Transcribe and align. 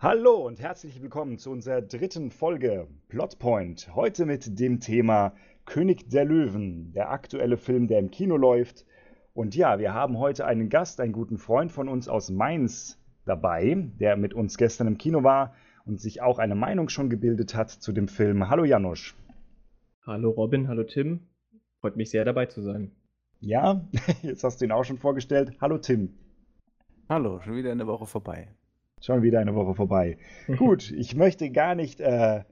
Hallo 0.00 0.46
und 0.46 0.60
herzlich 0.60 1.02
willkommen 1.02 1.38
zu 1.38 1.50
unserer 1.50 1.82
dritten 1.82 2.30
Folge 2.30 2.86
Plotpoint. 3.08 3.96
Heute 3.96 4.26
mit 4.26 4.60
dem 4.60 4.78
Thema 4.78 5.34
König 5.64 6.08
der 6.08 6.24
Löwen, 6.24 6.92
der 6.92 7.10
aktuelle 7.10 7.56
Film, 7.56 7.88
der 7.88 7.98
im 7.98 8.12
Kino 8.12 8.36
läuft. 8.36 8.86
Und 9.34 9.56
ja, 9.56 9.80
wir 9.80 9.94
haben 9.94 10.16
heute 10.16 10.46
einen 10.46 10.68
Gast, 10.68 11.00
einen 11.00 11.12
guten 11.12 11.36
Freund 11.36 11.72
von 11.72 11.88
uns 11.88 12.08
aus 12.08 12.30
Mainz 12.30 12.96
dabei, 13.24 13.90
der 13.98 14.16
mit 14.16 14.34
uns 14.34 14.56
gestern 14.56 14.86
im 14.86 14.98
Kino 14.98 15.24
war 15.24 15.56
und 15.84 16.00
sich 16.00 16.22
auch 16.22 16.38
eine 16.38 16.54
Meinung 16.54 16.88
schon 16.90 17.10
gebildet 17.10 17.56
hat 17.56 17.72
zu 17.72 17.90
dem 17.90 18.06
Film. 18.06 18.48
Hallo 18.48 18.62
Janusz. 18.62 19.16
Hallo 20.06 20.30
Robin, 20.30 20.68
hallo 20.68 20.84
Tim. 20.84 21.26
Freut 21.80 21.96
mich 21.96 22.10
sehr 22.10 22.24
dabei 22.24 22.46
zu 22.46 22.62
sein. 22.62 22.92
Ja, 23.40 23.84
jetzt 24.22 24.44
hast 24.44 24.60
du 24.60 24.64
ihn 24.64 24.70
auch 24.70 24.84
schon 24.84 24.98
vorgestellt. 24.98 25.56
Hallo 25.60 25.76
Tim. 25.78 26.14
Hallo, 27.08 27.40
schon 27.40 27.56
wieder 27.56 27.72
eine 27.72 27.88
Woche 27.88 28.06
vorbei. 28.06 28.54
Schon 29.00 29.22
wieder 29.22 29.40
eine 29.40 29.54
Woche 29.54 29.74
vorbei. 29.74 30.18
Gut, 30.56 30.90
ich 30.90 31.14
möchte 31.14 31.50
gar 31.50 31.74
nicht 31.74 32.00
äh, 32.00 32.42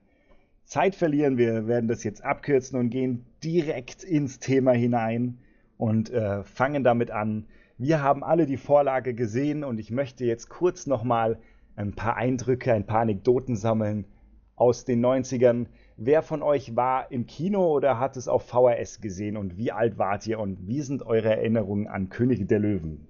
Zeit 0.65 0.95
verlieren. 0.95 1.39
Wir 1.39 1.67
werden 1.67 1.89
das 1.89 2.05
jetzt 2.05 2.25
abkürzen 2.25 2.79
und 2.79 2.91
gehen 2.91 3.27
direkt 3.43 4.05
ins 4.05 4.39
Thema 4.39 4.73
hinein 4.73 5.39
und 5.77 6.11
äh, 6.11 6.43
fangen 6.45 6.85
damit 6.85 7.11
an. 7.11 7.47
Wir 7.79 8.03
haben 8.03 8.25
alle 8.25 8.47
die 8.47 8.57
Vorlage 8.57 9.15
gesehen 9.15 9.63
und 9.63 9.79
ich 9.79 9.91
möchte 9.91 10.25
jetzt 10.25 10.49
kurz 10.49 10.87
nochmal 10.87 11.39
ein 11.77 11.93
paar 11.93 12.17
Eindrücke, 12.17 12.73
ein 12.73 12.87
paar 12.87 13.01
Anekdoten 13.01 13.55
sammeln 13.55 14.07
aus 14.55 14.85
den 14.85 15.05
90ern. 15.05 15.67
Wer 15.99 16.23
von 16.23 16.43
euch 16.43 16.75
war 16.75 17.11
im 17.13 17.27
Kino 17.27 17.67
oder 17.75 18.01
hat 18.01 18.17
es 18.17 18.29
auf 18.29 18.47
VHS 18.47 19.01
gesehen 19.01 19.37
und 19.37 19.57
wie 19.57 19.73
alt 19.73 19.99
wart 19.99 20.27
ihr 20.27 20.41
und 20.41 20.67
wie 20.67 20.81
sind 20.81 21.03
eure 21.05 21.37
Erinnerungen 21.37 21.87
an 21.87 22.09
Könige 22.09 22.47
der 22.47 22.59
Löwen? 22.59 23.07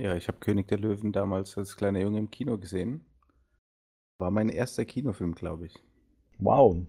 Ja, 0.00 0.16
ich 0.16 0.28
habe 0.28 0.38
König 0.38 0.68
der 0.68 0.78
Löwen 0.78 1.12
damals 1.12 1.56
als 1.56 1.76
kleiner 1.76 2.00
Junge 2.00 2.18
im 2.18 2.30
Kino 2.30 2.58
gesehen. 2.58 3.04
War 4.18 4.30
mein 4.30 4.48
erster 4.48 4.84
Kinofilm, 4.84 5.34
glaube 5.34 5.66
ich. 5.66 5.74
Wow. 6.38 6.86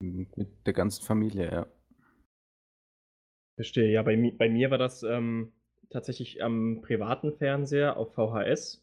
Mit 0.00 0.66
der 0.66 0.72
ganzen 0.72 1.04
Familie, 1.04 1.50
ja. 1.50 1.66
Verstehe, 3.56 3.90
ja, 3.90 4.02
bei, 4.02 4.32
bei 4.36 4.48
mir 4.48 4.70
war 4.70 4.78
das 4.78 5.02
ähm, 5.02 5.52
tatsächlich 5.90 6.42
am 6.42 6.80
privaten 6.82 7.32
Fernseher 7.32 7.96
auf 7.96 8.14
VHS 8.14 8.82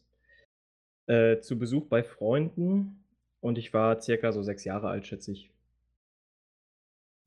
äh, 1.06 1.40
zu 1.40 1.58
Besuch 1.58 1.86
bei 1.86 2.02
Freunden 2.02 3.04
und 3.40 3.58
ich 3.58 3.74
war 3.74 4.00
circa 4.00 4.32
so 4.32 4.42
sechs 4.42 4.64
Jahre 4.64 4.88
alt, 4.88 5.06
schätze 5.06 5.32
ich. 5.32 5.50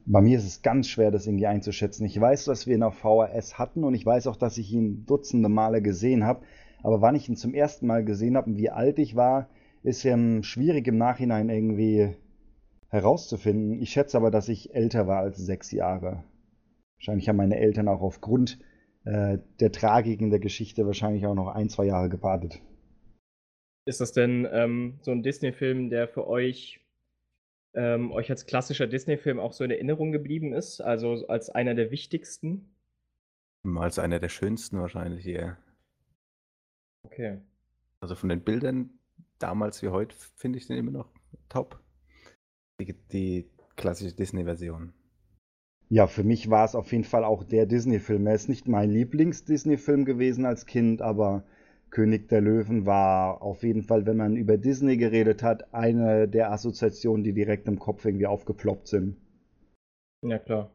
Bei 0.06 0.22
mir 0.22 0.38
ist 0.38 0.46
es 0.46 0.62
ganz 0.62 0.90
schwer, 0.90 1.12
das 1.12 1.28
irgendwie 1.28 1.48
einzuschätzen. 1.48 2.06
Ich 2.06 2.20
weiß, 2.20 2.46
dass 2.46 2.68
wir 2.68 2.76
ihn 2.76 2.84
auf 2.84 2.96
VHS 2.96 3.58
hatten 3.58 3.84
und 3.84 3.94
ich 3.94 4.06
weiß 4.06 4.28
auch, 4.28 4.36
dass 4.36 4.58
ich 4.58 4.72
ihn 4.72 5.06
dutzende 5.06 5.50
Male 5.50 5.82
gesehen 5.82 6.26
habe. 6.26 6.46
Aber 6.84 7.02
wann 7.02 7.16
ich 7.16 7.30
ihn 7.30 7.38
zum 7.38 7.54
ersten 7.54 7.88
Mal 7.88 8.04
gesehen 8.04 8.36
habe 8.36 8.52
und 8.52 8.58
wie 8.58 8.70
alt 8.70 9.00
ich 9.00 9.16
war, 9.16 9.50
ist 9.84 10.04
ja 10.04 10.18
schwierig 10.44 10.88
im 10.88 10.98
Nachhinein 10.98 11.50
irgendwie 11.50 12.16
herauszufinden. 12.90 13.82
Ich 13.82 13.92
schätze 13.92 14.18
aber, 14.18 14.30
dass 14.30 14.50
ich 14.50 14.76
älter 14.76 15.08
war 15.08 15.20
als 15.20 15.38
sechs 15.38 15.72
Jahre. 15.72 16.24
Wahrscheinlich 16.98 17.30
haben 17.30 17.38
meine 17.38 17.58
Eltern 17.58 17.88
auch 17.88 18.02
aufgrund 18.02 18.60
äh, 19.06 19.40
der 19.60 19.72
Tragik 19.72 20.22
in 20.22 20.30
der 20.30 20.40
Geschichte 20.40 20.86
wahrscheinlich 20.86 21.26
auch 21.26 21.34
noch 21.34 21.48
ein, 21.48 21.70
zwei 21.70 21.86
Jahre 21.86 22.10
gewartet. 22.10 22.62
Ist 23.86 24.00
das 24.00 24.14
denn 24.14 24.48
ähm, 24.52 25.00
so 25.02 25.12
ein 25.12 25.24
Disney-Film, 25.24 25.90
der 25.90 26.08
für 26.08 26.28
euch 26.28 26.83
ähm, 27.74 28.12
euch 28.12 28.30
als 28.30 28.46
klassischer 28.46 28.88
Disney-Film 28.88 29.40
auch 29.40 29.54
so 29.54 29.64
in 29.64 29.72
Erinnerung 29.72 30.12
geblieben 30.12 30.54
ist? 30.54 30.82
Also 30.82 31.28
als 31.28 31.50
einer 31.50 31.76
der 31.76 31.92
wichtigsten? 31.92 32.76
Als 33.76 34.00
einer 34.00 34.20
der 34.20 34.30
schönsten 34.30 34.80
wahrscheinlich 34.80 35.26
eher. 35.26 35.58
Okay. 37.04 37.42
Also 38.00 38.16
von 38.16 38.30
den 38.30 38.42
Bildern 38.42 38.90
damals 39.40 39.82
wie 39.82 39.90
heute 39.90 40.16
finde 40.36 40.58
ich 40.58 40.68
den 40.68 40.78
immer 40.78 40.92
noch 40.92 41.10
top. 41.50 41.82
Die, 42.80 42.94
die 43.12 43.50
klassische 43.76 44.16
Disney-Version. 44.16 44.94
Ja, 45.90 46.08
für 46.08 46.24
mich 46.24 46.50
war 46.50 46.66
es 46.66 46.76
auf 46.76 46.92
jeden 46.92 47.04
Fall 47.04 47.24
auch 47.24 47.44
der 47.44 47.66
Disney-Film. 47.66 48.26
Er 48.26 48.36
ist 48.36 48.50
nicht 48.50 48.68
mein 48.68 48.90
Lieblings-Disney-Film 48.90 50.06
gewesen 50.06 50.46
als 50.46 50.66
Kind, 50.66 51.02
aber 51.02 51.46
König 51.94 52.28
der 52.28 52.42
Löwen 52.42 52.88
war 52.88 53.44
auf 53.44 53.62
jeden 53.62 53.84
Fall, 53.84 54.08
wenn 54.08 54.18
man 54.18 54.36
über 54.36 54.58
Disney 54.58 54.98
geredet 54.98 55.44
hat, 55.44 55.74
eine 55.76 56.28
der 56.28 56.52
Assoziationen, 56.52 57.24
die 57.24 57.34
direkt 57.34 57.68
im 57.68 57.78
Kopf 57.78 58.04
irgendwie 58.04 58.26
aufgeploppt 58.26 58.88
sind. 58.88 59.16
Ja, 60.24 60.40
klar. 60.40 60.72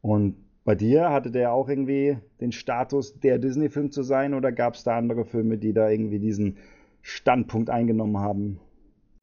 Und 0.00 0.36
bei 0.64 0.74
dir 0.74 1.10
hatte 1.10 1.30
der 1.30 1.52
auch 1.52 1.68
irgendwie 1.68 2.16
den 2.40 2.52
Status, 2.52 3.20
der 3.20 3.38
Disney-Film 3.38 3.90
zu 3.90 4.02
sein, 4.02 4.32
oder 4.32 4.52
gab 4.52 4.74
es 4.74 4.84
da 4.84 4.96
andere 4.96 5.26
Filme, 5.26 5.58
die 5.58 5.74
da 5.74 5.90
irgendwie 5.90 6.18
diesen 6.18 6.56
Standpunkt 7.02 7.68
eingenommen 7.68 8.18
haben, 8.18 8.58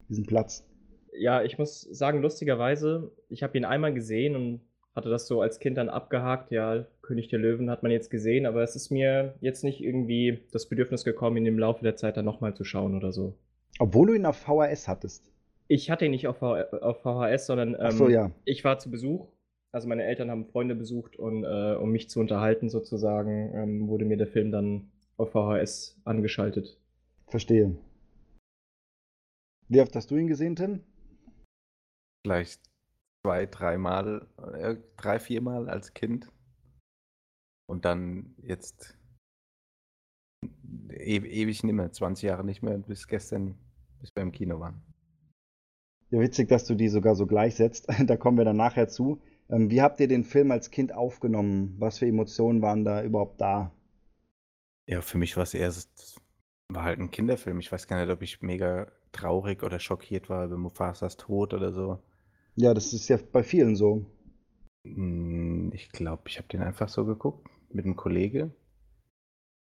diesen 0.08 0.26
Platz? 0.26 0.64
Ja, 1.12 1.42
ich 1.42 1.58
muss 1.58 1.80
sagen, 1.80 2.22
lustigerweise, 2.22 3.10
ich 3.28 3.42
habe 3.42 3.58
ihn 3.58 3.64
einmal 3.64 3.92
gesehen 3.92 4.36
und 4.36 4.60
hatte 4.94 5.08
das 5.08 5.26
so 5.26 5.40
als 5.40 5.58
Kind 5.60 5.76
dann 5.76 5.88
abgehakt. 5.88 6.50
Ja, 6.50 6.84
König 7.02 7.28
der 7.28 7.38
Löwen 7.38 7.70
hat 7.70 7.82
man 7.82 7.92
jetzt 7.92 8.10
gesehen, 8.10 8.46
aber 8.46 8.62
es 8.62 8.76
ist 8.76 8.90
mir 8.90 9.34
jetzt 9.40 9.64
nicht 9.64 9.80
irgendwie 9.80 10.40
das 10.52 10.68
Bedürfnis 10.68 11.04
gekommen, 11.04 11.36
ihn 11.36 11.46
im 11.46 11.58
Laufe 11.58 11.82
der 11.84 11.96
Zeit 11.96 12.16
dann 12.16 12.24
nochmal 12.24 12.54
zu 12.54 12.64
schauen 12.64 12.96
oder 12.96 13.12
so. 13.12 13.34
Obwohl 13.78 14.08
du 14.08 14.14
ihn 14.14 14.26
auf 14.26 14.36
VHS 14.36 14.88
hattest. 14.88 15.30
Ich 15.68 15.90
hatte 15.90 16.04
ihn 16.04 16.10
nicht 16.10 16.26
auf, 16.26 16.42
auf 16.42 17.02
VHS, 17.02 17.46
sondern 17.46 17.76
ähm, 17.78 17.90
so, 17.92 18.08
ja. 18.08 18.32
ich 18.44 18.64
war 18.64 18.78
zu 18.78 18.90
Besuch. 18.90 19.28
Also 19.72 19.86
meine 19.86 20.04
Eltern 20.04 20.30
haben 20.30 20.46
Freunde 20.46 20.74
besucht 20.74 21.16
und 21.16 21.44
äh, 21.44 21.76
um 21.76 21.92
mich 21.92 22.10
zu 22.10 22.18
unterhalten 22.18 22.68
sozusagen, 22.68 23.54
ähm, 23.54 23.88
wurde 23.88 24.04
mir 24.04 24.16
der 24.16 24.26
Film 24.26 24.50
dann 24.50 24.90
auf 25.16 25.30
VHS 25.30 26.00
angeschaltet. 26.04 26.76
Verstehe. 27.28 27.76
Wie 29.68 29.80
oft 29.80 29.94
hast 29.94 30.10
du 30.10 30.16
ihn 30.16 30.26
gesehen, 30.26 30.56
Tim? 30.56 30.80
Vielleicht 32.26 32.69
zwei, 33.24 33.46
dreimal, 33.46 34.26
äh, 34.54 34.76
drei, 34.96 35.18
viermal 35.18 35.68
als 35.68 35.94
Kind. 35.94 36.32
Und 37.66 37.84
dann 37.84 38.34
jetzt 38.42 38.98
e 40.90 41.16
ewig 41.16 41.62
nicht 41.62 41.74
mehr, 41.74 41.92
20 41.92 42.24
Jahre 42.24 42.44
nicht 42.44 42.62
mehr, 42.62 42.78
bis 42.78 43.06
gestern, 43.06 43.56
bis 44.00 44.10
wir 44.14 44.22
im 44.22 44.32
Kino 44.32 44.58
waren. 44.60 44.82
Ja, 46.10 46.20
witzig, 46.20 46.48
dass 46.48 46.64
du 46.64 46.74
die 46.74 46.88
sogar 46.88 47.14
so 47.14 47.26
gleichsetzt. 47.26 47.86
Da 48.06 48.16
kommen 48.16 48.38
wir 48.38 48.44
dann 48.44 48.56
nachher 48.56 48.88
zu. 48.88 49.22
Ähm, 49.48 49.70
wie 49.70 49.82
habt 49.82 50.00
ihr 50.00 50.08
den 50.08 50.24
Film 50.24 50.50
als 50.50 50.70
Kind 50.70 50.92
aufgenommen? 50.92 51.76
Was 51.78 51.98
für 51.98 52.06
Emotionen 52.06 52.62
waren 52.62 52.84
da 52.84 53.02
überhaupt 53.02 53.40
da? 53.40 53.72
Ja, 54.88 55.02
für 55.02 55.18
mich 55.18 55.36
war 55.36 55.44
es 55.44 55.54
eher, 55.54 55.72
war 56.68 56.82
halt 56.82 56.98
ein 56.98 57.12
Kinderfilm. 57.12 57.60
Ich 57.60 57.70
weiß 57.70 57.86
gar 57.86 58.00
nicht, 58.00 58.12
ob 58.12 58.22
ich 58.22 58.42
mega 58.42 58.90
traurig 59.12 59.62
oder 59.62 59.78
schockiert 59.78 60.28
war 60.28 60.46
über 60.46 60.56
Mufasas 60.56 61.16
Tod 61.16 61.54
oder 61.54 61.72
so. 61.72 62.02
Ja, 62.60 62.74
das 62.74 62.92
ist 62.92 63.08
ja 63.08 63.18
bei 63.32 63.42
vielen 63.42 63.74
so. 63.74 64.04
Hm, 64.86 65.72
ich 65.72 65.90
glaube, 65.92 66.24
ich 66.26 66.36
habe 66.36 66.48
den 66.48 66.60
einfach 66.60 66.90
so 66.90 67.06
geguckt 67.06 67.48
mit 67.70 67.86
einem 67.86 67.96
Kollege. 67.96 68.50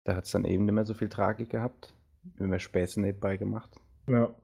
Da 0.06 0.18
hat 0.18 0.26
es 0.26 0.32
dann 0.32 0.44
eben 0.44 0.66
nicht 0.66 0.74
mehr 0.74 0.86
so 0.86 0.94
viel 0.94 1.08
Tragik 1.08 1.50
gehabt. 1.50 1.94
Immer 2.40 2.60
Späße 2.60 3.00
nebenbei 3.00 3.38
gemacht. 3.38 3.70
Ja. 4.10 4.36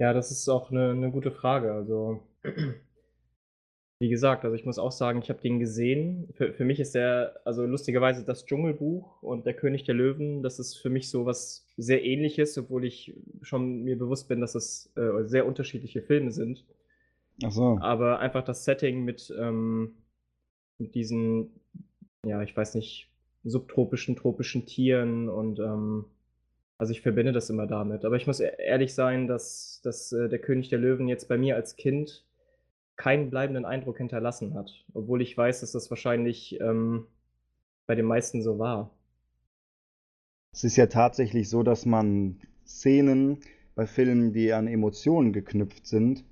Ja, 0.00 0.12
das 0.12 0.30
ist 0.30 0.48
auch 0.48 0.70
eine, 0.70 0.90
eine 0.90 1.10
gute 1.10 1.32
Frage. 1.32 1.72
Also, 1.72 2.22
wie 4.00 4.08
gesagt, 4.08 4.44
also 4.44 4.54
ich 4.54 4.64
muss 4.64 4.78
auch 4.78 4.92
sagen, 4.92 5.18
ich 5.20 5.28
habe 5.28 5.40
den 5.40 5.58
gesehen. 5.58 6.28
Für, 6.34 6.52
für 6.52 6.64
mich 6.64 6.78
ist 6.78 6.94
der, 6.94 7.40
also 7.44 7.66
lustigerweise 7.66 8.24
das 8.24 8.46
Dschungelbuch 8.46 9.24
und 9.24 9.44
der 9.44 9.54
König 9.54 9.82
der 9.82 9.96
Löwen, 9.96 10.44
das 10.44 10.60
ist 10.60 10.76
für 10.76 10.90
mich 10.90 11.10
so 11.10 11.26
was 11.26 11.66
sehr 11.76 12.04
ähnliches, 12.04 12.56
obwohl 12.58 12.84
ich 12.84 13.16
schon 13.42 13.82
mir 13.82 13.98
bewusst 13.98 14.28
bin, 14.28 14.40
dass 14.40 14.54
es 14.54 14.92
äh, 14.94 15.24
sehr 15.24 15.46
unterschiedliche 15.46 16.00
Filme 16.00 16.30
sind. 16.30 16.64
Ach 17.42 17.50
so. 17.50 17.78
Aber 17.80 18.20
einfach 18.20 18.44
das 18.44 18.64
Setting 18.64 19.04
mit, 19.04 19.34
ähm, 19.38 19.94
mit 20.78 20.94
diesen, 20.94 21.60
ja, 22.24 22.42
ich 22.42 22.56
weiß 22.56 22.74
nicht, 22.74 23.10
subtropischen, 23.44 24.16
tropischen 24.16 24.66
Tieren 24.66 25.28
und 25.28 25.58
ähm, 25.58 26.06
also 26.78 26.92
ich 26.92 27.02
verbinde 27.02 27.32
das 27.32 27.50
immer 27.50 27.66
damit. 27.66 28.04
Aber 28.04 28.16
ich 28.16 28.26
muss 28.26 28.40
e-, 28.40 28.52
ehrlich 28.58 28.94
sein, 28.94 29.26
dass, 29.26 29.80
dass 29.84 30.12
äh, 30.12 30.28
der 30.28 30.38
König 30.38 30.68
der 30.68 30.78
Löwen 30.78 31.08
jetzt 31.08 31.28
bei 31.28 31.38
mir 31.38 31.56
als 31.56 31.76
Kind 31.76 32.24
keinen 32.96 33.30
bleibenden 33.30 33.64
Eindruck 33.64 33.98
hinterlassen 33.98 34.54
hat. 34.54 34.84
Obwohl 34.92 35.20
ich 35.20 35.36
weiß, 35.36 35.60
dass 35.60 35.72
das 35.72 35.90
wahrscheinlich 35.90 36.60
ähm, 36.60 37.06
bei 37.86 37.94
den 37.94 38.06
meisten 38.06 38.42
so 38.42 38.58
war. 38.58 38.90
Es 40.52 40.64
ist 40.64 40.76
ja 40.76 40.86
tatsächlich 40.86 41.48
so, 41.48 41.62
dass 41.62 41.84
man 41.84 42.40
Szenen 42.64 43.40
bei 43.74 43.86
Filmen, 43.86 44.32
die 44.32 44.52
an 44.52 44.68
Emotionen 44.68 45.32
geknüpft 45.32 45.86
sind, 45.86 46.24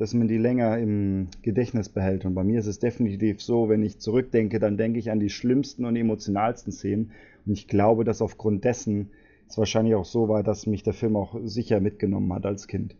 dass 0.00 0.14
man 0.14 0.28
die 0.28 0.38
länger 0.38 0.78
im 0.78 1.28
Gedächtnis 1.42 1.90
behält. 1.90 2.24
Und 2.24 2.34
bei 2.34 2.42
mir 2.42 2.58
ist 2.58 2.66
es 2.66 2.78
definitiv 2.78 3.42
so, 3.42 3.68
wenn 3.68 3.82
ich 3.82 3.98
zurückdenke, 3.98 4.58
dann 4.58 4.78
denke 4.78 4.98
ich 4.98 5.10
an 5.10 5.20
die 5.20 5.28
schlimmsten 5.28 5.84
und 5.84 5.94
emotionalsten 5.94 6.72
Szenen. 6.72 7.12
Und 7.44 7.52
ich 7.52 7.68
glaube, 7.68 8.04
dass 8.04 8.22
aufgrund 8.22 8.64
dessen 8.64 9.10
es 9.46 9.58
wahrscheinlich 9.58 9.94
auch 9.94 10.06
so 10.06 10.26
war, 10.26 10.42
dass 10.42 10.66
mich 10.66 10.82
der 10.82 10.94
Film 10.94 11.16
auch 11.16 11.38
sicher 11.44 11.80
mitgenommen 11.80 12.32
hat 12.32 12.46
als 12.46 12.66
Kind. 12.66 12.96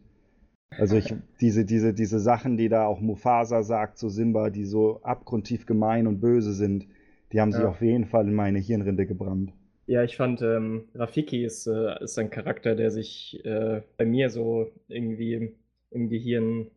Also 0.76 0.98
ich, 0.98 1.14
diese, 1.40 1.64
diese, 1.64 1.94
diese 1.94 2.20
Sachen, 2.20 2.58
die 2.58 2.68
da 2.68 2.84
auch 2.84 3.00
Mufasa 3.00 3.62
sagt 3.62 3.96
zu 3.96 4.10
Simba, 4.10 4.50
die 4.50 4.66
so 4.66 5.00
abgrundtief 5.02 5.64
gemein 5.64 6.06
und 6.06 6.20
böse 6.20 6.52
sind, 6.52 6.86
die 7.32 7.40
haben 7.40 7.52
sich 7.52 7.62
ja. 7.62 7.68
auf 7.70 7.80
jeden 7.80 8.04
Fall 8.04 8.28
in 8.28 8.34
meine 8.34 8.58
Hirnrinde 8.58 9.06
gebrannt. 9.06 9.54
Ja, 9.86 10.04
ich 10.04 10.18
fand, 10.18 10.42
ähm, 10.42 10.84
Rafiki 10.94 11.46
ist, 11.46 11.66
äh, 11.66 12.04
ist 12.04 12.18
ein 12.18 12.28
Charakter, 12.28 12.74
der 12.74 12.90
sich 12.90 13.42
äh, 13.42 13.80
bei 13.96 14.04
mir 14.04 14.28
so 14.28 14.68
irgendwie 14.88 15.56
im 15.90 16.10
Gehirn 16.10 16.70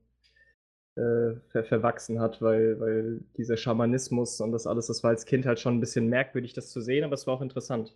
äh, 0.95 1.35
ver 1.49 1.63
verwachsen 1.63 2.19
hat, 2.19 2.41
weil, 2.41 2.79
weil 2.79 3.21
dieser 3.37 3.57
Schamanismus 3.57 4.39
und 4.41 4.51
das 4.51 4.67
alles, 4.67 4.87
das 4.87 5.03
war 5.03 5.11
als 5.11 5.25
Kind 5.25 5.45
halt 5.45 5.59
schon 5.59 5.75
ein 5.75 5.79
bisschen 5.79 6.07
merkwürdig, 6.07 6.53
das 6.53 6.69
zu 6.69 6.81
sehen, 6.81 7.03
aber 7.03 7.13
es 7.13 7.25
war 7.27 7.35
auch 7.35 7.41
interessant. 7.41 7.95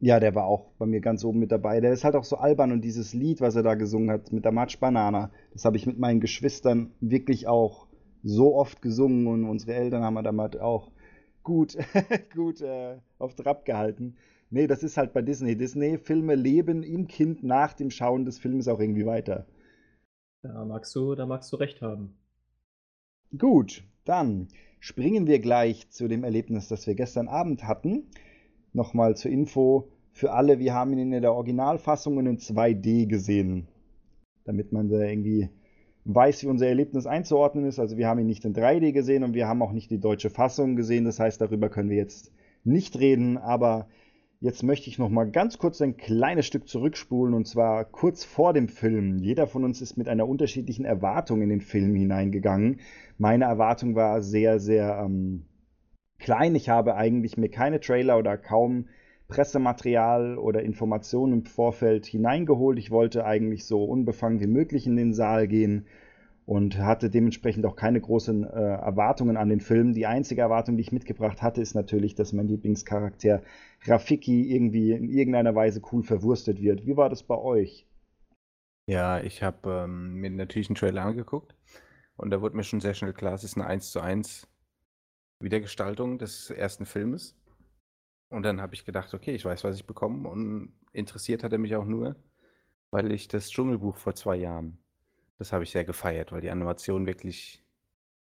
Ja, 0.00 0.20
der 0.20 0.34
war 0.34 0.46
auch 0.46 0.72
bei 0.78 0.86
mir 0.86 1.00
ganz 1.00 1.24
oben 1.24 1.38
mit 1.38 1.52
dabei. 1.52 1.80
Der 1.80 1.92
ist 1.92 2.04
halt 2.04 2.16
auch 2.16 2.24
so 2.24 2.36
albern 2.36 2.72
und 2.72 2.82
dieses 2.82 3.14
Lied, 3.14 3.40
was 3.40 3.56
er 3.56 3.62
da 3.62 3.74
gesungen 3.74 4.10
hat 4.10 4.32
mit 4.32 4.44
der 4.44 4.52
Matsch 4.52 4.78
Banana, 4.78 5.30
das 5.52 5.64
habe 5.64 5.76
ich 5.76 5.86
mit 5.86 5.98
meinen 5.98 6.20
Geschwistern 6.20 6.92
wirklich 7.00 7.46
auch 7.46 7.86
so 8.22 8.54
oft 8.54 8.82
gesungen 8.82 9.26
und 9.26 9.44
unsere 9.44 9.74
Eltern 9.74 10.02
haben 10.02 10.14
wir 10.14 10.22
damit 10.22 10.58
auch 10.60 10.90
gut, 11.42 11.76
gut 12.34 12.60
äh, 12.60 12.96
auf 13.18 13.34
Trab 13.34 13.64
gehalten. 13.64 14.16
Nee, 14.50 14.66
das 14.66 14.82
ist 14.82 14.96
halt 14.96 15.12
bei 15.12 15.22
Disney. 15.22 15.56
Disney-Filme 15.56 16.34
leben 16.34 16.82
im 16.82 17.06
Kind 17.06 17.42
nach 17.42 17.72
dem 17.72 17.90
Schauen 17.90 18.24
des 18.24 18.38
Films 18.38 18.68
auch 18.68 18.80
irgendwie 18.80 19.06
weiter. 19.06 19.46
Da 20.44 20.62
magst 20.66 20.94
du, 20.94 21.14
da 21.14 21.24
magst 21.24 21.50
du 21.54 21.56
recht 21.56 21.80
haben. 21.80 22.18
Gut, 23.38 23.82
dann 24.04 24.48
springen 24.78 25.26
wir 25.26 25.38
gleich 25.38 25.88
zu 25.88 26.06
dem 26.06 26.22
Erlebnis, 26.22 26.68
das 26.68 26.86
wir 26.86 26.94
gestern 26.94 27.28
Abend 27.28 27.66
hatten. 27.66 28.10
Nochmal 28.74 29.16
zur 29.16 29.30
Info 29.30 29.88
für 30.12 30.32
alle, 30.32 30.58
wir 30.58 30.74
haben 30.74 30.92
ihn 30.92 31.14
in 31.14 31.22
der 31.22 31.32
Originalfassung 31.32 32.18
in 32.18 32.36
2D 32.36 33.06
gesehen, 33.06 33.68
damit 34.44 34.70
man 34.70 34.90
da 34.90 35.00
irgendwie 35.00 35.48
weiß, 36.04 36.42
wie 36.42 36.48
unser 36.48 36.66
Erlebnis 36.66 37.06
einzuordnen 37.06 37.64
ist. 37.64 37.78
Also 37.78 37.96
wir 37.96 38.06
haben 38.06 38.20
ihn 38.20 38.26
nicht 38.26 38.44
in 38.44 38.54
3D 38.54 38.92
gesehen 38.92 39.24
und 39.24 39.32
wir 39.32 39.48
haben 39.48 39.62
auch 39.62 39.72
nicht 39.72 39.90
die 39.90 39.98
deutsche 39.98 40.28
Fassung 40.28 40.76
gesehen. 40.76 41.06
Das 41.06 41.18
heißt, 41.20 41.40
darüber 41.40 41.70
können 41.70 41.88
wir 41.88 41.96
jetzt 41.96 42.34
nicht 42.64 42.98
reden, 43.00 43.38
aber 43.38 43.88
Jetzt 44.44 44.62
möchte 44.62 44.90
ich 44.90 44.98
noch 44.98 45.08
mal 45.08 45.24
ganz 45.24 45.56
kurz 45.56 45.80
ein 45.80 45.96
kleines 45.96 46.44
Stück 46.44 46.68
zurückspulen 46.68 47.32
und 47.32 47.48
zwar 47.48 47.82
kurz 47.86 48.24
vor 48.24 48.52
dem 48.52 48.68
Film. 48.68 49.16
Jeder 49.16 49.46
von 49.46 49.64
uns 49.64 49.80
ist 49.80 49.96
mit 49.96 50.06
einer 50.06 50.28
unterschiedlichen 50.28 50.84
Erwartung 50.84 51.40
in 51.40 51.48
den 51.48 51.62
Film 51.62 51.94
hineingegangen. 51.94 52.80
Meine 53.16 53.46
Erwartung 53.46 53.94
war 53.94 54.20
sehr, 54.20 54.60
sehr 54.60 55.02
ähm, 55.02 55.46
klein. 56.18 56.54
Ich 56.56 56.68
habe 56.68 56.94
eigentlich 56.94 57.38
mir 57.38 57.48
keine 57.48 57.80
Trailer 57.80 58.18
oder 58.18 58.36
kaum 58.36 58.88
Pressematerial 59.28 60.36
oder 60.36 60.62
Informationen 60.62 61.32
im 61.32 61.44
Vorfeld 61.46 62.04
hineingeholt. 62.04 62.78
Ich 62.78 62.90
wollte 62.90 63.24
eigentlich 63.24 63.64
so 63.64 63.82
unbefangen 63.82 64.40
wie 64.40 64.46
möglich 64.46 64.86
in 64.86 64.96
den 64.96 65.14
Saal 65.14 65.48
gehen 65.48 65.86
und 66.46 66.78
hatte 66.78 67.08
dementsprechend 67.08 67.64
auch 67.64 67.76
keine 67.76 68.00
großen 68.00 68.44
äh, 68.44 68.48
Erwartungen 68.48 69.36
an 69.36 69.48
den 69.48 69.60
Film. 69.60 69.94
Die 69.94 70.06
einzige 70.06 70.42
Erwartung, 70.42 70.76
die 70.76 70.82
ich 70.82 70.92
mitgebracht 70.92 71.40
hatte, 71.40 71.62
ist 71.62 71.74
natürlich, 71.74 72.14
dass 72.14 72.32
mein 72.32 72.48
Lieblingscharakter 72.48 73.42
Rafiki 73.86 74.54
irgendwie 74.54 74.92
in 74.92 75.08
irgendeiner 75.08 75.54
Weise 75.54 75.80
cool 75.92 76.02
verwurstet 76.02 76.60
wird. 76.60 76.86
Wie 76.86 76.96
war 76.96 77.08
das 77.08 77.22
bei 77.22 77.36
euch? 77.36 77.86
Ja, 78.86 79.20
ich 79.20 79.42
habe 79.42 79.84
ähm, 79.84 80.14
mir 80.14 80.30
natürlich 80.30 80.68
einen 80.68 80.76
Trailer 80.76 81.02
angeguckt 81.02 81.54
und 82.16 82.30
da 82.30 82.42
wurde 82.42 82.56
mir 82.56 82.64
schon 82.64 82.80
sehr 82.80 82.94
schnell 82.94 83.14
klar, 83.14 83.32
es 83.32 83.44
ist 83.44 83.56
eine 83.56 83.66
1 83.66 83.90
zu 83.90 84.00
1 84.00 84.46
Wiedergestaltung 85.40 86.18
des 86.18 86.50
ersten 86.50 86.84
Filmes. 86.84 87.36
Und 88.28 88.42
dann 88.42 88.60
habe 88.60 88.74
ich 88.74 88.84
gedacht, 88.84 89.14
okay, 89.14 89.34
ich 89.34 89.44
weiß, 89.44 89.64
was 89.64 89.76
ich 89.76 89.86
bekomme 89.86 90.28
und 90.28 90.74
interessiert 90.92 91.42
hat 91.42 91.52
er 91.52 91.58
mich 91.58 91.76
auch 91.76 91.84
nur, 91.84 92.16
weil 92.90 93.12
ich 93.12 93.28
das 93.28 93.50
Dschungelbuch 93.50 93.96
vor 93.96 94.14
zwei 94.14 94.36
Jahren 94.36 94.83
das 95.38 95.52
habe 95.52 95.64
ich 95.64 95.70
sehr 95.70 95.84
gefeiert, 95.84 96.32
weil 96.32 96.40
die 96.40 96.50
Animationen 96.50 97.06
wirklich 97.06 97.64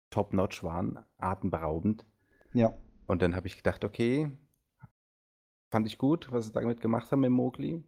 top-notch 0.10 0.64
waren, 0.64 1.00
atemberaubend. 1.18 2.06
Ja. 2.54 2.74
Und 3.06 3.22
dann 3.22 3.36
habe 3.36 3.48
ich 3.48 3.58
gedacht, 3.58 3.84
okay, 3.84 4.32
fand 5.70 5.88
ich 5.88 5.98
gut, 5.98 6.32
was 6.32 6.46
sie 6.46 6.52
damit 6.52 6.82
gemacht 6.82 7.12
haben 7.12 7.22
mit 7.22 7.32
Mowgli. 7.32 7.84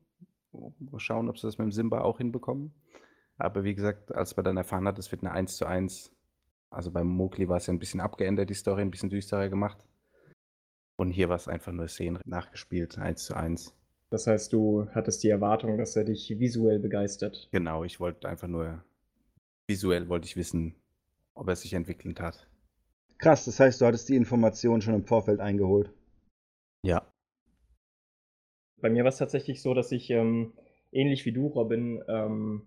Mal 0.51 1.00
schauen, 1.00 1.30
ob 1.30 1.38
sie 1.38 1.48
das 1.48 1.57
mit 1.57 1.66
dem 1.66 1.71
Simba 1.71 2.01
auch 2.01 2.18
hinbekommen. 2.18 2.74
Aber 3.38 3.63
wie 3.63 3.75
gesagt, 3.75 4.13
als 4.13 4.36
man 4.36 4.44
dann 4.44 4.57
erfahren 4.57 4.88
hat, 4.88 5.00
es 5.00 5.12
wird 5.12 5.24
eine 5.24 5.31
1 5.31 5.56
zu 5.57 5.66
1, 5.66 6.12
also 6.69 6.92
beim 6.92 7.07
Mowgli 7.07 7.48
war 7.48 7.57
es 7.57 7.68
ja 7.68 7.74
ein 7.74 7.80
bisschen 7.80 8.01
abgeändert, 8.01 8.50
die 8.50 8.54
Story 8.56 8.81
ein 8.81 8.92
bisschen 8.92 9.10
düsterer 9.10 9.50
gemacht. 9.50 9.88
Und 10.98 11.12
hier 11.12 11.30
war 11.30 11.38
es 11.38 11.48
einfach 11.48 11.71
nur 11.71 11.88
Szenen 11.88 12.19
nachgespielt, 12.25 12.98
1 12.98 13.24
zu 13.24 13.36
1. 13.36 13.74
Das 14.10 14.27
heißt, 14.27 14.51
du 14.51 14.88
hattest 14.92 15.24
die 15.24 15.30
Erwartung, 15.30 15.77
dass 15.77 15.95
er 15.95 16.04
dich 16.04 16.39
visuell 16.39 16.80
begeistert. 16.80 17.48
Genau, 17.51 17.83
ich 17.83 18.00
wollte 18.00 18.27
einfach 18.27 18.48
nur 18.48 18.83
visuell 19.69 20.10
wollte 20.10 20.27
ich 20.27 20.36
wissen, 20.36 20.75
ob 21.33 21.48
er 21.48 21.56
sich 21.56 21.74
entwickelt 21.74 22.19
hat. 22.19 22.50
Krass, 23.19 23.45
das 23.45 23.60
heißt, 23.60 23.80
du 23.80 23.86
hattest 23.86 24.10
die 24.10 24.16
Information 24.16 24.81
schon 24.81 24.95
im 24.95 25.06
Vorfeld 25.06 25.39
eingeholt. 25.39 25.94
Ja. 26.83 27.06
Bei 28.81 28.89
mir 28.89 29.04
war 29.04 29.10
es 29.10 29.18
tatsächlich 29.18 29.62
so, 29.62 29.74
dass 29.74 29.92
ich 29.92 30.10
ähm, 30.10 30.54
ähnlich 30.92 31.25
wie 31.25 31.33
du, 31.33 31.48
Robin, 31.48 32.01
ähm, 32.07 32.66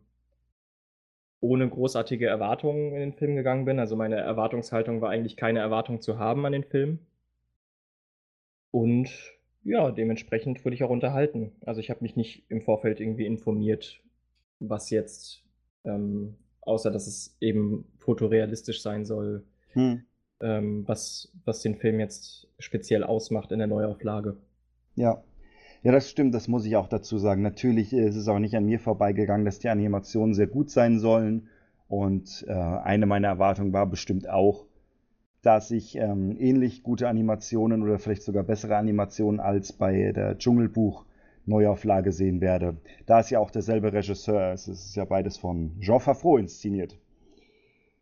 ohne 1.40 1.68
großartige 1.68 2.26
Erwartungen 2.26 2.92
in 2.92 3.00
den 3.00 3.12
Film 3.14 3.34
gegangen 3.34 3.64
bin. 3.64 3.78
Also 3.78 3.96
meine 3.96 4.16
Erwartungshaltung 4.16 5.00
war 5.00 5.10
eigentlich 5.10 5.36
keine 5.36 5.58
Erwartung 5.58 6.00
zu 6.00 6.18
haben 6.18 6.46
an 6.46 6.52
den 6.52 6.64
Film. 6.64 7.00
Und 8.70 9.10
ja, 9.64 9.90
dementsprechend 9.90 10.64
wurde 10.64 10.74
ich 10.74 10.84
auch 10.84 10.90
unterhalten. 10.90 11.52
Also 11.64 11.80
ich 11.80 11.90
habe 11.90 12.02
mich 12.02 12.14
nicht 12.14 12.44
im 12.48 12.60
Vorfeld 12.60 13.00
irgendwie 13.00 13.26
informiert, 13.26 14.00
was 14.60 14.90
jetzt 14.90 15.42
ähm, 15.84 16.36
außer 16.62 16.90
dass 16.90 17.06
es 17.06 17.36
eben 17.40 17.84
fotorealistisch 17.98 18.82
sein 18.82 19.04
soll, 19.04 19.44
hm. 19.72 20.02
ähm, 20.40 20.84
was, 20.86 21.32
was 21.44 21.60
den 21.60 21.76
Film 21.76 22.00
jetzt 22.00 22.48
speziell 22.58 23.04
ausmacht 23.04 23.52
in 23.52 23.58
der 23.58 23.68
Neuauflage. 23.68 24.36
Ja. 24.94 25.22
Ja, 25.84 25.90
das 25.90 26.08
stimmt, 26.08 26.32
das 26.32 26.46
muss 26.46 26.64
ich 26.64 26.76
auch 26.76 26.86
dazu 26.86 27.18
sagen. 27.18 27.42
Natürlich 27.42 27.92
ist 27.92 28.14
es 28.14 28.28
auch 28.28 28.38
nicht 28.38 28.54
an 28.54 28.64
mir 28.64 28.78
vorbeigegangen, 28.78 29.44
dass 29.44 29.58
die 29.58 29.68
Animationen 29.68 30.32
sehr 30.32 30.46
gut 30.46 30.70
sein 30.70 31.00
sollen. 31.00 31.48
Und 31.88 32.44
äh, 32.46 32.52
eine 32.52 33.06
meiner 33.06 33.26
Erwartungen 33.26 33.72
war 33.72 33.86
bestimmt 33.86 34.28
auch, 34.30 34.66
dass 35.42 35.72
ich 35.72 35.96
ähm, 35.96 36.36
ähnlich 36.38 36.84
gute 36.84 37.08
Animationen 37.08 37.82
oder 37.82 37.98
vielleicht 37.98 38.22
sogar 38.22 38.44
bessere 38.44 38.76
Animationen 38.76 39.40
als 39.40 39.72
bei 39.72 40.12
der 40.12 40.38
Dschungelbuch 40.38 41.04
Neuauflage 41.46 42.12
sehen 42.12 42.40
werde. 42.40 42.76
Da 43.06 43.20
ist 43.20 43.30
ja 43.30 43.38
auch 43.38 43.50
derselbe 43.50 43.92
Regisseur, 43.92 44.52
es 44.52 44.68
ist 44.68 44.94
ja 44.94 45.04
beides 45.04 45.36
von 45.36 45.78
Jean 45.80 46.00
Favreau 46.00 46.36
inszeniert. 46.36 46.98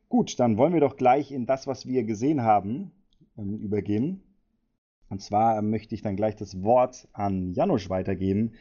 Gut, 0.08 0.40
dann 0.40 0.58
wollen 0.58 0.72
wir 0.72 0.80
doch 0.80 0.96
gleich 0.96 1.32
in 1.32 1.46
das, 1.46 1.66
was 1.66 1.86
wir 1.86 2.04
gesehen 2.04 2.42
haben, 2.42 2.90
ähm, 3.38 3.58
übergehen. 3.58 4.22
Und 5.08 5.22
zwar 5.22 5.58
ähm, 5.58 5.70
möchte 5.70 5.94
ich 5.94 6.02
dann 6.02 6.16
gleich 6.16 6.36
das 6.36 6.62
Wort 6.62 7.08
an 7.12 7.52
Janusz 7.52 7.90
weitergeben 7.90 8.52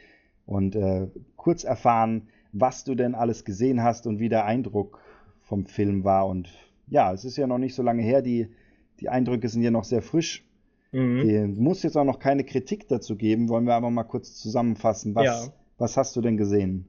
und 0.46 0.76
äh, 0.76 1.08
kurz 1.36 1.64
erfahren, 1.64 2.28
was 2.52 2.84
du 2.84 2.94
denn 2.94 3.14
alles 3.14 3.44
gesehen 3.44 3.82
hast 3.82 4.06
und 4.06 4.18
wie 4.18 4.28
der 4.28 4.44
Eindruck 4.44 5.00
vom 5.42 5.66
Film 5.66 6.04
war. 6.04 6.26
Und 6.26 6.50
ja, 6.88 7.12
es 7.12 7.24
ist 7.24 7.36
ja 7.36 7.46
noch 7.46 7.58
nicht 7.58 7.74
so 7.74 7.82
lange 7.82 8.02
her, 8.02 8.22
die, 8.22 8.48
die 9.00 9.08
Eindrücke 9.08 9.48
sind 9.48 9.62
ja 9.62 9.70
noch 9.70 9.84
sehr 9.84 10.02
frisch. 10.02 10.44
Mhm. 10.92 11.54
muss 11.56 11.82
jetzt 11.82 11.96
auch 11.96 12.04
noch 12.04 12.18
keine 12.18 12.44
Kritik 12.44 12.88
dazu 12.88 13.16
geben, 13.16 13.48
wollen 13.48 13.64
wir 13.64 13.74
aber 13.74 13.90
mal 13.90 14.04
kurz 14.04 14.36
zusammenfassen. 14.36 15.14
Was, 15.14 15.24
ja. 15.24 15.52
was 15.78 15.96
hast 15.96 16.16
du 16.16 16.20
denn 16.20 16.36
gesehen? 16.36 16.88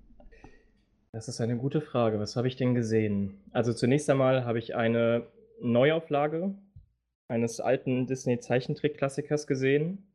Das 1.12 1.28
ist 1.28 1.42
eine 1.42 1.58
gute 1.58 1.82
Frage. 1.82 2.20
Was 2.20 2.36
habe 2.36 2.48
ich 2.48 2.56
denn 2.56 2.74
gesehen? 2.74 3.42
Also 3.52 3.74
zunächst 3.74 4.10
einmal 4.10 4.46
habe 4.46 4.60
ich 4.60 4.76
eine 4.76 5.28
Neuauflage 5.62 6.56
eines 7.28 7.60
alten 7.60 8.08
Disney-Zeichentrick-Klassikers 8.08 9.46
gesehen, 9.46 10.08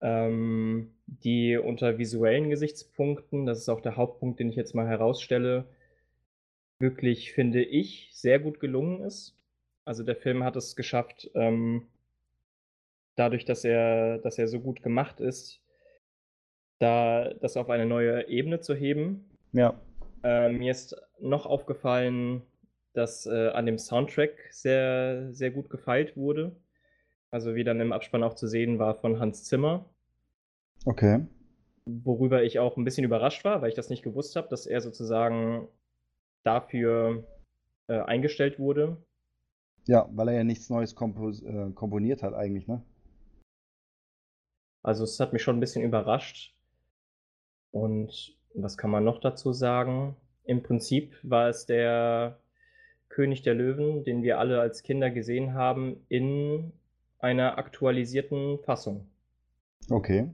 ähm, 0.00 0.90
die 1.06 1.56
unter 1.56 1.98
visuellen 1.98 2.50
Gesichtspunkten, 2.50 3.46
das 3.46 3.58
ist 3.58 3.68
auch 3.68 3.80
der 3.80 3.96
Hauptpunkt, 3.96 4.38
den 4.38 4.48
ich 4.48 4.56
jetzt 4.56 4.74
mal 4.74 4.86
herausstelle, 4.86 5.64
wirklich, 6.78 7.32
finde 7.32 7.62
ich, 7.62 8.10
sehr 8.12 8.38
gut 8.38 8.60
gelungen 8.60 9.00
ist. 9.02 9.36
Also 9.84 10.02
der 10.02 10.16
Film 10.16 10.44
hat 10.44 10.56
es 10.56 10.76
geschafft, 10.76 11.30
ähm, 11.34 11.86
dadurch, 13.16 13.44
dass 13.44 13.64
er, 13.64 14.18
dass 14.18 14.38
er 14.38 14.48
so 14.48 14.60
gut 14.60 14.82
gemacht 14.82 15.20
ist, 15.20 15.60
da 16.78 17.32
das 17.34 17.56
auf 17.56 17.70
eine 17.70 17.86
neue 17.86 18.28
Ebene 18.28 18.60
zu 18.60 18.74
heben. 18.74 19.30
Ja. 19.52 19.80
Äh, 20.24 20.50
mir 20.50 20.70
ist 20.70 20.96
noch 21.20 21.46
aufgefallen, 21.46 22.42
dass 22.92 23.26
äh, 23.26 23.48
an 23.48 23.66
dem 23.66 23.78
Soundtrack 23.78 24.32
sehr, 24.50 25.32
sehr 25.32 25.50
gut 25.50 25.70
gefeilt 25.70 26.16
wurde. 26.16 26.56
Also 27.30 27.54
wie 27.54 27.64
dann 27.64 27.80
im 27.80 27.92
Abspann 27.92 28.22
auch 28.22 28.34
zu 28.34 28.46
sehen 28.46 28.78
war 28.78 28.94
von 28.94 29.18
Hans 29.18 29.44
Zimmer. 29.44 29.86
Okay. 30.84 31.26
Worüber 31.86 32.42
ich 32.42 32.58
auch 32.58 32.76
ein 32.76 32.84
bisschen 32.84 33.04
überrascht 33.04 33.44
war, 33.44 33.62
weil 33.62 33.70
ich 33.70 33.74
das 33.74 33.88
nicht 33.88 34.02
gewusst 34.02 34.36
habe, 34.36 34.48
dass 34.48 34.66
er 34.66 34.80
sozusagen 34.80 35.68
dafür 36.44 37.24
äh, 37.88 38.00
eingestellt 38.00 38.58
wurde. 38.58 38.96
Ja, 39.86 40.08
weil 40.12 40.28
er 40.28 40.34
ja 40.34 40.44
nichts 40.44 40.70
Neues 40.70 40.94
kompos 40.94 41.42
äh, 41.42 41.70
komponiert 41.74 42.22
hat 42.22 42.34
eigentlich, 42.34 42.68
ne? 42.68 42.82
Also 44.82 45.04
es 45.04 45.20
hat 45.20 45.32
mich 45.32 45.42
schon 45.42 45.56
ein 45.56 45.60
bisschen 45.60 45.84
überrascht. 45.84 46.54
Und 47.70 48.36
was 48.54 48.76
kann 48.76 48.90
man 48.90 49.04
noch 49.04 49.20
dazu 49.20 49.52
sagen? 49.52 50.16
Im 50.44 50.62
Prinzip 50.62 51.16
war 51.22 51.48
es 51.48 51.66
der 51.66 52.38
König 53.08 53.42
der 53.42 53.54
Löwen, 53.54 54.04
den 54.04 54.22
wir 54.22 54.38
alle 54.38 54.60
als 54.60 54.82
Kinder 54.82 55.10
gesehen 55.10 55.54
haben, 55.54 56.04
in 56.08 56.72
einer 57.18 57.58
aktualisierten 57.58 58.58
Fassung. 58.60 59.08
Okay. 59.88 60.30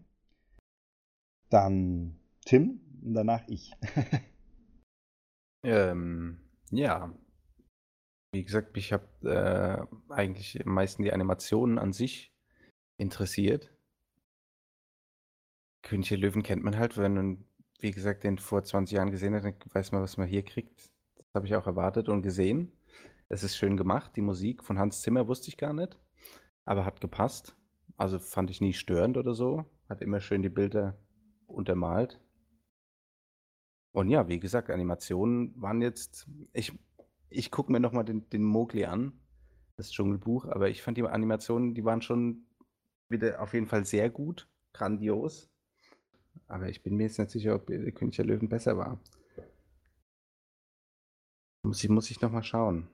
Dann 1.51 2.19
Tim 2.45 2.81
und 3.05 3.15
danach 3.15 3.47
ich. 3.49 3.73
ähm, 5.65 6.41
ja. 6.71 7.13
Wie 8.33 8.45
gesagt, 8.45 8.75
mich 8.75 8.93
habe 8.93 9.89
äh, 10.11 10.13
eigentlich 10.13 10.65
am 10.65 10.75
meisten 10.75 11.03
die 11.03 11.13
Animationen 11.13 11.79
an 11.79 11.93
sich 11.93 12.33
interessiert. 12.99 13.73
König 15.83 16.09
der 16.09 16.19
Löwen 16.19 16.43
kennt 16.43 16.63
man 16.63 16.77
halt, 16.77 16.97
wenn 16.97 17.15
man, 17.15 17.45
wie 17.81 17.91
gesagt, 17.91 18.25
den 18.25 18.39
vor 18.39 18.63
20 18.63 18.97
Jahren 18.97 19.11
gesehen 19.11 19.35
hat, 19.35 19.45
dann 19.45 19.55
weiß 19.73 19.93
man, 19.93 20.03
was 20.03 20.17
man 20.17 20.29
hier 20.29 20.45
kriegt. 20.45 20.91
Das 21.17 21.27
habe 21.35 21.47
ich 21.47 21.55
auch 21.57 21.67
erwartet 21.67 22.09
und 22.09 22.23
gesehen. 22.23 22.73
Es 23.29 23.43
ist 23.43 23.57
schön 23.57 23.77
gemacht. 23.77 24.13
Die 24.17 24.23
Musik 24.23 24.65
von 24.65 24.79
Hans 24.79 25.03
Zimmer 25.03 25.29
wusste 25.29 25.49
ich 25.49 25.57
gar 25.57 25.73
nicht, 25.73 25.99
aber 26.65 26.85
hat 26.85 27.01
gepasst. 27.01 27.57
Also 27.97 28.19
fand 28.19 28.51
ich 28.51 28.61
nie 28.61 28.73
störend 28.73 29.17
oder 29.17 29.35
so. 29.35 29.65
Hat 29.89 30.01
immer 30.03 30.21
schön 30.21 30.43
die 30.43 30.49
Bilder 30.49 30.99
untermalt. 31.47 32.21
Und 33.93 34.09
ja, 34.11 34.29
wie 34.29 34.39
gesagt, 34.39 34.71
Animationen 34.71 35.61
waren 35.61 35.83
jetzt. 35.83 36.29
Ich, 36.53 36.73
ich 37.31 37.51
gucke 37.51 37.73
mir 37.73 37.81
nochmal 37.81 38.05
den, 38.05 38.29
den 38.31 38.45
Mowgli 38.45 38.85
an, 38.85 39.13
das 39.77 39.91
Dschungelbuch, 39.91 40.47
aber 40.47 40.69
ich 40.69 40.83
fand 40.83 40.97
die 40.97 41.03
Animationen, 41.03 41.75
die 41.75 41.85
waren 41.85 42.03
schon 42.03 42.47
wieder 43.09 43.43
auf 43.43 43.55
jeden 43.55 43.67
Fall 43.67 43.85
sehr 43.85 44.11
gut, 44.11 44.49
grandios. 44.73 45.51
Aber 46.47 46.69
ich 46.69 46.83
bin 46.83 46.97
mir 46.97 47.05
jetzt 47.05 47.19
nicht 47.19 47.31
sicher, 47.31 47.55
ob 47.55 47.67
der 47.67 47.93
König 47.93 48.17
der 48.17 48.25
Löwen 48.25 48.49
besser 48.49 48.77
war. 48.77 49.01
Muss 51.65 51.83
ich, 51.83 51.91
muss 51.91 52.11
ich 52.11 52.21
nochmal 52.21 52.45
schauen. 52.45 52.89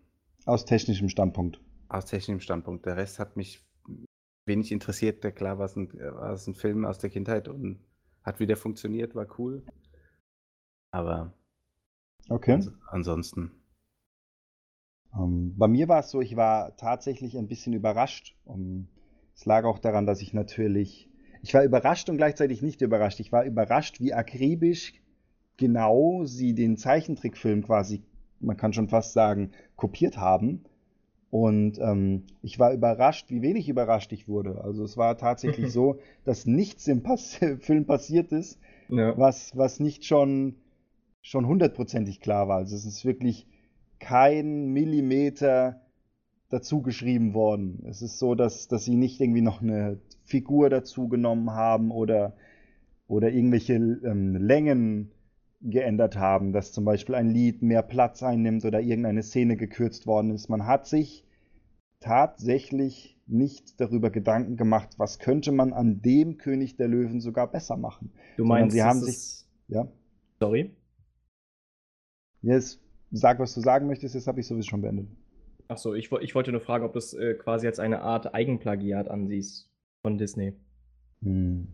Aus 0.47 0.65
technischem 0.65 1.09
Standpunkt. 1.09 1.61
Aus 1.89 2.07
technischem 2.07 2.41
Standpunkt. 2.41 2.87
Der 2.87 2.97
Rest 2.97 3.19
hat 3.19 3.37
mich 3.37 3.65
wenig 4.47 4.73
interessiert. 4.73 5.23
Der 5.25 5.33
klar 5.33 5.59
war 5.59 5.67
es 5.67 5.77
ein, 5.77 5.93
war 5.93 6.33
es 6.33 6.47
ein 6.47 6.55
Film 6.55 6.85
aus 6.85 6.99
der 6.99 7.11
Kindheit 7.11 7.49
und 7.49 7.81
hat 8.23 8.41
wieder 8.41 8.57
funktioniert, 8.57 9.15
war 9.15 9.27
cool. 9.39 9.65
Aber 10.91 11.33
okay. 12.29 12.53
ans 12.53 12.73
ansonsten. 12.89 13.53
Um, 15.13 15.23
ähm, 15.23 15.59
bei 15.59 15.69
mir 15.69 15.89
war 15.89 16.01
es 16.01 16.11
so, 16.11 16.21
ich 16.21 16.37
war 16.37 16.77
tatsächlich 16.77 17.37
ein 17.37 17.49
bisschen 17.49 17.73
überrascht. 17.73 18.37
Um, 18.45 18.89
es 19.35 19.45
lag 19.45 19.65
auch 19.65 19.79
daran, 19.79 20.07
dass 20.07 20.23
ich 20.23 20.33
natürlich. 20.33 21.11
Ich 21.45 21.53
war 21.53 21.63
überrascht 21.63 22.09
und 22.09 22.17
gleichzeitig 22.17 22.63
nicht 22.63 22.81
überrascht. 22.81 23.21
Ich 23.21 23.31
war 23.31 23.45
überrascht, 23.45 24.01
wie 24.01 24.15
akribisch 24.15 24.95
genau 25.59 26.25
sie 26.25 26.55
den 26.55 26.79
Zeichentrickfilm 26.79 27.65
quasi, 27.65 28.03
man 28.41 28.57
kann 28.57 28.73
schon 28.73 28.89
fast 28.89 29.13
sagen, 29.13 29.51
kopiert 29.77 30.17
haben. 30.17 30.65
Und 31.29 31.79
ähm, 31.81 32.23
ich 32.41 32.59
war 32.59 32.73
überrascht, 32.73 33.29
wie 33.29 33.43
wenig 33.43 33.69
überrascht 33.69 34.11
ich 34.13 34.27
wurde. 34.27 34.65
Also 34.65 34.85
es 34.85 34.97
war 34.97 35.19
tatsächlich 35.19 35.71
so, 35.71 35.99
dass 36.25 36.47
nichts 36.47 36.89
im 36.89 37.03
Pass 37.03 37.35
Film 37.59 37.85
passiert 37.85 38.33
ist, 38.33 38.59
ja. 38.89 39.15
was, 39.19 39.55
was 39.55 39.81
nicht 39.81 40.07
schon, 40.07 40.55
schon 41.21 41.47
hundertprozentig 41.47 42.21
klar 42.21 42.49
war. 42.49 42.57
Also 42.57 42.75
es 42.75 42.87
ist 42.87 43.05
wirklich 43.05 43.47
kein 43.99 44.73
Millimeter 44.73 45.83
dazu 46.49 46.81
geschrieben 46.81 47.35
worden. 47.35 47.85
Es 47.87 48.01
ist 48.01 48.19
so, 48.19 48.35
dass, 48.35 48.67
dass 48.67 48.87
sie 48.87 48.97
nicht 48.97 49.21
irgendwie 49.21 49.43
noch 49.43 49.61
eine 49.61 49.99
Figur 50.25 50.71
dazu 50.71 51.09
genommen 51.09 51.51
haben 51.51 51.91
oder, 51.91 52.35
oder 53.07 53.31
irgendwelche 53.31 53.75
ähm, 53.75 54.37
Längen 54.37 55.13
geändert 55.61 56.17
haben, 56.17 56.53
dass 56.53 56.73
zum 56.73 56.85
Beispiel 56.85 57.15
ein 57.15 57.29
Lied 57.29 57.63
mehr 57.63 57.83
Platz 57.83 58.23
einnimmt 58.23 58.65
oder 58.65 58.81
irgendeine 58.81 59.23
Szene 59.23 59.57
gekürzt 59.57 60.07
worden 60.07 60.31
ist. 60.31 60.49
Man 60.49 60.67
hat 60.67 60.87
sich 60.87 61.25
tatsächlich 62.01 63.19
nicht 63.27 63.81
darüber 63.81 64.11
Gedanken 64.11 64.57
gemacht, 64.57 64.91
was 64.99 65.19
könnte 65.19 65.53
man 65.53 65.73
an 65.73 66.03
dem 66.03 66.37
König 66.37 66.77
der 66.77 66.89
Löwen 66.89 67.21
sogar 67.21 67.51
besser 67.51 67.79
machen. 67.79 68.13
Du 68.37 68.45
meinst, 68.45 68.75
sie 68.75 68.83
haben 68.83 69.01
sich, 69.01 69.47
ja? 69.69 69.89
Sorry. 70.39 70.75
Jetzt 72.43 72.83
sag, 73.11 73.39
was 73.39 73.55
du 73.55 73.61
sagen 73.63 73.87
möchtest, 73.87 74.15
jetzt 74.15 74.27
habe 74.27 74.41
ich 74.41 74.47
sowieso 74.47 74.69
schon 74.69 74.83
beendet. 74.83 75.09
Achso, 75.69 75.95
ich, 75.95 76.13
ich 76.13 76.35
wollte 76.35 76.53
nur 76.53 76.61
fragen, 76.61 76.85
ob 76.85 76.93
du 76.93 76.99
es 76.99 77.15
äh, 77.15 77.35
quasi 77.35 77.67
als 77.67 77.79
eine 77.79 78.03
Art 78.03 78.35
Eigenplagiat 78.35 79.09
ansiehst 79.09 79.71
von 80.05 80.19
Disney. 80.19 80.53
Hm. 81.23 81.69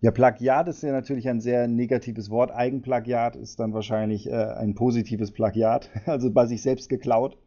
Ja, 0.00 0.10
Plagiat 0.10 0.68
ist 0.68 0.82
ja 0.82 0.90
natürlich 0.90 1.28
ein 1.28 1.40
sehr 1.40 1.68
negatives 1.68 2.30
Wort. 2.30 2.50
Eigenplagiat 2.50 3.36
ist 3.36 3.60
dann 3.60 3.74
wahrscheinlich 3.74 4.26
äh, 4.26 4.32
ein 4.32 4.74
positives 4.74 5.30
Plagiat, 5.30 5.90
also 6.06 6.32
bei 6.32 6.46
sich 6.46 6.62
selbst 6.62 6.88
geklaut. 6.88 7.38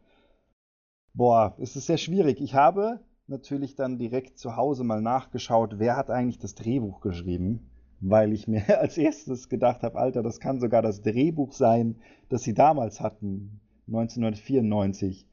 Boah, 1.12 1.56
es 1.58 1.74
ist 1.74 1.86
sehr 1.86 1.98
schwierig. 1.98 2.40
Ich 2.40 2.54
habe 2.54 3.00
natürlich 3.26 3.74
dann 3.74 3.98
direkt 3.98 4.38
zu 4.38 4.56
Hause 4.56 4.84
mal 4.84 5.02
nachgeschaut, 5.02 5.78
wer 5.78 5.96
hat 5.96 6.08
eigentlich 6.08 6.38
das 6.38 6.54
Drehbuch 6.54 7.00
geschrieben, 7.00 7.68
weil 8.00 8.32
ich 8.32 8.46
mir 8.46 8.62
als 8.80 8.96
erstes 8.96 9.48
gedacht 9.48 9.82
habe, 9.82 9.98
Alter, 9.98 10.22
das 10.22 10.38
kann 10.38 10.60
sogar 10.60 10.82
das 10.82 11.02
Drehbuch 11.02 11.52
sein, 11.52 11.96
das 12.28 12.42
sie 12.42 12.54
damals 12.54 13.00
hatten, 13.00 13.60
1994. 13.88 15.26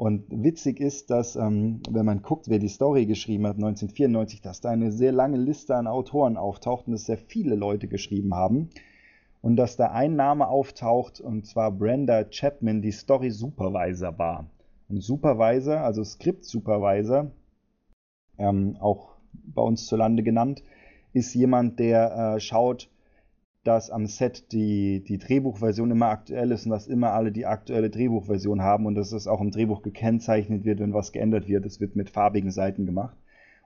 Und 0.00 0.24
witzig 0.30 0.80
ist, 0.80 1.10
dass, 1.10 1.36
ähm, 1.36 1.82
wenn 1.90 2.06
man 2.06 2.22
guckt, 2.22 2.48
wer 2.48 2.58
die 2.58 2.68
Story 2.68 3.04
geschrieben 3.04 3.46
hat, 3.46 3.56
1994, 3.56 4.40
dass 4.40 4.62
da 4.62 4.70
eine 4.70 4.92
sehr 4.92 5.12
lange 5.12 5.36
Liste 5.36 5.76
an 5.76 5.86
Autoren 5.86 6.38
auftaucht 6.38 6.86
und 6.86 6.92
dass 6.92 7.04
sehr 7.04 7.18
viele 7.18 7.54
Leute 7.54 7.86
geschrieben 7.86 8.34
haben. 8.34 8.70
Und 9.42 9.56
dass 9.56 9.76
da 9.76 9.90
ein 9.90 10.16
Name 10.16 10.48
auftaucht, 10.48 11.20
und 11.20 11.44
zwar 11.44 11.70
Brenda 11.70 12.24
Chapman, 12.24 12.80
die 12.80 12.92
Story 12.92 13.30
Supervisor 13.30 14.18
war. 14.18 14.48
Und 14.88 15.02
Supervisor, 15.02 15.82
also 15.82 16.02
Script 16.02 16.46
Supervisor, 16.46 17.32
ähm, 18.38 18.78
auch 18.80 19.16
bei 19.32 19.60
uns 19.60 19.84
zu 19.84 19.96
Lande 19.96 20.22
genannt, 20.22 20.62
ist 21.12 21.34
jemand, 21.34 21.78
der 21.78 22.36
äh, 22.36 22.40
schaut, 22.40 22.89
dass 23.64 23.90
am 23.90 24.06
Set 24.06 24.52
die, 24.52 25.04
die 25.04 25.18
Drehbuchversion 25.18 25.90
immer 25.90 26.06
aktuell 26.06 26.50
ist 26.50 26.64
und 26.64 26.70
dass 26.70 26.86
immer 26.86 27.12
alle 27.12 27.30
die 27.30 27.46
aktuelle 27.46 27.90
Drehbuchversion 27.90 28.62
haben 28.62 28.86
und 28.86 28.94
dass 28.94 29.12
es 29.12 29.26
auch 29.26 29.40
im 29.40 29.50
Drehbuch 29.50 29.82
gekennzeichnet 29.82 30.64
wird, 30.64 30.80
wenn 30.80 30.94
was 30.94 31.12
geändert 31.12 31.46
wird. 31.46 31.66
Es 31.66 31.80
wird 31.80 31.94
mit 31.94 32.08
farbigen 32.08 32.50
Seiten 32.50 32.86
gemacht. 32.86 33.16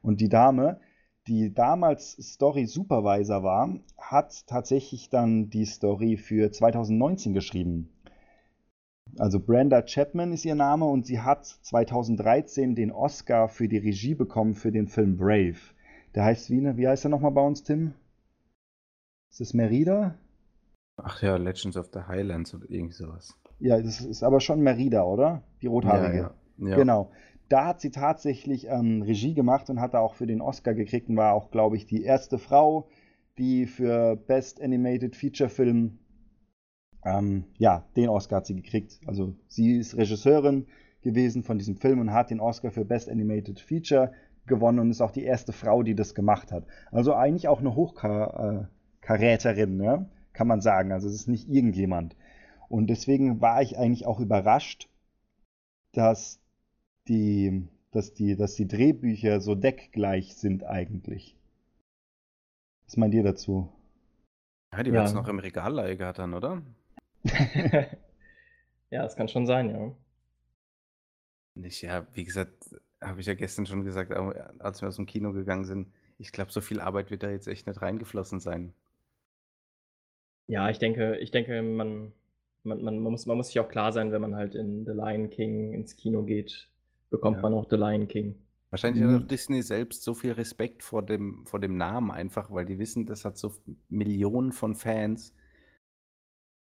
Und 0.03 0.21
die 0.21 0.29
Dame, 0.29 0.81
die 1.29 1.55
damals 1.55 2.13
Story 2.13 2.67
Supervisor 2.67 3.43
war, 3.43 3.79
hat 3.97 4.47
tatsächlich 4.47 5.11
dann 5.11 5.49
die 5.49 5.65
Story 5.65 6.17
für 6.17 6.51
2019 6.51 7.33
geschrieben. 7.33 7.89
Also 9.19 9.39
Brenda 9.39 9.83
Chapman 9.83 10.33
ist 10.33 10.45
ihr 10.45 10.57
Name 10.57 10.87
und 10.87 11.07
sie 11.07 11.21
hat 11.21 11.47
2013 11.47 12.75
den 12.75 12.91
Oscar 12.91 13.49
für 13.49 13.69
die 13.69 13.79
Regie 13.79 14.15
bekommen 14.15 14.55
für 14.55 14.73
den 14.73 14.89
Film 14.89 15.17
Brave. 15.17 15.57
Der 16.17 16.25
heißt 16.25 16.51
wie, 16.51 16.77
wie 16.77 16.89
heißt 16.89 17.07
er 17.07 17.11
nochmal 17.11 17.31
bei 17.31 17.43
uns, 17.43 17.63
Tim? 17.63 17.95
Ist 19.35 19.41
das 19.41 19.53
Merida? 19.53 20.15
Ach 20.97 21.21
ja, 21.21 21.35
Legends 21.35 21.77
of 21.77 21.91
the 21.93 22.03
Highlands 22.07 22.55
oder 22.55 22.71
irgend 22.71 22.95
sowas. 22.95 23.37
Ja, 23.59 23.83
das 23.83 24.01
ist 24.01 24.23
aber 24.23 24.39
schon 24.39 24.61
Merida, 24.61 25.03
oder? 25.03 25.43
Die 25.61 25.67
rothaarige. 25.67 26.19
Ja, 26.19 26.35
ja. 26.59 26.69
ja. 26.69 26.77
Genau. 26.77 27.11
Da 27.49 27.67
hat 27.67 27.81
sie 27.81 27.91
tatsächlich 27.91 28.69
ähm, 28.69 29.03
Regie 29.03 29.35
gemacht 29.35 29.69
und 29.71 29.81
hat 29.81 29.95
da 29.95 29.99
auch 29.99 30.15
für 30.15 30.29
den 30.29 30.41
Oscar 30.41 30.75
gekriegt 30.75 31.09
und 31.09 31.17
war 31.17 31.33
auch, 31.33 31.51
glaube 31.51 31.77
ich, 31.77 31.85
die 31.85 32.05
erste 32.05 32.39
Frau, 32.39 32.89
die 33.37 33.67
für 33.67 34.15
Best 34.15 34.63
Animated 34.63 35.17
Feature 35.17 35.51
Film, 35.51 35.99
ähm, 37.05 37.47
ja, 37.59 37.89
den 37.97 38.11
Oscar 38.11 38.37
hat 38.37 38.47
sie 38.47 38.55
gekriegt. 38.55 39.01
Also 39.05 39.35
sie 39.49 39.79
ist 39.79 39.97
Regisseurin 39.97 40.69
gewesen 41.03 41.43
von 41.43 41.59
diesem 41.59 41.75
Film 41.75 41.99
und 41.99 42.13
hat 42.13 42.31
den 42.31 42.39
Oscar 42.39 42.71
für 42.71 42.85
Best 42.85 43.09
Animated 43.09 43.59
Feature 43.59 44.13
gewonnen 44.47 44.79
und 44.79 44.91
ist 44.93 45.01
auch 45.01 45.11
die 45.11 45.25
erste 45.25 45.53
Frau, 45.53 45.83
die 45.83 45.97
das 45.97 46.15
gemacht 46.15 46.53
hat. 46.53 46.67
Also 46.93 47.15
eigentlich 47.15 47.49
auch 47.49 47.59
eine 47.59 47.75
Hochka 47.75 48.69
äh, 48.69 48.74
Karäterin, 49.05 49.77
ne? 49.77 50.09
kann 50.33 50.47
man 50.47 50.61
sagen. 50.61 50.93
Also 50.93 51.09
es 51.09 51.15
ist 51.15 51.29
nicht 51.29 51.49
irgendjemand. 51.49 52.17
Und 52.69 52.89
deswegen 52.89 53.41
war 53.41 53.63
ich 53.63 53.79
eigentlich 53.79 54.07
auch 54.07 54.21
überrascht, 54.21 54.89
dass 55.93 56.41
die, 57.09 57.69
dass 57.93 58.15
die, 58.15 58.37
dass 58.37 58.55
die 58.55 58.67
Drehbücher 58.67 59.41
so 59.41 59.55
deckgleich 59.55 60.35
sind 60.35 60.65
eigentlich. 60.65 61.37
Was 62.87 62.97
meint 62.97 63.15
ihr 63.15 63.23
dazu? 63.23 63.73
Ja, 64.73 64.83
die 64.83 64.93
wird 64.93 65.07
es 65.07 65.15
noch 65.15 65.29
im 65.29 65.39
Regal 65.39 65.97
dann, 66.15 66.35
oder? 66.35 66.63
ja, 68.91 69.03
das 69.03 69.17
kann 69.17 69.29
schon 69.29 69.47
sein, 69.47 69.71
ja. 69.71 69.93
Nicht, 71.55 71.83
ja, 71.83 72.07
wie 72.15 72.25
gesagt, 72.25 72.75
habe 73.01 73.21
ich 73.21 73.27
ja 73.27 73.35
gestern 73.35 73.67
schon 73.67 73.85
gesagt, 73.85 74.13
als 74.13 74.81
wir 74.81 74.89
aus 74.89 74.97
dem 74.97 75.07
Kino 75.07 75.33
gegangen 75.33 75.65
sind, 75.65 75.93
ich 76.19 76.33
glaube, 76.33 76.51
so 76.51 76.61
viel 76.61 76.81
Arbeit 76.81 77.11
wird 77.11 77.23
da 77.23 77.31
jetzt 77.31 77.47
echt 77.47 77.67
nicht 77.67 77.81
reingeflossen 77.81 78.41
sein. 78.41 78.75
Ja, 80.49 80.69
ich 80.71 80.79
denke 80.79 81.17
ich 81.19 81.31
denke, 81.31 81.63
man 81.63 82.13
man 82.65 82.83
man 82.83 82.99
man 82.99 83.13
muss 83.13 83.25
man 83.27 83.37
muss 83.39 83.49
sich 83.49 83.61
auch 83.61 83.69
klar 83.69 83.93
sein, 83.93 84.13
wenn 84.13 84.21
man 84.21 84.37
halt 84.37 84.55
in 84.55 84.85
„The 84.85 84.93
Lion 84.93 85.31
King“ 85.31 85.73
ins 85.73 85.97
Kino 85.97 86.23
geht, 86.25 86.69
bekommt 87.11 87.41
Ja. 87.41 87.43
man 87.43 87.55
auch 87.55 87.67
„The 87.71 87.77
Lion 87.77 88.09
King“. 88.09 88.35
Wahrscheinlich 88.71 89.03
hat 89.03 89.15
auch 89.23 89.23
mhm. 89.23 89.27
Disney 89.27 89.63
selbst 89.63 90.03
so 90.03 90.13
viel 90.15 90.33
Respekt 90.33 90.83
vor 90.83 91.03
dem 91.03 91.47
vor 91.47 91.61
dem 91.61 91.77
Namen 91.79 92.11
einfach, 92.11 92.51
weil 92.51 92.67
die 92.67 92.79
wissen, 92.79 93.07
das 93.07 93.25
hat 93.25 93.39
so 93.39 93.53
Millionen 93.89 94.53
von 94.53 94.75
Fans. 94.75 95.33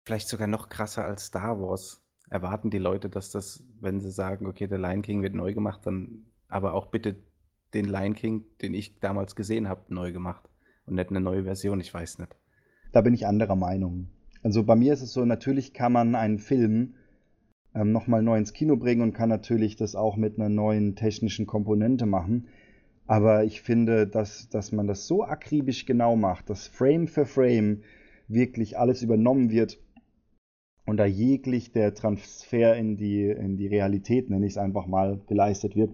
Vielleicht 0.06 0.28
sogar 0.28 0.48
noch 0.48 0.68
krasser 0.70 1.06
als 1.06 1.26
Star 1.28 1.60
Wars. 1.62 2.02
Erwarten 2.30 2.70
die 2.70 2.78
Leute, 2.80 3.10
dass 3.10 3.32
das, 3.32 3.64
wenn 3.80 4.00
sie 4.02 4.12
sagen: 4.12 4.46
„Okay, 4.48 4.68
„The 4.70 4.76
Lion 4.76 5.02
King“ 5.02 5.22
wird 5.24 5.36
neu 5.36 5.54
gemacht“, 5.54 5.86
dann 5.86 6.26
aber 6.50 6.74
auch 6.74 6.88
bitte 6.88 7.16
den 7.74 7.86
Lion 7.86 8.14
King, 8.16 8.46
den 8.62 8.74
ich 8.74 9.00
damals 9.00 9.36
gesehen 9.36 9.70
habe, 9.70 9.94
neu 9.94 10.12
gemacht 10.12 10.50
und 10.86 10.96
nicht 10.96 11.10
eine 11.12 11.22
neue 11.22 11.44
Version, 11.46 11.80
ich 11.80 11.94
weiß 11.94 12.20
nicht. 12.20 12.36
Da 12.92 13.02
bin 13.02 13.14
ich 13.14 13.28
anderer 13.28 13.56
Meinung. 13.56 14.08
Also 14.42 14.64
bei 14.64 14.76
mir 14.76 14.94
ist 14.94 15.02
es 15.02 15.14
so, 15.14 15.26
natürlich 15.26 15.74
kann 15.74 15.92
man 15.92 16.16
einen 16.16 16.40
Film 16.40 16.96
ähm, 17.76 17.92
nochmal 17.92 18.24
neu 18.24 18.38
ins 18.38 18.54
Kino 18.54 18.78
bringen 18.78 19.02
und 19.02 19.14
kann 19.14 19.30
natürlich 19.30 19.76
das 19.76 19.96
auch 19.96 20.16
mit 20.16 20.40
einer 20.40 20.50
neuen 20.50 20.96
technischen 20.96 21.46
Komponente 21.46 22.06
machen. 22.06 22.48
Aber 23.06 23.44
ich 23.44 23.62
finde, 23.62 24.08
dass, 24.08 24.50
dass 24.50 24.72
man 24.72 24.88
das 24.88 25.08
so 25.08 25.24
akribisch 25.24 25.86
genau 25.86 26.16
macht, 26.16 26.50
dass 26.50 26.68
Frame 26.68 27.08
für 27.08 27.26
Frame 27.26 27.84
wirklich 28.28 28.78
alles 28.78 29.02
übernommen 29.02 29.50
wird 29.50 29.80
und 30.86 30.98
da 30.98 31.06
jeglich 31.06 31.72
der 31.72 31.94
Transfer 31.94 32.76
in 32.76 32.98
die, 32.98 33.26
in 33.26 33.58
die 33.58 33.68
Realität, 33.68 34.30
nenne 34.30 34.46
ich 34.46 34.54
es 34.54 34.58
einfach 34.58 34.88
mal, 34.88 35.20
geleistet 35.28 35.76
wird. 35.76 35.94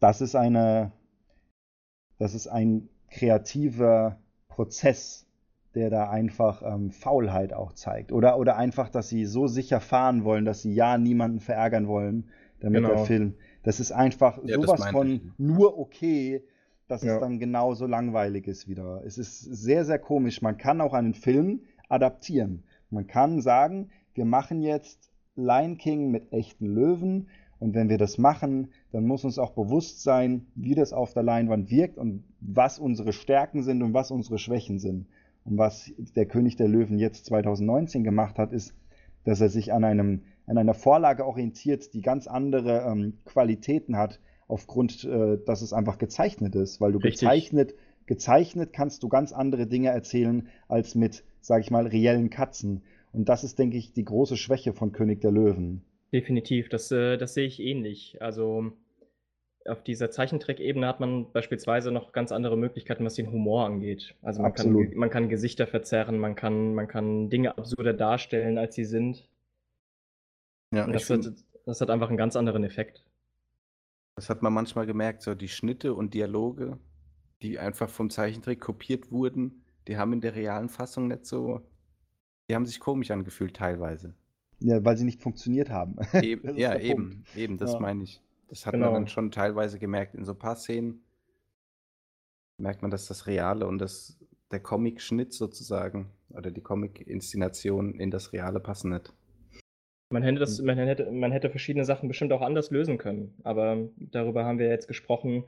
Das 0.00 0.20
ist 0.20 0.34
eine, 0.34 0.92
das 2.18 2.34
ist 2.34 2.48
ein 2.48 2.88
kreativer 3.10 4.18
Prozess, 4.48 5.27
der 5.78 5.90
da 5.90 6.10
einfach 6.10 6.60
ähm, 6.64 6.90
Faulheit 6.90 7.52
auch 7.52 7.72
zeigt. 7.72 8.10
Oder, 8.10 8.36
oder 8.36 8.56
einfach, 8.56 8.88
dass 8.88 9.08
sie 9.08 9.24
so 9.26 9.46
sicher 9.46 9.78
fahren 9.78 10.24
wollen, 10.24 10.44
dass 10.44 10.60
sie 10.62 10.74
ja 10.74 10.98
niemanden 10.98 11.38
verärgern 11.38 11.86
wollen, 11.86 12.30
damit 12.58 12.82
genau. 12.82 12.96
der 12.96 13.04
Film. 13.04 13.34
Das 13.62 13.78
ist 13.78 13.92
einfach 13.92 14.40
ja, 14.42 14.56
sowas 14.60 14.88
von 14.90 15.08
ich. 15.08 15.22
nur 15.38 15.78
okay, 15.78 16.42
dass 16.88 17.04
ja. 17.04 17.14
es 17.14 17.20
dann 17.20 17.38
genauso 17.38 17.86
langweilig 17.86 18.48
ist 18.48 18.66
wieder. 18.66 19.02
Es 19.06 19.18
ist 19.18 19.40
sehr, 19.40 19.84
sehr 19.84 20.00
komisch. 20.00 20.42
Man 20.42 20.58
kann 20.58 20.80
auch 20.80 20.94
einen 20.94 21.14
Film 21.14 21.60
adaptieren. 21.88 22.64
Man 22.90 23.06
kann 23.06 23.40
sagen, 23.40 23.90
wir 24.14 24.24
machen 24.24 24.62
jetzt 24.62 25.12
Lion 25.36 25.78
King 25.78 26.10
mit 26.10 26.32
echten 26.32 26.66
Löwen 26.66 27.28
und 27.60 27.74
wenn 27.74 27.88
wir 27.88 27.98
das 27.98 28.18
machen, 28.18 28.72
dann 28.90 29.06
muss 29.06 29.24
uns 29.24 29.38
auch 29.38 29.52
bewusst 29.52 30.02
sein, 30.02 30.46
wie 30.56 30.74
das 30.74 30.92
auf 30.92 31.12
der 31.12 31.22
Leinwand 31.22 31.70
wirkt 31.70 31.98
und 31.98 32.24
was 32.40 32.80
unsere 32.80 33.12
Stärken 33.12 33.62
sind 33.62 33.82
und 33.82 33.94
was 33.94 34.10
unsere 34.10 34.38
Schwächen 34.38 34.80
sind. 34.80 35.06
Und 35.48 35.56
was 35.56 35.90
der 36.14 36.26
König 36.26 36.56
der 36.56 36.68
Löwen 36.68 36.98
jetzt 36.98 37.24
2019 37.26 38.04
gemacht 38.04 38.38
hat, 38.38 38.52
ist, 38.52 38.74
dass 39.24 39.40
er 39.40 39.48
sich 39.48 39.72
an, 39.72 39.82
einem, 39.82 40.22
an 40.46 40.58
einer 40.58 40.74
Vorlage 40.74 41.24
orientiert, 41.24 41.94
die 41.94 42.02
ganz 42.02 42.26
andere 42.26 42.84
ähm, 42.86 43.14
Qualitäten 43.24 43.96
hat, 43.96 44.20
aufgrund, 44.46 45.04
äh, 45.04 45.38
dass 45.46 45.62
es 45.62 45.72
einfach 45.72 45.98
gezeichnet 45.98 46.54
ist. 46.54 46.80
Weil 46.80 46.92
du 46.92 46.98
gezeichnet, 46.98 47.74
gezeichnet 48.06 48.72
kannst 48.72 49.02
du 49.02 49.08
ganz 49.08 49.32
andere 49.32 49.66
Dinge 49.66 49.88
erzählen 49.88 50.48
als 50.68 50.94
mit, 50.94 51.24
sag 51.40 51.62
ich 51.62 51.70
mal, 51.70 51.86
reellen 51.86 52.28
Katzen. 52.28 52.82
Und 53.12 53.28
das 53.30 53.42
ist, 53.42 53.58
denke 53.58 53.78
ich, 53.78 53.92
die 53.94 54.04
große 54.04 54.36
Schwäche 54.36 54.74
von 54.74 54.92
König 54.92 55.22
der 55.22 55.30
Löwen. 55.30 55.82
Definitiv, 56.12 56.68
das, 56.68 56.90
äh, 56.90 57.16
das 57.16 57.32
sehe 57.34 57.46
ich 57.46 57.60
ähnlich. 57.60 58.18
Also 58.20 58.72
auf 59.68 59.82
dieser 59.82 60.10
Zeichentrickebene 60.10 60.86
hat 60.86 61.00
man 61.00 61.30
beispielsweise 61.32 61.90
noch 61.90 62.12
ganz 62.12 62.32
andere 62.32 62.56
Möglichkeiten, 62.56 63.04
was 63.04 63.14
den 63.14 63.30
Humor 63.30 63.66
angeht. 63.66 64.14
Also 64.22 64.42
man, 64.42 64.54
kann, 64.54 64.72
man 64.94 65.10
kann 65.10 65.28
Gesichter 65.28 65.66
verzerren, 65.66 66.18
man 66.18 66.34
kann, 66.34 66.74
man 66.74 66.88
kann 66.88 67.30
Dinge 67.30 67.56
absurder 67.56 67.94
darstellen, 67.94 68.58
als 68.58 68.74
sie 68.74 68.84
sind. 68.84 69.28
Ja, 70.74 70.84
Und 70.84 70.92
das, 70.92 71.08
hat, 71.08 71.20
das 71.64 71.80
hat 71.80 71.90
einfach 71.90 72.08
einen 72.08 72.18
ganz 72.18 72.36
anderen 72.36 72.64
Effekt. 72.64 73.04
Das 74.16 74.28
hat 74.28 74.42
man 74.42 74.52
manchmal 74.52 74.86
gemerkt, 74.86 75.22
so 75.22 75.34
die 75.34 75.48
Schnitte 75.48 75.94
und 75.94 76.12
Dialoge, 76.14 76.78
die 77.42 77.58
einfach 77.58 77.88
vom 77.88 78.10
Zeichentrick 78.10 78.60
kopiert 78.60 79.12
wurden, 79.12 79.62
die 79.86 79.96
haben 79.96 80.12
in 80.12 80.20
der 80.20 80.34
realen 80.34 80.68
Fassung 80.68 81.08
nicht 81.08 81.24
so, 81.24 81.62
die 82.48 82.54
haben 82.54 82.66
sich 82.66 82.80
komisch 82.80 83.10
angefühlt 83.10 83.54
teilweise. 83.54 84.14
Ja, 84.60 84.84
weil 84.84 84.96
sie 84.96 85.04
nicht 85.04 85.22
funktioniert 85.22 85.70
haben. 85.70 85.96
Eben, 86.20 86.56
ja, 86.58 86.78
eben, 86.78 87.24
eben, 87.36 87.58
das 87.58 87.74
ja. 87.74 87.80
meine 87.80 88.02
ich. 88.04 88.20
Das 88.48 88.66
hat 88.66 88.72
genau. 88.72 88.86
man 88.86 88.94
dann 88.94 89.08
schon 89.08 89.30
teilweise 89.30 89.78
gemerkt. 89.78 90.14
In 90.14 90.24
so 90.24 90.32
ein 90.32 90.38
paar 90.38 90.56
Szenen 90.56 91.02
merkt 92.58 92.82
man, 92.82 92.90
dass 92.90 93.06
das 93.06 93.26
Reale 93.26 93.66
und 93.66 93.78
das, 93.78 94.18
der 94.50 94.60
Comic-Schnitt 94.60 95.32
sozusagen 95.32 96.10
oder 96.30 96.50
die 96.50 96.62
Comic-Inszenation 96.62 98.00
in 98.00 98.10
das 98.10 98.32
Reale 98.32 98.60
passen 98.60 98.90
nicht. 98.90 99.12
Man 100.10 100.22
hätte, 100.22 100.38
das, 100.40 100.58
hm. 100.58 100.66
man, 100.66 100.78
hätte, 100.78 101.10
man 101.10 101.32
hätte 101.32 101.50
verschiedene 101.50 101.84
Sachen 101.84 102.08
bestimmt 102.08 102.32
auch 102.32 102.40
anders 102.40 102.70
lösen 102.70 102.96
können, 102.98 103.34
aber 103.44 103.88
darüber 103.96 104.44
haben 104.44 104.58
wir 104.58 104.68
jetzt 104.68 104.88
gesprochen. 104.88 105.44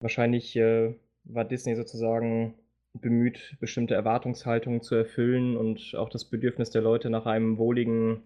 Wahrscheinlich 0.00 0.56
äh, 0.56 0.94
war 1.24 1.44
Disney 1.44 1.74
sozusagen 1.74 2.54
bemüht, 2.94 3.56
bestimmte 3.60 3.94
Erwartungshaltungen 3.94 4.82
zu 4.82 4.94
erfüllen 4.94 5.56
und 5.56 5.94
auch 5.96 6.08
das 6.08 6.24
Bedürfnis 6.24 6.70
der 6.70 6.82
Leute 6.82 7.10
nach 7.10 7.26
einem 7.26 7.58
wohligen 7.58 8.22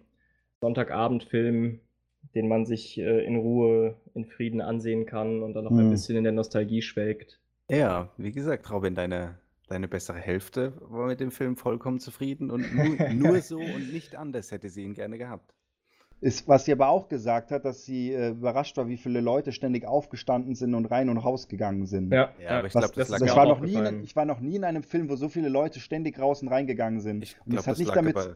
Sonntagabendfilm, 0.61 1.79
den 2.35 2.47
man 2.47 2.65
sich 2.65 2.97
äh, 2.97 3.25
in 3.25 3.37
Ruhe, 3.37 3.95
in 4.13 4.25
Frieden 4.25 4.61
ansehen 4.61 5.05
kann 5.05 5.41
und 5.41 5.53
dann 5.53 5.63
noch 5.63 5.71
hm. 5.71 5.79
ein 5.79 5.89
bisschen 5.89 6.15
in 6.15 6.23
der 6.23 6.33
Nostalgie 6.33 6.81
schwelgt. 6.81 7.39
Ja, 7.69 8.09
wie 8.17 8.31
gesagt, 8.31 8.69
Robin, 8.71 8.95
deine, 8.95 9.37
deine 9.67 9.87
bessere 9.87 10.17
Hälfte 10.17 10.73
war 10.81 11.07
mit 11.07 11.19
dem 11.19 11.31
Film 11.31 11.55
vollkommen 11.55 11.99
zufrieden 11.99 12.49
und 12.51 12.73
nur, 12.73 13.09
nur 13.13 13.41
so 13.41 13.59
und 13.59 13.93
nicht 13.93 14.15
anders 14.15 14.51
hätte 14.51 14.69
sie 14.69 14.83
ihn 14.83 14.93
gerne 14.93 15.17
gehabt. 15.17 15.53
Ist, 16.21 16.49
was 16.49 16.65
sie 16.65 16.73
aber 16.73 16.89
auch 16.89 17.07
gesagt 17.07 17.49
hat, 17.49 17.63
dass 17.63 17.85
sie 17.85 18.11
äh, 18.11 18.31
überrascht 18.31 18.75
war, 18.75 18.89
wie 18.89 18.97
viele 18.97 19.21
Leute 19.21 19.53
ständig 19.53 19.85
aufgestanden 19.85 20.53
sind 20.53 20.75
und 20.75 20.85
rein 20.87 21.07
und 21.07 21.17
raus 21.17 21.47
gegangen 21.47 21.85
sind. 21.85 22.11
Ja, 22.11 22.33
ja 22.41 22.57
aber 22.57 22.67
ich 22.67 22.73
glaube, 22.73 22.91
das, 22.93 23.07
das, 23.07 23.19
das 23.21 23.35
war 23.37 23.45
noch 23.45 23.61
nie 23.61 23.75
in, 23.75 24.03
Ich 24.03 24.17
war 24.17 24.25
noch 24.25 24.41
nie 24.41 24.57
in 24.57 24.65
einem 24.65 24.83
Film, 24.83 25.09
wo 25.09 25.15
so 25.15 25.29
viele 25.29 25.47
Leute 25.47 25.79
ständig 25.79 26.19
raus 26.19 26.41
und 26.41 26.49
reingegangen 26.49 26.99
sind. 26.99 27.23
Ich 27.23 27.35
glaube, 27.35 27.55
das, 27.55 27.65
das 27.65 27.79
nicht 27.79 27.95
damit. 27.95 28.17
Aber 28.17 28.35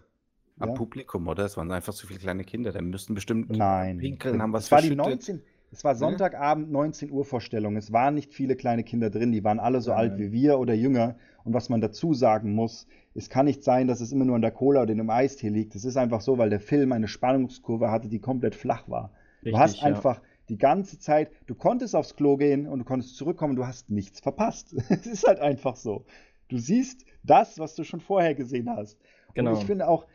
am 0.60 0.70
ja? 0.70 0.76
Publikum, 0.76 1.28
oder? 1.28 1.46
Es 1.46 1.58
waren 1.58 1.72
einfach 1.72 1.94
zu 1.94 2.08
viele 2.08 2.20
kleine 2.20 2.44
Kinder. 2.44 2.72
Da 2.72 2.82
müssten 2.82 3.14
bestimmt 3.14 3.50
Nein. 3.50 3.98
pinkeln, 3.98 4.42
haben 4.42 4.54
was 4.54 4.66
es 4.66 4.72
war 4.72 4.82
die 4.82 4.96
19, 4.96 5.42
Es 5.72 5.84
war 5.84 5.96
Sonntagabend 5.96 6.72
19 6.72 7.12
Uhr 7.12 7.26
Vorstellung. 7.26 7.76
Es 7.76 7.92
waren 7.92 8.14
nicht 8.16 8.34
viele 8.34 8.56
kleine 8.56 8.84
Kinder 8.84 9.10
drin. 9.10 9.32
Die 9.32 9.44
waren 9.44 9.60
alle 9.60 9.82
so 9.82 9.92
Nein. 9.92 10.00
alt 10.00 10.20
wie 10.20 10.32
wir 10.32 10.60
oder 10.60 10.74
jünger. 10.74 11.16
Und 11.44 11.54
was 11.54 11.70
man 11.70 11.82
dazu 11.82 12.14
sagen 12.14 12.54
muss, 12.54 12.88
es 13.16 13.30
kann 13.30 13.46
nicht 13.46 13.64
sein, 13.64 13.88
dass 13.88 14.02
es 14.02 14.12
immer 14.12 14.26
nur 14.26 14.36
an 14.36 14.42
der 14.42 14.52
Cola 14.52 14.84
oder 14.84 14.94
dem 14.94 15.10
Eistee 15.10 15.50
liegt. 15.50 15.76
Es 15.76 15.86
ist 15.86 15.98
einfach 15.98 16.22
so, 16.22 16.38
weil 16.38 16.50
der 16.50 16.60
Film 16.60 16.92
eine 16.92 17.08
Spannungskurve 17.08 17.92
hatte, 17.92 18.08
die 18.08 18.20
komplett 18.20 18.56
flach 18.56 18.88
war. 18.90 19.12
Richtig, 19.38 19.54
du 19.54 19.60
hast 19.60 19.78
ja. 19.82 19.84
einfach 19.84 20.22
die 20.50 20.58
ganze 20.58 21.00
Zeit, 21.00 21.32
du 21.48 21.56
konntest 21.56 21.96
aufs 21.96 22.16
Klo 22.16 22.38
gehen 22.38 22.68
und 22.68 22.80
du 22.80 22.86
konntest 22.86 23.16
zurückkommen, 23.16 23.56
du 23.56 23.66
hast 23.66 23.90
nichts 23.90 24.20
verpasst. 24.20 24.76
es 24.90 25.06
ist 25.06 25.26
halt 25.26 25.40
einfach 25.40 25.76
so. 25.76 26.06
Du 26.50 26.58
siehst 26.58 27.06
das, 27.24 27.60
was 27.60 27.76
du 27.76 27.84
schon 27.84 28.02
vorher 28.02 28.36
gesehen 28.36 28.70
hast. 28.70 29.00
Genau. 29.34 29.52
Und 29.52 29.58
ich 29.58 29.66
finde 29.66 29.88
auch, 29.88 30.06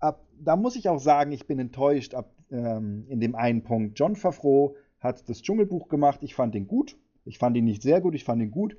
ab, 0.00 0.24
da 0.38 0.56
muss 0.56 0.76
ich 0.76 0.88
auch 0.88 1.00
sagen, 1.00 1.32
ich 1.32 1.46
bin 1.46 1.58
enttäuscht 1.58 2.14
ab, 2.14 2.30
ähm, 2.50 3.06
in 3.08 3.20
dem 3.20 3.34
einen 3.34 3.62
Punkt. 3.62 3.98
John 3.98 4.16
Favreau 4.16 4.76
hat 5.00 5.28
das 5.28 5.42
Dschungelbuch 5.42 5.88
gemacht. 5.88 6.20
Ich 6.22 6.34
fand 6.34 6.54
ihn 6.54 6.66
gut. 6.66 6.96
Ich 7.26 7.38
fand 7.38 7.56
ihn 7.56 7.64
nicht 7.64 7.82
sehr 7.82 8.00
gut, 8.00 8.14
ich 8.14 8.24
fand 8.24 8.40
ihn 8.40 8.52
gut, 8.52 8.76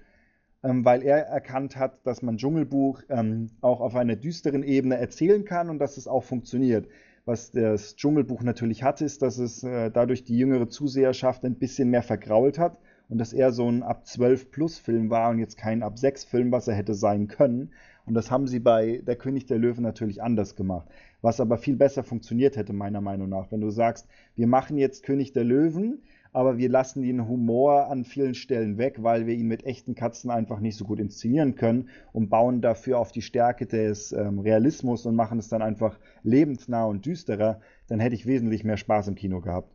ähm, 0.64 0.86
weil 0.86 1.04
er 1.04 1.18
erkannt 1.28 1.76
hat, 1.76 2.06
dass 2.06 2.22
man 2.22 2.38
Dschungelbuch 2.38 3.02
ähm, 3.10 3.50
auch 3.62 3.82
auf 3.82 3.96
einer 3.96 4.16
düsteren 4.16 4.64
Ebene 4.64 4.98
erzählen 4.98 5.44
kann 5.44 5.70
und 5.70 5.80
dass 5.80 5.98
es 5.98 6.08
auch 6.08 6.24
funktioniert. 6.24 6.88
Was 7.26 7.52
das 7.52 7.98
Dschungelbuch 7.98 8.42
natürlich 8.42 8.84
hatte, 8.84 9.04
ist, 9.04 9.22
dass 9.22 9.38
es 9.38 9.62
äh, 9.64 9.92
dadurch 9.92 10.24
die 10.24 10.38
jüngere 10.38 10.70
Zuseherschaft 10.70 11.44
ein 11.44 11.56
bisschen 11.56 11.90
mehr 11.90 12.04
vergrault 12.04 12.58
hat 12.58 12.78
und 13.10 13.18
dass 13.18 13.34
er 13.34 13.52
so 13.52 13.70
ein 13.70 13.84
ab 13.84 14.08
12 14.08 14.50
plus 14.50 14.78
Film 14.78 15.10
war 15.10 15.30
und 15.30 15.40
jetzt 15.40 15.58
kein 15.58 15.84
ab 15.84 16.00
6 16.00 16.24
Film, 16.24 16.54
was 16.54 16.70
er 16.70 16.76
hätte 16.76 16.94
sein 16.94 17.28
können. 17.28 17.74
Und 18.06 18.14
das 18.14 18.32
haben 18.32 18.48
sie 18.48 18.60
bei 18.60 19.02
Der 19.06 19.18
König 19.18 19.46
der 19.46 19.58
Löwen 19.58 19.84
natürlich 19.84 20.24
anders 20.24 20.56
gemacht. 20.56 20.88
Was 21.22 21.40
aber 21.40 21.58
viel 21.58 21.76
besser 21.76 22.04
funktioniert 22.04 22.58
hätte, 22.58 22.74
meiner 22.74 23.02
Meinung 23.02 23.30
nach. 23.30 23.52
Wenn 23.52 23.62
du 23.62 23.70
sagst, 23.70 24.08
wir 24.36 24.48
machen 24.48 24.78
jetzt 24.78 25.04
König 25.04 25.34
der 25.34 25.44
Löwen, 25.44 26.04
aber 26.32 26.58
wir 26.58 26.70
lassen 26.70 27.02
den 27.02 27.28
Humor 27.28 27.88
an 27.88 28.04
vielen 28.04 28.36
Stellen 28.36 28.78
weg, 28.78 29.02
weil 29.02 29.26
wir 29.26 29.34
ihn 29.34 29.48
mit 29.48 29.66
echten 29.66 29.96
Katzen 29.96 30.30
einfach 30.30 30.60
nicht 30.60 30.78
so 30.78 30.86
gut 30.86 31.00
inszenieren 31.00 31.56
können 31.56 31.90
und 32.14 32.30
bauen 32.30 32.62
dafür 32.62 33.00
auf 33.00 33.12
die 33.12 33.24
Stärke 33.24 33.66
des 33.66 34.12
ähm, 34.12 34.40
Realismus 34.40 35.06
und 35.06 35.16
machen 35.16 35.40
es 35.40 35.50
dann 35.50 35.64
einfach 35.64 36.00
lebensnah 36.24 36.86
und 36.86 37.06
düsterer, 37.06 37.62
dann 37.88 38.00
hätte 38.00 38.16
ich 38.16 38.28
wesentlich 38.28 38.64
mehr 38.64 38.78
Spaß 38.78 39.08
im 39.08 39.16
Kino 39.16 39.42
gehabt. 39.42 39.74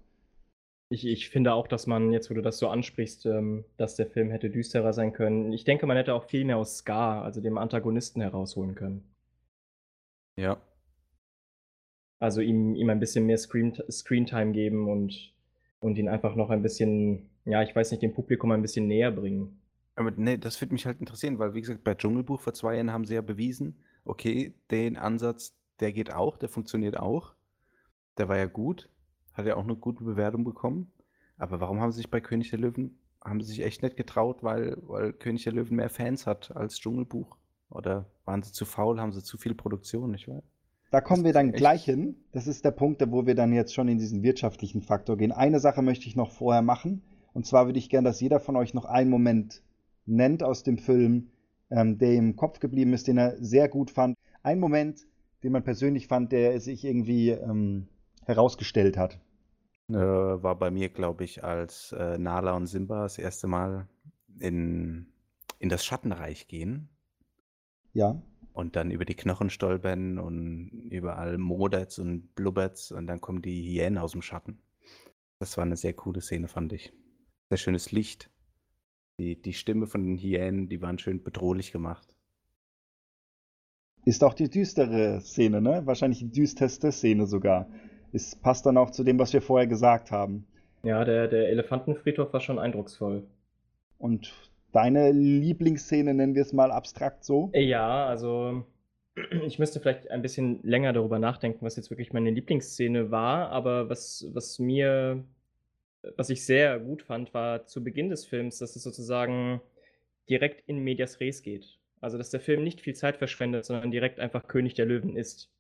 Ich, 0.89 1.07
ich 1.07 1.31
finde 1.31 1.55
auch, 1.55 1.67
dass 1.69 1.87
man, 1.87 2.13
jetzt 2.13 2.31
wo 2.31 2.35
du 2.35 2.43
das 2.43 2.59
so 2.59 2.69
ansprichst, 2.69 3.25
ähm, 3.27 3.65
dass 3.79 3.97
der 3.97 4.07
Film 4.07 4.31
hätte 4.31 4.51
düsterer 4.51 4.93
sein 4.93 5.13
können. 5.13 5.53
Ich 5.53 5.65
denke, 5.65 5.87
man 5.87 5.97
hätte 5.97 6.15
auch 6.15 6.25
viel 6.25 6.45
mehr 6.45 6.59
aus 6.59 6.77
Scar, 6.77 7.25
also 7.25 7.41
dem 7.41 7.57
Antagonisten, 7.57 8.21
herausholen 8.21 8.75
können. 8.75 9.11
Ja. 10.37 10.61
Also 12.23 12.41
ihm, 12.41 12.77
ihm 12.77 12.89
ein 12.89 13.01
bisschen 13.01 13.27
mehr 13.27 13.37
Screen, 13.37 13.75
Screentime 13.91 14.53
geben 14.53 14.89
und, 14.89 15.33
und 15.81 15.99
ihn 15.99 16.09
einfach 16.09 16.37
noch 16.37 16.51
ein 16.51 16.63
bisschen, 16.63 17.29
ja, 17.45 17.65
ich 17.65 17.75
weiß 17.75 17.91
nicht, 17.91 18.01
dem 18.01 18.15
Publikum 18.15 18.53
ein 18.53 18.63
bisschen 18.63 18.87
näher 18.87 19.11
bringen. 19.11 19.61
Aber 19.97 20.13
nee, 20.13 20.37
das 20.37 20.61
würde 20.61 20.73
mich 20.73 20.87
halt 20.87 21.01
interessieren, 21.01 21.41
weil 21.41 21.53
wie 21.55 21.61
gesagt, 21.63 21.83
bei 21.83 21.97
Dschungelbuch 21.97 22.41
vor 22.41 22.55
zwei 22.55 22.77
Jahren 22.77 22.93
haben 22.93 23.07
sie 23.07 23.17
ja 23.17 23.23
bewiesen, 23.23 23.75
okay, 24.05 24.55
den 24.71 24.97
Ansatz, 24.97 25.57
der 25.81 25.93
geht 25.93 26.13
auch, 26.13 26.37
der 26.37 26.49
funktioniert 26.49 26.97
auch. 26.97 27.35
Der 28.19 28.29
war 28.29 28.39
ja 28.39 28.47
gut. 28.47 28.89
Hat 29.33 29.47
ja 29.47 29.57
auch 29.57 29.65
eine 29.65 29.75
gute 29.75 30.05
Bewertung 30.05 30.45
bekommen. 30.45 30.93
Aber 31.39 31.59
warum 31.59 31.81
haben 31.81 31.91
sie 31.91 31.97
sich 31.97 32.11
bei 32.11 32.21
König 32.21 32.51
der 32.51 32.61
Löwen, 32.61 33.01
haben 33.21 33.41
sie 33.41 33.49
sich 33.49 33.65
echt 33.65 33.83
nicht 33.83 33.97
getraut, 33.97 34.45
weil, 34.45 34.77
weil 34.83 35.13
König 35.13 35.43
der 35.43 35.55
Löwen 35.55 35.75
mehr 35.75 35.91
Fans 35.91 36.29
hat 36.29 36.55
als 36.55 36.79
Dschungelbuch? 36.79 37.37
Oder 37.69 38.07
waren 38.25 38.45
sie 38.45 38.53
zu 38.53 38.65
faul, 38.65 39.01
haben 39.01 39.13
sie 39.13 39.25
zu 39.25 39.39
viel 39.39 39.57
Produktion, 39.57 40.13
nicht 40.13 40.29
wahr? 40.29 40.45
Da 40.93 41.01
kommen 41.01 41.25
wir 41.25 41.33
dann 41.33 41.53
gleich 41.53 41.87
hin. 41.87 42.17
Das 42.33 42.47
ist 42.47 42.67
der 42.67 42.71
Punkt, 42.71 43.03
wo 43.11 43.25
wir 43.25 43.35
dann 43.35 43.55
jetzt 43.55 43.73
schon 43.73 43.89
in 43.89 43.97
diesen 43.97 44.23
wirtschaftlichen 44.23 44.83
Faktor 44.83 45.17
gehen. 45.17 45.33
Eine 45.33 45.59
Sache 45.59 45.81
möchte 45.81 46.07
ich 46.07 46.17
noch 46.17 46.31
vorher 46.31 46.61
machen. 46.61 47.03
Und 47.33 47.47
zwar 47.47 47.65
würde 47.65 47.79
ich 47.79 47.89
gerne, 47.89 48.11
dass 48.11 48.21
jeder 48.21 48.41
von 48.41 48.57
euch 48.57 48.75
noch 48.75 48.85
einen 48.85 49.09
Moment 49.09 49.63
nennt 50.05 50.43
aus 50.43 50.65
dem 50.65 50.77
Film, 50.77 51.31
ähm, 51.71 51.97
der 51.97 52.13
im 52.13 52.37
Kopf 52.37 52.61
geblieben 52.61 52.93
ist, 52.93 53.09
den 53.09 53.17
er 53.17 53.43
sehr 53.43 53.71
gut 53.71 53.91
fand. 53.91 54.19
Ein 54.43 54.61
Moment, 54.61 55.07
den 55.43 55.53
man 55.53 55.65
persönlich 55.65 56.09
fand, 56.09 56.31
der 56.31 56.61
sich 56.61 56.85
irgendwie 56.85 57.31
ähm, 57.31 57.89
herausgestellt 58.27 58.99
hat. 58.99 59.19
Äh, 59.89 59.95
war 59.95 60.59
bei 60.59 60.71
mir, 60.71 60.91
glaube 60.91 61.25
ich, 61.25 61.43
als 61.43 61.93
äh, 61.93 62.19
Nala 62.19 62.53
und 62.53 62.67
Simba 62.67 63.05
das 63.05 63.17
erste 63.17 63.47
Mal 63.47 63.89
in, 64.41 65.07
in 65.59 65.71
das 65.71 65.87
Schattenreich 65.87 66.49
gehen. 66.49 66.91
Ja. 67.95 68.21
Und 68.53 68.77
dann 68.77 68.91
über 68.91 69.05
die 69.05 69.15
Knochen 69.15 69.49
stolpern 69.49 70.19
und 70.19 70.89
überall 70.91 71.39
modert's 71.39 71.99
und 71.99 72.35
blubbert's 72.35 72.93
und 72.93 73.07
dann 73.07 73.21
kommen 73.21 73.41
die 73.41 73.63
Hyänen 73.63 73.99
aus 73.99 74.13
dem 74.13 74.23
Schatten. 74.23 74.61
Das 75.39 75.57
war 75.57 75.65
eine 75.65 75.77
sehr 75.77 75.95
coole 75.95 76.21
Szene, 76.21 76.49
fand 76.49 76.73
ich. 76.73 76.93
Sehr 77.49 77.59
schönes 77.59 77.93
Licht. 77.93 78.31
Die, 79.19 79.41
die 79.41 79.55
Stimme 79.55 79.87
von 79.87 80.05
den 80.05 80.19
Hyänen, 80.19 80.69
die 80.69 80.83
waren 80.83 80.99
schön 80.99 81.23
bedrohlich 81.23 81.73
gemacht. 81.73 82.13
Ist 84.05 84.25
auch 84.25 84.35
die 84.35 84.51
düstere 84.51 85.21
Szene, 85.21 85.61
ne? 85.61 85.87
Wahrscheinlich 85.87 86.19
die 86.19 86.31
düsterste 86.31 86.93
Szene 86.93 87.27
sogar. 87.27 87.69
Es 88.13 88.37
passt 88.37 88.67
dann 88.67 88.77
auch 88.77 88.91
zu 88.91 89.05
dem, 89.05 89.19
was 89.19 89.33
wir 89.33 89.41
vorher 89.41 89.67
gesagt 89.67 90.11
haben. 90.11 90.47
Ja, 90.83 91.05
der, 91.05 91.29
der 91.29 91.49
Elefantenfriedhof 91.51 92.33
war 92.33 92.41
schon 92.41 92.59
eindrucksvoll. 92.59 93.27
Und 93.99 94.52
deine 94.73 95.13
Lieblingsszene, 95.13 96.15
nennen 96.15 96.35
wir 96.35 96.43
es 96.43 96.53
mal 96.53 96.71
abstrakt 96.73 97.25
so? 97.25 97.51
Ja, 97.55 98.07
also 98.07 98.65
ich 99.47 99.59
müsste 99.59 99.81
vielleicht 99.81 100.11
ein 100.11 100.23
bisschen 100.23 100.61
länger 100.63 100.93
darüber 100.93 101.19
nachdenken, 101.19 101.65
was 101.65 101.77
jetzt 101.77 101.91
wirklich 101.91 102.13
meine 102.13 102.31
Lieblingsszene 102.31 103.11
war, 103.11 103.51
aber 103.51 103.89
was, 103.89 104.27
was 104.33 104.59
mir, 104.59 105.25
was 106.17 106.31
ich 106.31 106.45
sehr 106.45 106.79
gut 106.81 107.03
fand, 107.03 107.35
war 107.35 107.67
zu 107.67 107.85
Beginn 107.85 108.11
des 108.11 108.25
Films, 108.25 108.59
dass 108.59 108.77
es 108.77 108.83
sozusagen 108.83 109.61
direkt 110.29 110.69
in 110.69 110.79
Medias 110.79 111.21
Res 111.21 111.43
geht. 111.43 111.79
Also, 112.01 112.19
dass 112.19 112.31
der 112.31 112.41
Film 112.41 112.65
nicht 112.65 112.81
viel 112.81 112.95
Zeit 112.95 113.17
verschwendet, 113.17 113.65
sondern 113.65 113.91
direkt 113.93 114.19
einfach 114.19 114.49
König 114.49 114.75
der 114.75 114.87
Löwen 114.87 115.17
ist. 115.17 115.51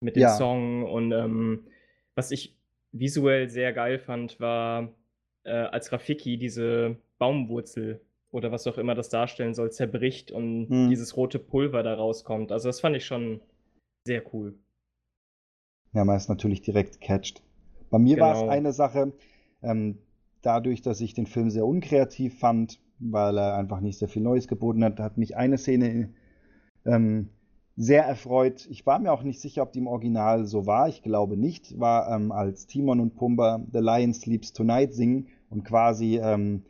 Mit 0.00 0.16
dem 0.16 0.22
Ja. 0.22 0.36
Song 0.36 0.84
und 0.84 1.12
ähm, 1.12 1.66
was 2.14 2.30
ich 2.30 2.56
visuell 2.92 3.48
sehr 3.50 3.72
geil 3.72 3.98
fand, 3.98 4.40
war, 4.40 4.94
äh, 5.44 5.50
als 5.50 5.92
Rafiki 5.92 6.38
diese 6.38 6.96
Baumwurzel 7.18 8.00
oder 8.30 8.52
was 8.52 8.66
auch 8.66 8.78
immer 8.78 8.94
das 8.94 9.08
darstellen 9.08 9.54
soll, 9.54 9.70
zerbricht 9.72 10.30
und 10.30 10.68
Hm. 10.68 10.88
dieses 10.90 11.16
rote 11.16 11.38
Pulver 11.38 11.82
da 11.82 11.94
rauskommt. 11.94 12.52
Also 12.52 12.68
das 12.68 12.80
fand 12.80 12.96
ich 12.96 13.04
schon 13.06 13.40
sehr 14.06 14.22
cool. 14.34 14.54
Ja, 15.94 16.04
man 16.04 16.16
ist 16.16 16.28
natürlich 16.28 16.60
direkt 16.60 17.00
catcht. 17.00 17.42
Bei 17.90 17.98
mir 17.98 18.18
war 18.20 18.32
es 18.34 18.40
Genau. 18.40 18.52
eine 18.52 18.72
Sache, 18.72 19.12
ähm, 19.62 19.98
dadurch, 20.42 20.82
dass 20.82 21.00
ich 21.00 21.14
den 21.14 21.26
Film 21.26 21.50
sehr 21.50 21.66
unkreativ 21.66 22.38
fand, 22.38 22.80
weil 22.98 23.38
er 23.38 23.54
einfach 23.56 23.80
nicht 23.80 23.98
sehr 23.98 24.08
viel 24.08 24.22
Neues 24.22 24.48
geboten 24.48 24.84
hat, 24.84 25.00
hat 25.00 25.16
mich 25.16 25.36
eine 25.36 25.56
Szene 25.56 26.10
ähm, 26.84 27.30
sehr 27.76 28.04
erfreut. 28.04 28.66
Ich 28.70 28.84
war 28.86 28.98
mir 28.98 29.12
auch 29.12 29.22
nicht 29.22 29.40
sicher, 29.40 29.62
ob 29.62 29.72
die 29.72 29.78
im 29.78 29.86
Original 29.86 30.44
so 30.46 30.66
war. 30.66 30.88
Ich 30.88 31.02
glaube 31.02 31.36
nicht. 31.36 31.78
War 31.78 32.10
ähm, 32.14 32.32
als 32.32 32.66
Timon 32.66 33.00
und 33.00 33.14
Pumba 33.14 33.64
The 33.72 33.78
Lion 33.78 34.12
Sleeps 34.12 34.52
Tonight 34.52 34.92
singen 34.94 35.28
und 35.48 35.64
quasi 35.64 36.18
ähm, 36.22 36.64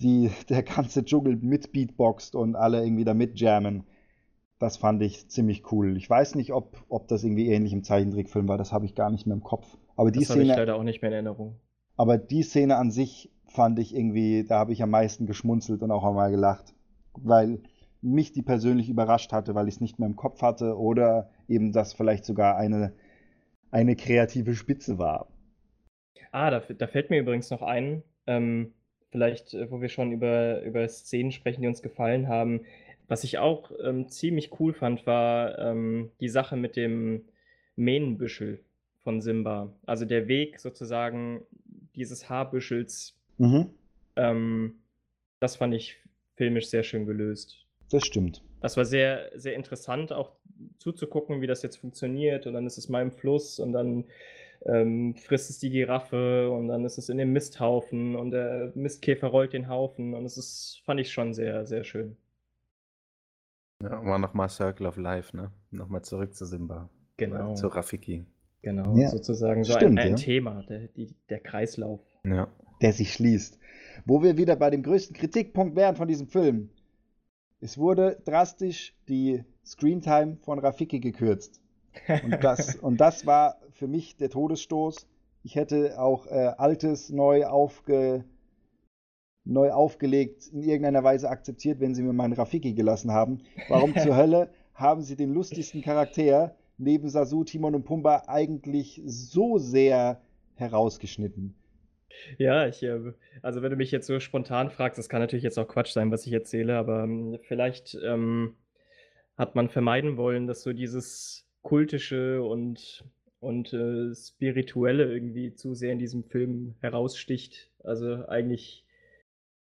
die, 0.00 0.30
der 0.48 0.62
ganze 0.62 1.04
Dschungel 1.04 1.36
mit 1.36 1.72
Beatboxt 1.72 2.34
und 2.36 2.56
alle 2.56 2.82
irgendwie 2.84 3.04
da 3.04 3.14
mitjammen. 3.14 3.84
Das 4.58 4.76
fand 4.78 5.02
ich 5.02 5.28
ziemlich 5.30 5.72
cool. 5.72 5.96
Ich 5.96 6.08
weiß 6.10 6.34
nicht, 6.36 6.52
ob, 6.52 6.84
ob 6.88 7.08
das 7.08 7.24
irgendwie 7.24 7.48
ähnlich 7.48 7.72
im 7.72 7.84
Zeichentrickfilm 7.84 8.48
war. 8.48 8.58
Das 8.58 8.72
habe 8.72 8.86
ich 8.86 8.94
gar 8.94 9.10
nicht 9.10 9.26
mehr 9.26 9.36
im 9.36 9.42
Kopf. 9.44 9.78
Aber 9.96 10.10
die 10.12 10.24
Das 10.24 10.30
habe 10.30 10.42
ich 10.44 10.52
Szene, 10.52 10.54
leider 10.54 10.76
auch 10.76 10.84
nicht 10.84 11.02
mehr 11.02 11.10
in 11.10 11.14
Erinnerung. 11.14 11.60
aber 11.96 12.18
die 12.18 12.42
Szene 12.42 12.76
an 12.76 12.90
sich 12.90 13.30
fand 13.46 13.78
ich 13.78 13.94
irgendwie, 13.94 14.44
da 14.44 14.58
habe 14.58 14.72
ich 14.72 14.82
am 14.82 14.90
meisten 14.90 15.26
geschmunzelt 15.26 15.82
und 15.82 15.90
auch 15.92 16.04
einmal 16.04 16.30
gelacht, 16.32 16.74
weil 17.14 17.60
mich 18.00 18.32
die 18.32 18.42
persönlich 18.42 18.88
überrascht 18.88 19.32
hatte, 19.32 19.54
weil 19.54 19.68
ich 19.68 19.74
es 19.76 19.80
nicht 19.80 19.98
mehr 19.98 20.08
im 20.08 20.16
Kopf 20.16 20.40
hatte 20.42 20.76
oder 20.78 21.30
eben 21.48 21.72
das 21.72 21.92
vielleicht 21.92 22.24
sogar 22.24 22.56
eine, 22.56 22.92
eine 23.70 23.96
kreative 23.96 24.54
Spitze 24.56 24.98
war. 24.98 25.28
Ah, 26.32 26.50
da, 26.50 26.60
da 26.60 26.86
fällt 26.88 27.10
mir 27.10 27.20
übrigens 27.20 27.50
noch 27.50 27.62
ein, 27.62 28.02
ähm, 28.26 28.74
vielleicht, 29.10 29.54
äh, 29.54 29.70
wo 29.70 29.80
wir 29.80 29.88
schon 29.88 30.12
über, 30.12 30.62
über 30.62 30.88
Szenen 30.88 31.32
sprechen, 31.32 31.62
die 31.62 31.68
uns 31.68 31.82
gefallen 31.82 32.28
haben. 32.28 32.62
Was 33.08 33.24
ich 33.24 33.38
auch 33.38 33.72
ähm, 33.82 34.08
ziemlich 34.08 34.60
cool 34.60 34.72
fand, 34.72 35.06
war 35.06 35.58
ähm, 35.58 36.10
die 36.20 36.28
Sache 36.28 36.56
mit 36.56 36.76
dem 36.76 37.24
Mähnenbüschel 37.76 38.60
von 39.02 39.20
Simba. 39.20 39.72
Also 39.86 40.04
der 40.04 40.28
Weg 40.28 40.60
sozusagen 40.60 41.42
dieses 41.94 42.28
Haarbüschels, 42.28 43.16
Mhm, 43.38 43.70
ähm, 44.16 44.74
das 45.40 45.56
fand 45.56 45.72
ich 45.74 45.96
filmisch 46.36 46.68
sehr 46.68 46.82
schön 46.82 47.06
gelöst. 47.06 47.64
das 47.90 48.04
stimmt. 48.04 48.42
Das 48.60 48.76
war 48.76 48.84
sehr, 48.84 49.30
sehr 49.34 49.54
interessant, 49.54 50.12
auch 50.12 50.32
zuzugucken, 50.78 51.40
wie 51.40 51.46
das 51.46 51.62
jetzt 51.62 51.76
funktioniert. 51.76 52.46
Und 52.46 52.52
dann 52.52 52.66
ist 52.66 52.76
es 52.76 52.90
mal 52.90 53.00
im 53.00 53.10
Fluss 53.12 53.58
und 53.58 53.72
dann 53.72 54.04
ähm, 54.66 55.14
frisst 55.16 55.50
es 55.50 55.58
die 55.58 55.70
Giraffe 55.70 56.50
und 56.50 56.68
dann 56.68 56.84
ist 56.84 56.98
es 56.98 57.08
in 57.08 57.18
dem 57.18 57.32
Misthaufen 57.32 58.14
und 58.16 58.30
der 58.30 58.72
Mistkäfer 58.74 59.28
rollt 59.28 59.52
den 59.52 59.68
Haufen. 59.68 60.14
Und 60.14 60.24
das 60.24 60.36
ist, 60.36 60.82
fand 60.84 61.00
ich 61.00 61.12
schon 61.12 61.32
sehr, 61.32 61.66
sehr 61.66 61.84
schön. 61.84 62.16
Ja, 63.82 64.04
war 64.04 64.18
nochmal 64.18 64.50
Circle 64.50 64.86
of 64.86 64.96
Life, 64.98 65.34
ne? 65.34 65.50
Nochmal 65.70 66.02
zurück 66.02 66.34
zu 66.34 66.44
Simba. 66.44 66.90
Genau. 67.16 67.54
Zu 67.54 67.68
Rafiki. 67.68 68.26
Genau, 68.62 68.94
Ja, 68.96 69.08
sozusagen 69.08 69.64
so 69.64 69.72
stimmt, 69.72 69.98
ein, 69.98 70.06
ein 70.06 70.10
ja. 70.10 70.16
Thema, 70.16 70.62
der, 70.68 70.88
die, 70.88 71.14
der 71.30 71.40
Kreislauf. 71.40 72.00
Ja. 72.24 72.48
der 72.82 72.92
sich 72.92 73.14
schließt. 73.14 73.58
Wo 74.04 74.22
wir 74.22 74.36
wieder 74.36 74.56
bei 74.56 74.68
dem 74.68 74.82
größten 74.82 75.16
Kritikpunkt 75.16 75.74
wären 75.76 75.96
von 75.96 76.08
diesem 76.08 76.26
Film. 76.28 76.68
Es 77.60 77.78
wurde 77.78 78.20
drastisch 78.26 78.94
die 79.08 79.44
Screentime 79.64 80.36
von 80.42 80.58
Rafiki 80.58 81.00
gekürzt. 81.00 81.60
Und 82.24 82.44
das, 82.44 82.76
und 82.82 82.98
das 83.00 83.24
war 83.24 83.60
für 83.80 83.88
mich 83.88 84.18
der 84.18 84.28
Todesstoß. 84.28 85.08
Ich 85.42 85.56
hätte 85.56 85.98
auch 85.98 86.26
äh, 86.26 86.52
Altes 86.58 87.08
neu, 87.08 87.46
aufge, 87.46 88.24
neu 89.44 89.70
aufgelegt, 89.72 90.48
in 90.52 90.62
irgendeiner 90.62 91.02
Weise 91.02 91.30
akzeptiert, 91.30 91.80
wenn 91.80 91.94
sie 91.94 92.02
mir 92.02 92.12
meinen 92.12 92.34
Rafiki 92.34 92.74
gelassen 92.74 93.10
haben. 93.10 93.40
Warum 93.70 93.96
zur 93.96 94.16
Hölle 94.18 94.50
haben 94.74 95.00
sie 95.00 95.16
den 95.16 95.32
lustigsten 95.32 95.80
Charakter 95.80 96.54
neben 96.76 97.08
Sasu, 97.08 97.42
Timon 97.42 97.74
und 97.74 97.84
Pumba 97.84 98.24
eigentlich 98.26 99.00
so 99.06 99.56
sehr 99.56 100.20
herausgeschnitten? 100.56 101.54
Ja, 102.36 102.66
ich, 102.66 102.82
äh, 102.82 103.14
also 103.40 103.62
wenn 103.62 103.70
du 103.70 103.76
mich 103.76 103.90
jetzt 103.90 104.06
so 104.06 104.20
spontan 104.20 104.68
fragst, 104.68 104.98
das 104.98 105.08
kann 105.08 105.20
natürlich 105.20 105.44
jetzt 105.44 105.58
auch 105.58 105.68
Quatsch 105.68 105.92
sein, 105.92 106.10
was 106.10 106.26
ich 106.26 106.34
erzähle, 106.34 106.76
aber 106.76 107.04
ähm, 107.04 107.38
vielleicht 107.44 107.96
ähm, 108.04 108.56
hat 109.38 109.54
man 109.54 109.70
vermeiden 109.70 110.18
wollen, 110.18 110.46
dass 110.46 110.62
so 110.62 110.74
dieses 110.74 111.46
kultische 111.62 112.42
und, 112.42 113.04
und 113.40 113.72
äh, 113.72 114.14
spirituelle 114.14 115.12
irgendwie 115.12 115.54
zu 115.54 115.74
sehr 115.74 115.92
in 115.92 115.98
diesem 115.98 116.24
Film 116.24 116.74
heraussticht. 116.80 117.70
Also 117.82 118.26
eigentlich 118.28 118.84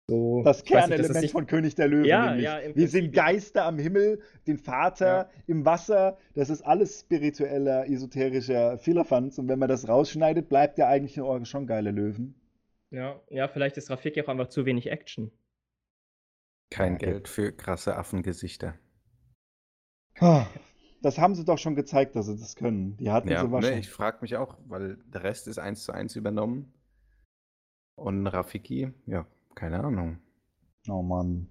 so. 0.10 0.41
Das 0.43 0.60
nicht, 0.60 0.67
Kernelement 0.67 1.21
nicht- 1.21 1.32
von 1.32 1.47
König 1.47 1.76
der 1.76 1.88
Löwen. 1.88 2.06
Ja, 2.06 2.28
nämlich. 2.32 2.43
ja, 2.43 2.60
Wir 2.76 2.88
sind 2.89 3.06
Prinzip- 3.12 3.13
Geister 3.15 3.65
am 3.65 3.80
Himmel, 3.80 4.21
den 4.47 4.58
Vater 4.58 5.06
Ja. 5.06 5.30
im 5.47 5.63
Wasser. 5.65 6.17
Das 6.36 6.49
ist 6.49 6.62
alles 6.62 6.99
spiritueller, 6.99 7.88
esoterischer 7.89 8.78
Firlefanz. 8.80 9.38
Und 9.38 9.47
wenn 9.47 9.60
man 9.60 9.69
das 9.69 9.88
rausschneidet, 9.88 10.49
bleibt 10.49 10.78
ja 10.78 10.89
eigentlich 10.89 11.15
nur 11.17 11.45
schon 11.45 11.65
geile 11.67 11.91
Löwen. 11.91 12.36
Ja, 12.91 13.19
ja, 13.30 13.47
vielleicht 13.47 13.78
ist 13.78 13.89
Rafiki 13.89 14.21
auch 14.21 14.28
einfach 14.28 14.49
zu 14.49 14.65
wenig 14.65 14.88
Action. 14.91 15.32
Kein. 16.69 16.97
Geld 16.97 17.28
für 17.28 17.52
krasse 17.54 17.95
Affengesichter. 17.95 18.76
Ah, 20.19 20.45
Das 21.03 21.19
haben 21.19 21.35
sie 21.35 21.45
doch 21.45 21.59
schon 21.59 21.75
gezeigt, 21.75 22.15
dass 22.15 22.25
sie 22.25 22.37
das 22.37 22.55
können. 22.55 22.97
Die 22.97 23.11
hatten 23.11 23.29
Ja, 23.29 23.41
sie 23.41 23.45
ne, 23.47 23.51
wahrscheinlich. 23.51 23.87
ich 23.87 23.91
frage 23.91 24.17
mich 24.21 24.37
auch, 24.37 24.57
weil 24.67 24.97
der 25.13 25.23
Rest 25.23 25.47
ist 25.47 25.59
eins 25.59 25.83
zu 25.83 25.91
eins 25.91 26.15
übernommen. 26.15 26.73
Und 27.95 28.27
Rafiki, 28.27 28.91
ja, 29.07 29.25
keine 29.55 29.83
Ahnung. 29.83 30.19
Oh 30.89 31.01
Mann. 31.01 31.47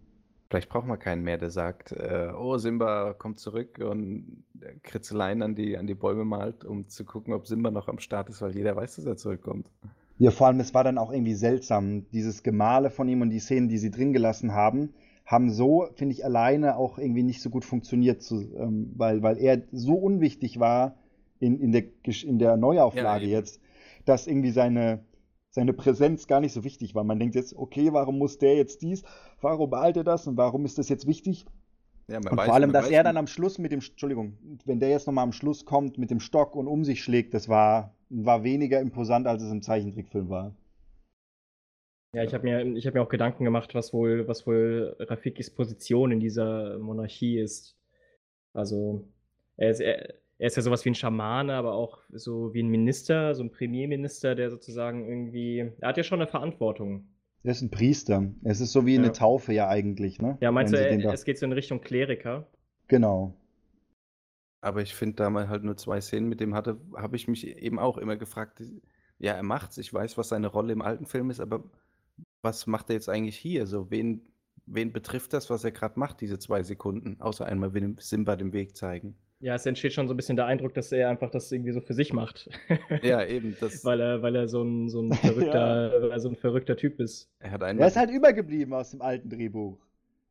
Vielleicht 0.48 0.68
braucht 0.68 0.86
man 0.86 0.98
keinen 0.98 1.22
mehr, 1.22 1.38
der 1.38 1.50
sagt, 1.50 1.92
äh, 1.92 2.30
oh, 2.36 2.58
Simba 2.58 3.14
kommt 3.14 3.38
zurück 3.40 3.78
und 3.78 4.44
Kritzeleien 4.82 5.42
an 5.42 5.54
die, 5.54 5.78
an 5.78 5.86
die 5.86 5.94
Bäume 5.94 6.24
malt, 6.26 6.64
um 6.64 6.88
zu 6.88 7.04
gucken, 7.06 7.32
ob 7.32 7.46
Simba 7.46 7.70
noch 7.70 7.88
am 7.88 7.98
Start 7.98 8.28
ist, 8.28 8.42
weil 8.42 8.54
jeder 8.54 8.76
weiß, 8.76 8.96
dass 8.96 9.06
er 9.06 9.16
zurückkommt. 9.16 9.70
Ja, 10.18 10.30
vor 10.30 10.46
allem, 10.46 10.60
es 10.60 10.74
war 10.74 10.84
dann 10.84 10.98
auch 10.98 11.12
irgendwie 11.12 11.34
seltsam. 11.34 12.08
Dieses 12.10 12.42
Gemale 12.42 12.90
von 12.90 13.08
ihm 13.08 13.22
und 13.22 13.30
die 13.30 13.40
Szenen, 13.40 13.68
die 13.68 13.78
sie 13.78 13.90
drin 13.90 14.12
gelassen 14.12 14.52
haben, 14.52 14.94
haben 15.24 15.50
so, 15.50 15.86
finde 15.94 16.14
ich, 16.14 16.24
alleine 16.24 16.76
auch 16.76 16.98
irgendwie 16.98 17.22
nicht 17.22 17.40
so 17.42 17.50
gut 17.50 17.64
funktioniert, 17.64 18.22
zu, 18.22 18.40
ähm, 18.56 18.92
weil, 18.96 19.22
weil 19.22 19.38
er 19.38 19.62
so 19.72 19.94
unwichtig 19.94 20.58
war 20.60 20.96
in, 21.40 21.60
in, 21.60 21.72
der, 21.72 21.84
in 22.24 22.38
der 22.38 22.56
Neuauflage 22.56 23.24
eben. 23.24 23.32
jetzt, 23.32 23.60
dass 24.04 24.26
irgendwie 24.26 24.50
seine, 24.50 25.04
seine 25.50 25.72
Präsenz 25.72 26.26
gar 26.26 26.40
nicht 26.40 26.52
so 26.52 26.64
wichtig 26.64 26.94
war. 26.94 27.04
Man 27.04 27.18
denkt 27.18 27.34
jetzt, 27.34 27.56
okay, 27.56 27.92
warum 27.92 28.18
muss 28.18 28.38
der 28.38 28.56
jetzt 28.56 28.82
dies? 28.82 29.02
Warum 29.40 29.70
behält 29.70 29.96
er 29.96 30.04
das? 30.04 30.26
Und 30.26 30.36
warum 30.36 30.64
ist 30.64 30.78
das 30.78 30.88
jetzt 30.88 31.06
wichtig? 31.06 31.46
Ja, 32.08 32.18
man 32.20 32.32
Und 32.32 32.38
weiß- 32.40 32.44
vor 32.46 32.54
allem, 32.54 32.72
dass 32.72 32.90
er 32.90 33.04
dann 33.04 33.16
am 33.16 33.26
Schluss 33.28 33.58
mit 33.58 33.70
dem, 33.70 33.78
Entschuldigung, 33.80 34.36
wenn 34.64 34.80
der 34.80 34.90
jetzt 34.90 35.06
nochmal 35.06 35.24
am 35.24 35.32
Schluss 35.32 35.64
kommt 35.64 35.98
mit 35.98 36.10
dem 36.10 36.20
Stock 36.20 36.56
und 36.56 36.66
um 36.66 36.84
sich 36.84 37.02
schlägt, 37.02 37.32
das 37.32 37.48
war, 37.48 37.94
war 38.10 38.42
weniger 38.42 38.80
imposant, 38.80 39.26
als 39.26 39.42
es 39.42 39.52
im 39.52 39.62
Zeichentrickfilm 39.62 40.28
war. 40.28 40.52
Ja, 42.14 42.22
ich 42.22 42.34
habe 42.34 42.44
mir, 42.44 42.80
hab 42.80 42.94
mir 42.94 43.02
auch 43.02 43.08
Gedanken 43.08 43.44
gemacht, 43.44 43.74
was 43.74 43.92
wohl, 43.94 44.28
was 44.28 44.46
wohl 44.46 44.94
Rafikis 44.98 45.50
Position 45.50 46.12
in 46.12 46.20
dieser 46.20 46.78
Monarchie 46.78 47.38
ist. 47.38 47.78
Also, 48.52 49.08
er 49.56 49.70
ist, 49.70 49.80
er, 49.80 50.14
er 50.38 50.46
ist 50.46 50.56
ja 50.56 50.62
sowas 50.62 50.84
wie 50.84 50.90
ein 50.90 50.94
Schamane, 50.94 51.54
aber 51.54 51.72
auch 51.72 52.00
so 52.10 52.52
wie 52.52 52.62
ein 52.62 52.68
Minister, 52.68 53.34
so 53.34 53.42
ein 53.42 53.50
Premierminister, 53.50 54.34
der 54.34 54.50
sozusagen 54.50 55.08
irgendwie. 55.08 55.72
Er 55.80 55.88
hat 55.88 55.96
ja 55.96 56.02
schon 56.02 56.20
eine 56.20 56.28
Verantwortung. 56.28 57.08
Er 57.44 57.52
ist 57.52 57.62
ein 57.62 57.70
Priester. 57.70 58.30
Es 58.44 58.60
ist 58.60 58.72
so 58.72 58.84
wie 58.84 58.98
eine 58.98 59.12
Taufe 59.12 59.52
ja 59.52 59.68
eigentlich, 59.68 60.20
ne? 60.20 60.36
Ja, 60.40 60.52
meinst 60.52 60.72
Wenn 60.72 61.00
du, 61.00 61.10
es 61.10 61.24
geht 61.24 61.38
so 61.38 61.46
in 61.46 61.52
Richtung 61.52 61.80
Kleriker? 61.80 62.46
Genau. 62.88 63.34
Aber 64.60 64.82
ich 64.82 64.94
finde, 64.94 65.16
da 65.16 65.30
man 65.30 65.48
halt 65.48 65.64
nur 65.64 65.76
zwei 65.76 66.00
Szenen 66.00 66.28
mit 66.28 66.40
dem 66.40 66.54
hatte, 66.54 66.78
habe 66.94 67.16
ich 67.16 67.26
mich 67.26 67.46
eben 67.46 67.78
auch 67.78 67.98
immer 67.98 68.16
gefragt, 68.16 68.62
ja, 69.18 69.32
er 69.32 69.42
macht's, 69.42 69.78
ich 69.78 69.92
weiß, 69.92 70.18
was 70.18 70.28
seine 70.28 70.46
Rolle 70.46 70.72
im 70.72 70.82
alten 70.82 71.06
Film 71.06 71.30
ist, 71.30 71.40
aber 71.40 71.64
was 72.42 72.66
macht 72.66 72.90
er 72.90 72.94
jetzt 72.94 73.08
eigentlich 73.08 73.38
hier? 73.38 73.66
So, 73.66 73.90
wen, 73.90 74.22
wen 74.66 74.92
betrifft 74.92 75.32
das, 75.32 75.48
was 75.50 75.64
er 75.64 75.72
gerade 75.72 75.98
macht, 75.98 76.20
diese 76.20 76.38
zwei 76.38 76.62
Sekunden, 76.62 77.20
außer 77.20 77.46
einmal 77.46 77.72
Simba 77.98 78.36
den 78.36 78.52
Weg 78.52 78.76
zeigen? 78.76 79.16
Ja, 79.40 79.56
es 79.56 79.66
entsteht 79.66 79.92
schon 79.92 80.06
so 80.06 80.14
ein 80.14 80.16
bisschen 80.16 80.36
der 80.36 80.46
Eindruck, 80.46 80.72
dass 80.74 80.92
er 80.92 81.08
einfach 81.08 81.30
das 81.30 81.50
irgendwie 81.50 81.72
so 81.72 81.80
für 81.80 81.94
sich 81.94 82.12
macht. 82.12 82.48
Ja, 83.02 83.24
eben. 83.26 83.56
Das 83.58 83.84
weil, 83.84 84.00
er, 84.00 84.22
weil 84.22 84.36
er 84.36 84.46
so 84.46 84.62
ein, 84.62 84.88
so 84.88 85.02
ein, 85.02 85.12
verrückter, 85.14 86.10
ja. 86.10 86.18
so 86.20 86.28
ein 86.28 86.36
verrückter 86.36 86.76
Typ 86.76 87.00
ist. 87.00 87.28
Er, 87.40 87.50
hat 87.50 87.62
er 87.62 87.86
ist 87.86 87.96
halt 87.96 88.10
übergeblieben 88.10 88.72
aus 88.72 88.90
dem 88.90 89.02
alten 89.02 89.28
Drehbuch. 89.30 89.78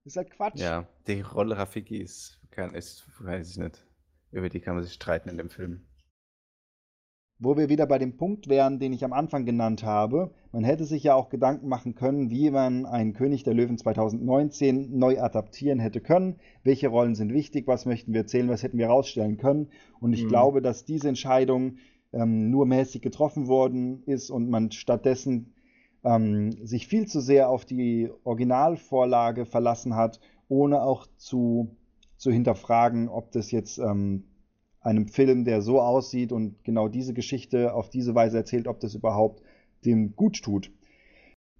ist 0.06 0.16
halt 0.16 0.32
Quatsch. 0.32 0.62
Ja, 0.62 0.88
die 1.08 1.20
Rolle 1.20 1.58
Rafiki 1.58 1.98
ist, 1.98 2.40
kann, 2.52 2.74
ist, 2.74 3.06
weiß 3.20 3.52
ich 3.52 3.58
nicht. 3.58 3.86
Über 4.32 4.48
die 4.48 4.62
kann 4.62 4.76
man 4.76 4.84
sich 4.86 4.94
streiten 4.94 5.28
in 5.28 5.38
dem 5.38 5.50
Film 5.50 5.82
wo 7.42 7.58
wir 7.58 7.70
wieder 7.70 7.88
bei 7.88 7.98
dem 7.98 8.18
Punkt 8.18 8.48
wären, 8.48 8.80
den 8.80 8.94
ich 8.94 9.04
am 9.04 9.14
Anfang 9.14 9.46
genannt 9.46 9.84
habe. 9.84 10.32
Man 10.52 10.66
hätte 10.66 10.84
sich 10.84 11.04
ja 11.04 11.16
auch 11.16 11.30
Gedanken 11.30 11.70
machen 11.70 11.96
können, 11.96 12.30
wie 12.30 12.52
man 12.52 12.86
einen 12.86 13.14
König 13.14 13.44
der 13.44 13.54
Löwen 13.54 13.78
2019 13.78 14.98
neu 14.98 15.20
adaptieren 15.20 15.80
hätte 15.80 16.02
können. 16.02 16.36
Welche 16.64 16.90
Rollen 16.90 17.16
sind 17.16 17.34
wichtig? 17.34 17.68
Was 17.68 17.86
möchten 17.86 18.14
wir 18.14 18.22
erzählen? 18.22 18.50
Was 18.50 18.62
hätten 18.62 18.78
wir 18.78 18.88
herausstellen 18.88 19.38
können? 19.38 19.70
Und 20.02 20.12
ich 20.14 20.26
mhm. 20.26 20.30
glaube, 20.30 20.62
dass 20.62 20.84
diese 20.84 21.08
Entscheidung 21.08 21.78
ähm, 22.12 22.50
nur 22.50 22.66
mäßig 22.66 23.02
getroffen 23.02 23.48
worden 23.48 24.04
ist 24.06 24.30
und 24.30 24.50
man 24.50 24.72
stattdessen 24.72 25.54
ähm, 26.04 26.66
sich 26.66 26.88
viel 26.88 27.08
zu 27.08 27.22
sehr 27.22 27.50
auf 27.50 27.64
die 27.64 28.10
Originalvorlage 28.24 29.46
verlassen 29.46 29.96
hat, 29.96 30.20
ohne 30.50 30.82
auch 30.82 31.08
zu, 31.16 31.78
zu 32.18 32.32
hinterfragen, 32.32 33.08
ob 33.08 33.32
das 33.32 33.52
jetzt 33.52 33.78
ähm, 33.78 34.26
einem 34.82 35.08
Film, 35.08 35.46
der 35.46 35.62
so 35.62 35.80
aussieht 35.80 36.32
und 36.32 36.64
genau 36.64 36.88
diese 36.88 37.14
Geschichte 37.14 37.74
auf 37.74 37.90
diese 37.90 38.16
Weise 38.16 38.38
erzählt, 38.38 38.68
ob 38.68 38.80
das 38.80 38.96
überhaupt 38.96 39.42
dem 39.86 40.16
gut 40.16 40.42
tut. 40.44 40.72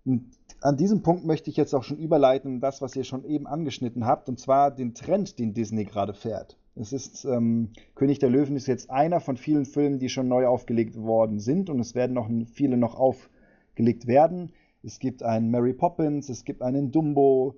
Und 0.06 0.32
an 0.62 0.78
diesem 0.78 1.02
Punkt 1.02 1.26
möchte 1.26 1.50
ich 1.50 1.58
jetzt 1.58 1.74
auch 1.74 1.84
schon 1.84 1.98
überleiten, 1.98 2.60
das, 2.60 2.82
was 2.82 2.96
ihr 2.96 3.04
schon 3.04 3.26
eben 3.26 3.48
angeschnitten 3.48 4.06
habt, 4.06 4.30
und 4.30 4.40
zwar 4.40 4.72
den 4.72 4.94
Trend, 4.94 5.40
den 5.40 5.54
Disney 5.54 5.86
gerade 5.86 6.14
fährt. 6.14 6.58
Es 6.76 6.94
ist 6.94 7.26
ähm, 7.26 7.70
König 7.96 8.20
der 8.20 8.30
Löwen 8.30 8.56
ist 8.56 8.68
jetzt 8.68 8.90
einer 8.90 9.20
von 9.20 9.38
vielen 9.38 9.66
Filmen, 9.66 10.00
die 10.00 10.10
schon 10.10 10.28
neu 10.28 10.48
aufgelegt 10.48 10.96
worden 10.96 11.40
sind, 11.40 11.70
und 11.70 11.80
es 11.80 11.96
werden 11.96 12.14
noch 12.14 12.30
viele 12.54 12.78
noch 12.78 12.96
aufgelegt 12.96 14.08
werden. 14.08 14.54
Es 14.84 15.00
gibt 15.00 15.22
einen 15.22 15.52
Mary 15.52 15.74
Poppins, 15.74 16.30
es 16.30 16.46
gibt 16.46 16.62
einen 16.62 16.92
Dumbo, 16.92 17.56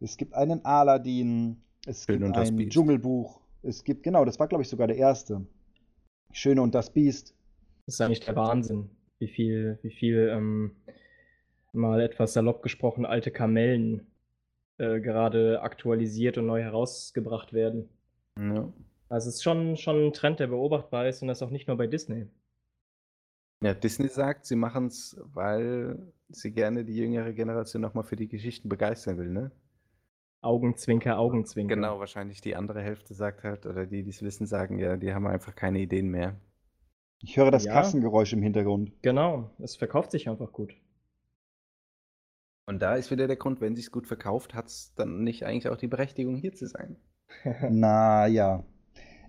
es 0.00 0.16
gibt 0.16 0.34
einen 0.34 0.64
Aladdin, 0.64 1.62
es 1.86 2.04
Schön 2.04 2.22
gibt 2.22 2.36
ein 2.36 2.68
Dschungelbuch 2.70 3.42
es 3.62 3.84
gibt, 3.84 4.02
genau, 4.02 4.24
das 4.24 4.38
war, 4.38 4.48
glaube 4.48 4.62
ich, 4.62 4.68
sogar 4.68 4.88
der 4.88 4.96
erste. 4.96 5.46
Schöne 6.32 6.62
und 6.62 6.74
das 6.74 6.92
Biest. 6.92 7.34
Das 7.86 7.94
ist 7.94 8.00
eigentlich 8.00 8.20
der 8.20 8.36
Wahnsinn, 8.36 8.90
wie 9.22 9.28
viel, 9.28 9.78
wie 9.82 9.92
viel, 9.92 10.28
ähm, 10.28 10.72
mal 11.72 12.00
etwas 12.00 12.32
salopp 12.34 12.62
gesprochen, 12.62 13.06
alte 13.06 13.30
Kamellen 13.30 14.06
äh, 14.78 15.00
gerade 15.00 15.62
aktualisiert 15.62 16.36
und 16.36 16.46
neu 16.46 16.60
herausgebracht 16.60 17.52
werden. 17.52 17.88
Ja. 18.36 18.70
Also 19.08 19.28
es 19.28 19.36
ist 19.36 19.42
schon, 19.42 19.76
schon 19.76 20.06
ein 20.06 20.12
Trend, 20.12 20.40
der 20.40 20.48
beobachtbar 20.48 21.06
ist 21.08 21.22
und 21.22 21.28
das 21.28 21.42
auch 21.42 21.50
nicht 21.50 21.68
nur 21.68 21.76
bei 21.76 21.86
Disney. 21.86 22.26
Ja, 23.62 23.74
Disney 23.74 24.08
sagt, 24.08 24.44
sie 24.44 24.56
machen 24.56 24.86
es, 24.86 25.16
weil 25.32 25.98
sie 26.30 26.50
gerne 26.50 26.84
die 26.84 26.96
jüngere 26.96 27.32
Generation 27.32 27.80
nochmal 27.80 28.04
für 28.04 28.16
die 28.16 28.28
Geschichten 28.28 28.68
begeistern 28.68 29.18
will, 29.18 29.28
ne? 29.28 29.52
Augenzwinker, 30.40 31.18
Augenzwinker. 31.18 31.76
Genau, 31.76 32.00
wahrscheinlich 32.00 32.40
die 32.40 32.56
andere 32.56 32.82
Hälfte 32.82 33.14
sagt 33.14 33.44
halt, 33.44 33.64
oder 33.64 33.86
die, 33.86 34.02
die 34.02 34.10
es 34.10 34.22
wissen, 34.22 34.46
sagen, 34.46 34.80
ja, 34.80 34.96
die 34.96 35.14
haben 35.14 35.28
einfach 35.28 35.54
keine 35.54 35.78
Ideen 35.78 36.08
mehr. 36.08 36.34
Ich 37.22 37.36
höre 37.36 37.50
das 37.50 37.64
ja. 37.64 37.72
Kassengeräusch 37.72 38.32
im 38.32 38.42
Hintergrund. 38.42 38.92
Genau, 39.02 39.50
es 39.58 39.76
verkauft 39.76 40.10
sich 40.10 40.28
einfach 40.28 40.52
gut. 40.52 40.74
Und 42.66 42.80
da 42.80 42.94
ist 42.94 43.10
wieder 43.10 43.26
der 43.26 43.36
Grund, 43.36 43.60
wenn 43.60 43.76
sich 43.76 43.90
gut 43.90 44.06
verkauft, 44.06 44.54
hat 44.54 44.66
es 44.66 44.92
dann 44.94 45.22
nicht 45.24 45.44
eigentlich 45.44 45.68
auch 45.68 45.76
die 45.76 45.88
Berechtigung, 45.88 46.36
hier 46.36 46.52
zu 46.52 46.66
sein. 46.66 46.96
Na 47.70 48.26
ja. 48.26 48.64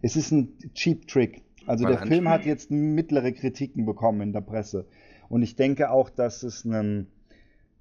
Es 0.02 0.16
ist 0.16 0.32
ein 0.32 0.58
Cheap 0.74 1.08
Trick. 1.08 1.44
Also 1.66 1.86
Mal 1.86 1.96
der 1.96 2.08
Film 2.08 2.30
hat 2.30 2.46
jetzt 2.46 2.72
mittlere 2.72 3.32
Kritiken 3.32 3.86
bekommen 3.86 4.22
in 4.22 4.34
der 4.34 4.42
Presse. 4.42 4.88
Und 5.30 5.44
ich 5.44 5.56
denke 5.56 5.92
auch, 5.92 6.10
dass 6.10 6.44
es 6.44 6.66
einen 6.66 7.08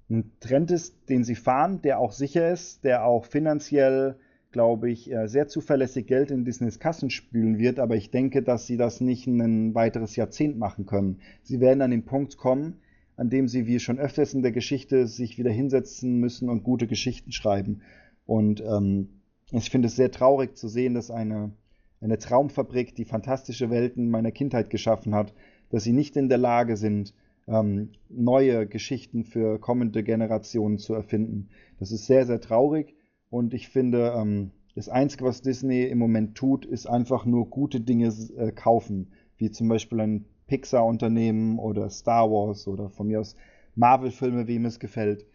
ein 0.09 0.31
Trend 0.39 0.71
ist, 0.71 1.09
den 1.09 1.23
sie 1.23 1.35
fahren, 1.35 1.81
der 1.81 1.99
auch 1.99 2.11
sicher 2.11 2.51
ist, 2.51 2.83
der 2.83 3.05
auch 3.05 3.25
finanziell, 3.25 4.17
glaube 4.53 4.89
ich, 4.89 5.11
äh, 5.11 5.27
sehr 5.27 5.49
zuverlässig 5.49 6.07
Geld 6.07 6.31
in 6.31 6.45
Disneys 6.45 6.79
Kassen 6.79 7.09
spülen 7.09 7.57
wird. 7.57 7.79
Aber 7.79 7.97
ich 7.97 8.11
denke, 8.11 8.41
dass 8.41 8.65
sie 8.65 8.77
das 8.77 9.01
nicht 9.01 9.27
ein 9.27 9.75
weiteres 9.75 10.15
Jahrzehnt 10.15 10.57
machen 10.57 10.85
können. 10.85 11.19
Sie 11.41 11.59
werden 11.59 11.81
an 11.81 11.91
den 11.91 12.05
Punkt 12.05 12.37
kommen, 12.37 12.77
an 13.17 13.29
dem 13.29 13.49
sie, 13.49 13.67
wie 13.67 13.79
schon 13.79 13.99
öfters 13.99 14.33
in 14.33 14.41
der 14.41 14.53
Geschichte, 14.53 15.07
sich 15.07 15.37
wieder 15.37 15.51
hinsetzen 15.51 16.19
müssen 16.19 16.49
und 16.49 16.63
gute 16.63 16.87
Geschichten 16.87 17.33
schreiben. 17.33 17.81
Und 18.25 18.61
ähm, 18.61 19.09
ich 19.51 19.69
finde 19.69 19.87
es 19.87 19.97
sehr 19.97 20.11
traurig 20.11 20.55
zu 20.55 20.69
sehen, 20.69 20.93
dass 20.93 21.11
eine, 21.11 21.51
eine 21.99 22.17
Traumfabrik, 22.17 22.95
die 22.95 23.05
fantastische 23.05 23.69
Welten 23.69 24.09
meiner 24.09 24.31
Kindheit 24.31 24.69
geschaffen 24.69 25.13
hat, 25.13 25.33
dass 25.69 25.83
sie 25.83 25.93
nicht 25.93 26.15
in 26.15 26.29
der 26.29 26.37
Lage 26.37 26.77
sind, 26.77 27.13
ähm, 27.47 27.89
neue 28.07 28.67
Geschichten 28.67 29.25
für 29.25 29.59
kommende 29.59 30.03
Generationen 30.03 30.77
zu 30.77 30.93
erfinden. 30.93 31.49
Das 31.79 31.91
ist 31.91 32.05
sehr, 32.05 32.25
sehr 32.25 32.39
traurig 32.39 32.95
und 33.33 33.55
ich 33.55 33.67
finde, 33.67 34.13
ähm, 34.15 34.51
das 34.75 34.89
Einzige, 34.89 35.25
was 35.25 35.41
Disney 35.41 35.85
im 35.85 35.97
Moment 35.97 36.35
tut, 36.35 36.67
ist 36.67 36.85
einfach 36.85 37.25
nur 37.25 37.49
gute 37.49 37.81
Dinge 37.81 38.13
äh, 38.37 38.51
kaufen, 38.51 39.11
wie 39.37 39.49
zum 39.49 39.69
Beispiel 39.69 39.99
ein 40.01 40.25
Pixar-Unternehmen 40.45 41.57
oder 41.57 41.89
Star 41.89 42.29
Wars 42.29 42.67
oder 42.67 42.91
von 42.91 43.07
mir 43.07 43.19
aus 43.19 43.35
Marvel-Filme, 43.73 44.47
wem 44.47 44.65
es 44.65 44.79
gefällt. 44.79 45.25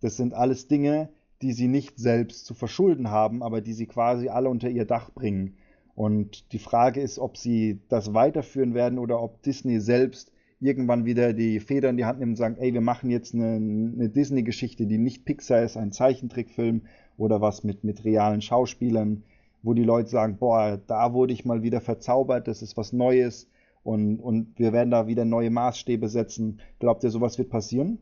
Das 0.00 0.18
sind 0.18 0.34
alles 0.34 0.68
Dinge, 0.68 1.08
die 1.40 1.54
sie 1.54 1.68
nicht 1.68 1.98
selbst 1.98 2.44
zu 2.44 2.52
verschulden 2.52 3.08
haben, 3.08 3.42
aber 3.42 3.62
die 3.62 3.72
sie 3.72 3.86
quasi 3.86 4.28
alle 4.28 4.50
unter 4.50 4.68
ihr 4.68 4.84
Dach 4.84 5.10
bringen. 5.10 5.56
Und 5.94 6.52
die 6.52 6.58
Frage 6.58 7.00
ist, 7.00 7.18
ob 7.18 7.38
sie 7.38 7.80
das 7.88 8.12
weiterführen 8.12 8.74
werden 8.74 8.98
oder 8.98 9.22
ob 9.22 9.40
Disney 9.42 9.80
selbst 9.80 10.32
irgendwann 10.62 11.04
wieder 11.04 11.32
die 11.32 11.60
Feder 11.60 11.90
in 11.90 11.96
die 11.96 12.04
Hand 12.04 12.20
nehmen 12.20 12.32
und 12.32 12.36
sagen, 12.36 12.56
ey, 12.58 12.72
wir 12.72 12.80
machen 12.80 13.10
jetzt 13.10 13.34
eine, 13.34 13.56
eine 13.56 14.08
Disney-Geschichte, 14.08 14.86
die 14.86 14.98
nicht 14.98 15.24
Pixar 15.24 15.62
ist, 15.62 15.76
ein 15.76 15.92
Zeichentrickfilm 15.92 16.82
oder 17.16 17.40
was 17.40 17.64
mit, 17.64 17.84
mit 17.84 18.04
realen 18.04 18.40
Schauspielern, 18.40 19.24
wo 19.62 19.74
die 19.74 19.84
Leute 19.84 20.08
sagen, 20.08 20.38
boah, 20.38 20.80
da 20.86 21.12
wurde 21.12 21.32
ich 21.32 21.44
mal 21.44 21.62
wieder 21.62 21.80
verzaubert, 21.80 22.46
das 22.46 22.62
ist 22.62 22.76
was 22.76 22.92
Neues 22.92 23.50
und, 23.82 24.20
und 24.20 24.58
wir 24.58 24.72
werden 24.72 24.90
da 24.90 25.08
wieder 25.08 25.24
neue 25.24 25.50
Maßstäbe 25.50 26.08
setzen. 26.08 26.60
Glaubt 26.78 27.02
ihr, 27.02 27.10
sowas 27.10 27.38
wird 27.38 27.50
passieren? 27.50 27.98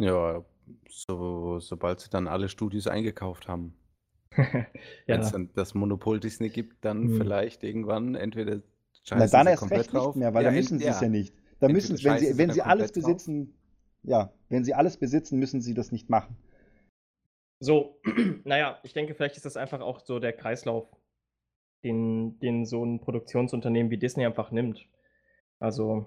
Ja, 0.00 0.44
so, 0.88 1.58
sobald 1.58 2.00
sie 2.00 2.10
dann 2.10 2.28
alle 2.28 2.48
Studios 2.48 2.86
eingekauft 2.86 3.48
haben. 3.48 3.74
ja. 4.36 4.66
Wenn 5.06 5.20
es 5.20 5.32
dann 5.32 5.50
das 5.54 5.74
Monopol 5.74 6.20
Disney 6.20 6.48
gibt, 6.48 6.84
dann 6.84 7.08
hm. 7.08 7.16
vielleicht 7.16 7.64
irgendwann 7.64 8.14
entweder 8.14 8.62
na, 9.10 9.26
dann 9.26 9.46
erst 9.46 9.70
recht 9.70 9.92
drauf. 9.92 10.08
nicht 10.08 10.16
mehr, 10.16 10.34
weil 10.34 10.44
ja, 10.44 10.50
da 10.50 10.56
müssen 10.56 10.78
sie 10.78 10.86
es 10.86 11.00
ja 11.00 11.08
nicht. 11.08 11.34
Da 11.60 11.68
müssen, 11.68 12.02
wenn 12.02 12.18
sie, 12.18 12.38
wenn 12.38 12.50
sie 12.50 12.62
alles 12.62 12.92
besitzen, 12.92 13.46
drauf. 13.46 13.54
ja, 14.02 14.32
wenn 14.48 14.64
sie 14.64 14.74
alles 14.74 14.96
besitzen, 14.96 15.38
müssen 15.38 15.60
sie 15.60 15.74
das 15.74 15.92
nicht 15.92 16.10
machen. 16.10 16.36
So, 17.60 18.00
naja, 18.44 18.78
ich 18.82 18.92
denke, 18.92 19.14
vielleicht 19.14 19.36
ist 19.36 19.46
das 19.46 19.56
einfach 19.56 19.80
auch 19.80 20.00
so 20.00 20.18
der 20.18 20.32
Kreislauf, 20.32 20.88
den, 21.82 22.38
den 22.40 22.66
so 22.66 22.84
ein 22.84 23.00
Produktionsunternehmen 23.00 23.90
wie 23.90 23.98
Disney 23.98 24.26
einfach 24.26 24.50
nimmt. 24.50 24.88
Also 25.58 26.06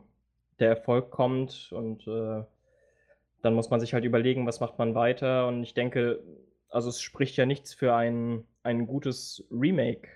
der 0.60 0.70
Erfolg 0.70 1.12
kommt 1.12 1.72
und 1.72 2.08
äh, 2.08 2.44
dann 3.42 3.54
muss 3.54 3.70
man 3.70 3.80
sich 3.80 3.94
halt 3.94 4.04
überlegen, 4.04 4.46
was 4.46 4.60
macht 4.60 4.78
man 4.78 4.96
weiter. 4.96 5.48
Und 5.48 5.64
ich 5.64 5.74
denke, 5.74 6.24
also 6.70 6.90
es 6.90 7.02
spricht 7.02 7.38
ja 7.38 7.46
nichts 7.46 7.74
für 7.74 7.96
ein, 7.96 8.44
ein 8.64 8.88
gutes 8.88 9.48
Remake 9.52 10.10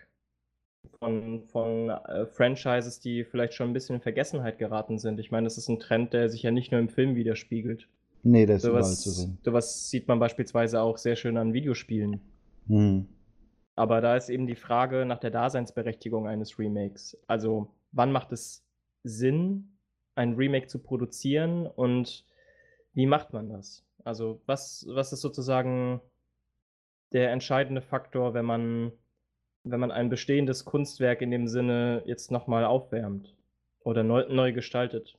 von, 1.02 1.42
von 1.48 1.90
äh, 1.90 2.28
Franchises, 2.28 3.00
die 3.00 3.24
vielleicht 3.24 3.56
schon 3.56 3.72
ein 3.72 3.74
bisschen 3.74 3.96
in 3.96 4.02
Vergessenheit 4.02 4.60
geraten 4.60 5.00
sind. 5.00 5.20
Ich 5.20 5.32
meine, 5.32 5.46
das 5.46 5.58
ist 5.58 5.68
ein 5.68 5.80
Trend, 5.80 6.14
der 6.14 6.30
sich 6.30 6.44
ja 6.44 6.52
nicht 6.52 6.72
nur 6.72 6.80
im 6.80 6.90
Film 6.90 7.16
widerspiegelt. 7.16 7.88
Nee, 8.24 8.46
das 8.46 8.64
ist 8.64 8.70
überall 8.70 8.84
zu 8.84 9.10
sehen. 9.10 9.40
Sowas 9.44 9.90
sieht 9.90 10.08
man 10.08 10.20
beispielsweise 10.20 10.80
auch 10.80 10.98
sehr 10.98 11.16
schön 11.16 11.38
an 11.38 11.54
Videospielen. 11.54 12.22
Hm. 12.68 13.08
Aber 13.76 14.00
da 14.00 14.16
ist 14.16 14.30
eben 14.30 14.46
die 14.46 14.56
Frage 14.56 15.06
nach 15.08 15.18
der 15.18 15.32
Daseinsberechtigung 15.32 16.28
eines 16.28 16.60
Remakes. 16.60 17.18
Also, 17.26 17.74
wann 17.92 18.12
macht 18.12 18.32
es 18.32 18.64
Sinn, 19.04 19.78
ein 20.14 20.36
Remake 20.36 20.68
zu 20.68 20.78
produzieren 20.78 21.66
und 21.66 22.26
wie 22.94 23.08
macht 23.08 23.34
man 23.34 23.50
das? 23.50 23.84
Also, 24.04 24.40
was, 24.46 24.86
was 24.88 25.14
ist 25.14 25.22
sozusagen 25.22 26.00
der 27.12 27.32
entscheidende 27.32 27.82
Faktor, 27.82 28.36
wenn 28.36 28.46
man, 28.46 28.92
wenn 29.64 29.80
man 29.80 29.92
ein 29.92 30.10
bestehendes 30.10 30.66
Kunstwerk 30.66 31.22
in 31.22 31.32
dem 31.32 31.48
Sinne 31.48 32.04
jetzt 32.06 32.32
nochmal 32.32 32.66
aufwärmt 32.66 33.36
oder 33.84 34.04
neu, 34.04 34.26
neu 34.30 34.54
gestaltet? 34.54 35.18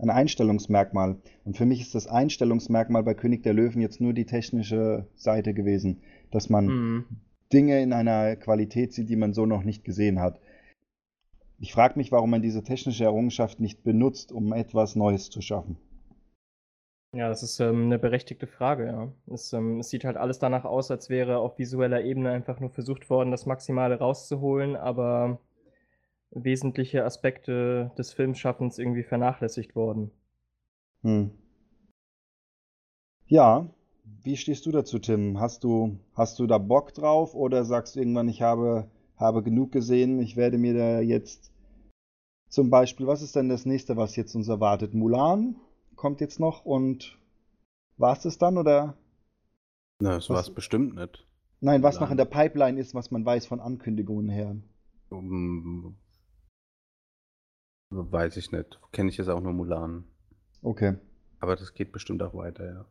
Ein 0.00 0.10
Einstellungsmerkmal. 0.10 1.20
Und 1.44 1.56
für 1.56 1.66
mich 1.66 1.80
ist 1.80 1.94
das 1.94 2.06
Einstellungsmerkmal 2.06 3.02
bei 3.02 3.14
König 3.14 3.42
der 3.42 3.54
Löwen 3.54 3.80
jetzt 3.80 4.00
nur 4.00 4.12
die 4.12 4.26
technische 4.26 5.08
Seite 5.16 5.52
gewesen, 5.54 6.02
dass 6.30 6.48
man 6.48 6.66
Mhm. 6.66 7.04
Dinge 7.52 7.82
in 7.82 7.92
einer 7.92 8.36
Qualität 8.36 8.92
sieht, 8.92 9.08
die 9.08 9.16
man 9.16 9.34
so 9.34 9.44
noch 9.44 9.64
nicht 9.64 9.82
gesehen 9.84 10.20
hat. 10.20 10.40
Ich 11.58 11.72
frage 11.72 11.98
mich, 11.98 12.12
warum 12.12 12.30
man 12.30 12.42
diese 12.42 12.62
technische 12.62 13.04
Errungenschaft 13.04 13.58
nicht 13.60 13.82
benutzt, 13.82 14.30
um 14.30 14.52
etwas 14.52 14.94
Neues 14.94 15.30
zu 15.30 15.40
schaffen. 15.42 15.76
Ja, 17.12 17.28
das 17.28 17.42
ist 17.42 17.58
ähm, 17.58 17.86
eine 17.86 17.98
berechtigte 17.98 18.46
Frage, 18.46 18.86
ja. 18.86 19.12
Es, 19.32 19.52
ähm, 19.52 19.80
es 19.80 19.90
sieht 19.90 20.04
halt 20.04 20.16
alles 20.16 20.38
danach 20.38 20.64
aus, 20.64 20.90
als 20.92 21.10
wäre 21.10 21.38
auf 21.38 21.58
visueller 21.58 22.02
Ebene 22.04 22.30
einfach 22.30 22.60
nur 22.60 22.70
versucht 22.70 23.10
worden, 23.10 23.32
das 23.32 23.46
Maximale 23.46 23.98
rauszuholen, 23.98 24.76
aber 24.76 25.40
wesentliche 26.30 27.04
Aspekte 27.04 27.90
des 27.98 28.12
Filmschaffens 28.12 28.78
irgendwie 28.78 29.02
vernachlässigt 29.02 29.74
worden. 29.74 30.12
Hm. 31.02 31.32
Ja, 33.26 33.68
wie 34.22 34.36
stehst 34.36 34.66
du 34.66 34.70
dazu, 34.70 35.00
Tim? 35.00 35.40
Hast 35.40 35.64
du, 35.64 35.98
hast 36.14 36.38
du 36.38 36.46
da 36.46 36.58
Bock 36.58 36.94
drauf 36.94 37.34
oder 37.34 37.64
sagst 37.64 37.96
du 37.96 38.00
irgendwann, 38.00 38.28
ich 38.28 38.42
habe, 38.42 38.88
habe 39.16 39.42
genug 39.42 39.72
gesehen, 39.72 40.20
ich 40.20 40.36
werde 40.36 40.58
mir 40.58 40.74
da 40.74 41.00
jetzt 41.00 41.50
zum 42.48 42.70
Beispiel, 42.70 43.06
was 43.08 43.22
ist 43.22 43.34
denn 43.34 43.48
das 43.48 43.66
nächste, 43.66 43.96
was 43.96 44.16
jetzt 44.16 44.34
uns 44.34 44.48
erwartet? 44.48 44.94
Mulan 44.94 45.56
kommt 46.00 46.22
jetzt 46.22 46.40
noch 46.40 46.64
und 46.64 47.18
war 47.98 48.14
es 48.16 48.22
das 48.22 48.38
dann 48.38 48.56
oder? 48.56 48.96
Na, 50.00 50.14
das 50.14 50.30
war 50.30 50.40
es 50.40 50.48
bestimmt 50.52 50.94
nicht. 50.94 51.26
Nein, 51.60 51.82
was 51.82 51.96
noch 51.96 52.08
Mulan. 52.08 52.12
in 52.12 52.16
der 52.16 52.24
Pipeline 52.24 52.80
ist, 52.80 52.94
was 52.94 53.10
man 53.10 53.22
weiß 53.22 53.44
von 53.44 53.60
Ankündigungen 53.60 54.30
her. 54.30 54.56
Um, 55.10 55.98
weiß 57.90 58.38
ich 58.38 58.50
nicht. 58.50 58.80
Kenne 58.92 59.10
ich 59.10 59.18
jetzt 59.18 59.28
auch 59.28 59.42
nur 59.42 59.52
Mulan. 59.52 60.04
Okay. 60.62 60.96
Aber 61.38 61.54
das 61.54 61.74
geht 61.74 61.92
bestimmt 61.92 62.22
auch 62.22 62.34
weiter, 62.34 62.64
ja. 62.64 62.86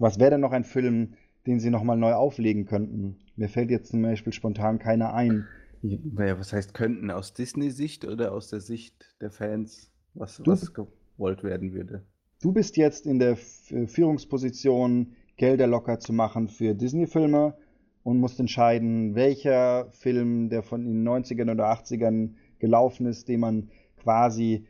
Was 0.00 0.18
wäre 0.18 0.32
denn 0.32 0.40
noch 0.40 0.50
ein 0.50 0.64
Film, 0.64 1.14
den 1.46 1.60
sie 1.60 1.70
nochmal 1.70 1.96
neu 1.96 2.14
auflegen 2.14 2.64
könnten? 2.66 3.20
Mir 3.36 3.48
fällt 3.48 3.70
jetzt 3.70 3.92
zum 3.92 4.02
Beispiel 4.02 4.32
spontan 4.32 4.80
keiner 4.80 5.14
ein. 5.14 5.46
Naja, 5.82 6.40
was 6.40 6.52
heißt 6.52 6.74
könnten? 6.74 7.12
Aus 7.12 7.34
Disney-Sicht 7.34 8.04
oder 8.04 8.32
aus 8.32 8.48
der 8.48 8.60
Sicht 8.60 9.14
der 9.20 9.30
Fans, 9.30 9.92
was, 10.14 10.38
Du- 10.38 10.50
was 10.50 10.72
gewollt 11.16 11.42
werden 11.42 11.72
würde? 11.72 12.04
Du 12.42 12.52
bist 12.52 12.76
jetzt 12.76 13.06
in 13.06 13.18
der 13.18 13.38
äh, 13.70 13.86
Führungsposition, 13.86 15.16
Gelder 15.36 15.66
locker 15.66 15.98
zu 15.98 16.12
machen 16.12 16.48
für 16.48 16.74
Disney-Filme 16.74 17.56
und 18.04 18.20
musst 18.20 18.38
entscheiden, 18.38 19.14
welcher 19.14 19.90
Film, 19.90 20.48
der 20.48 20.62
von 20.62 20.84
den 20.84 21.08
90ern 21.08 21.50
oder 21.50 21.72
80ern 21.72 22.34
gelaufen 22.58 23.06
ist, 23.06 23.28
den 23.28 23.40
man 23.40 23.70
quasi 23.96 24.66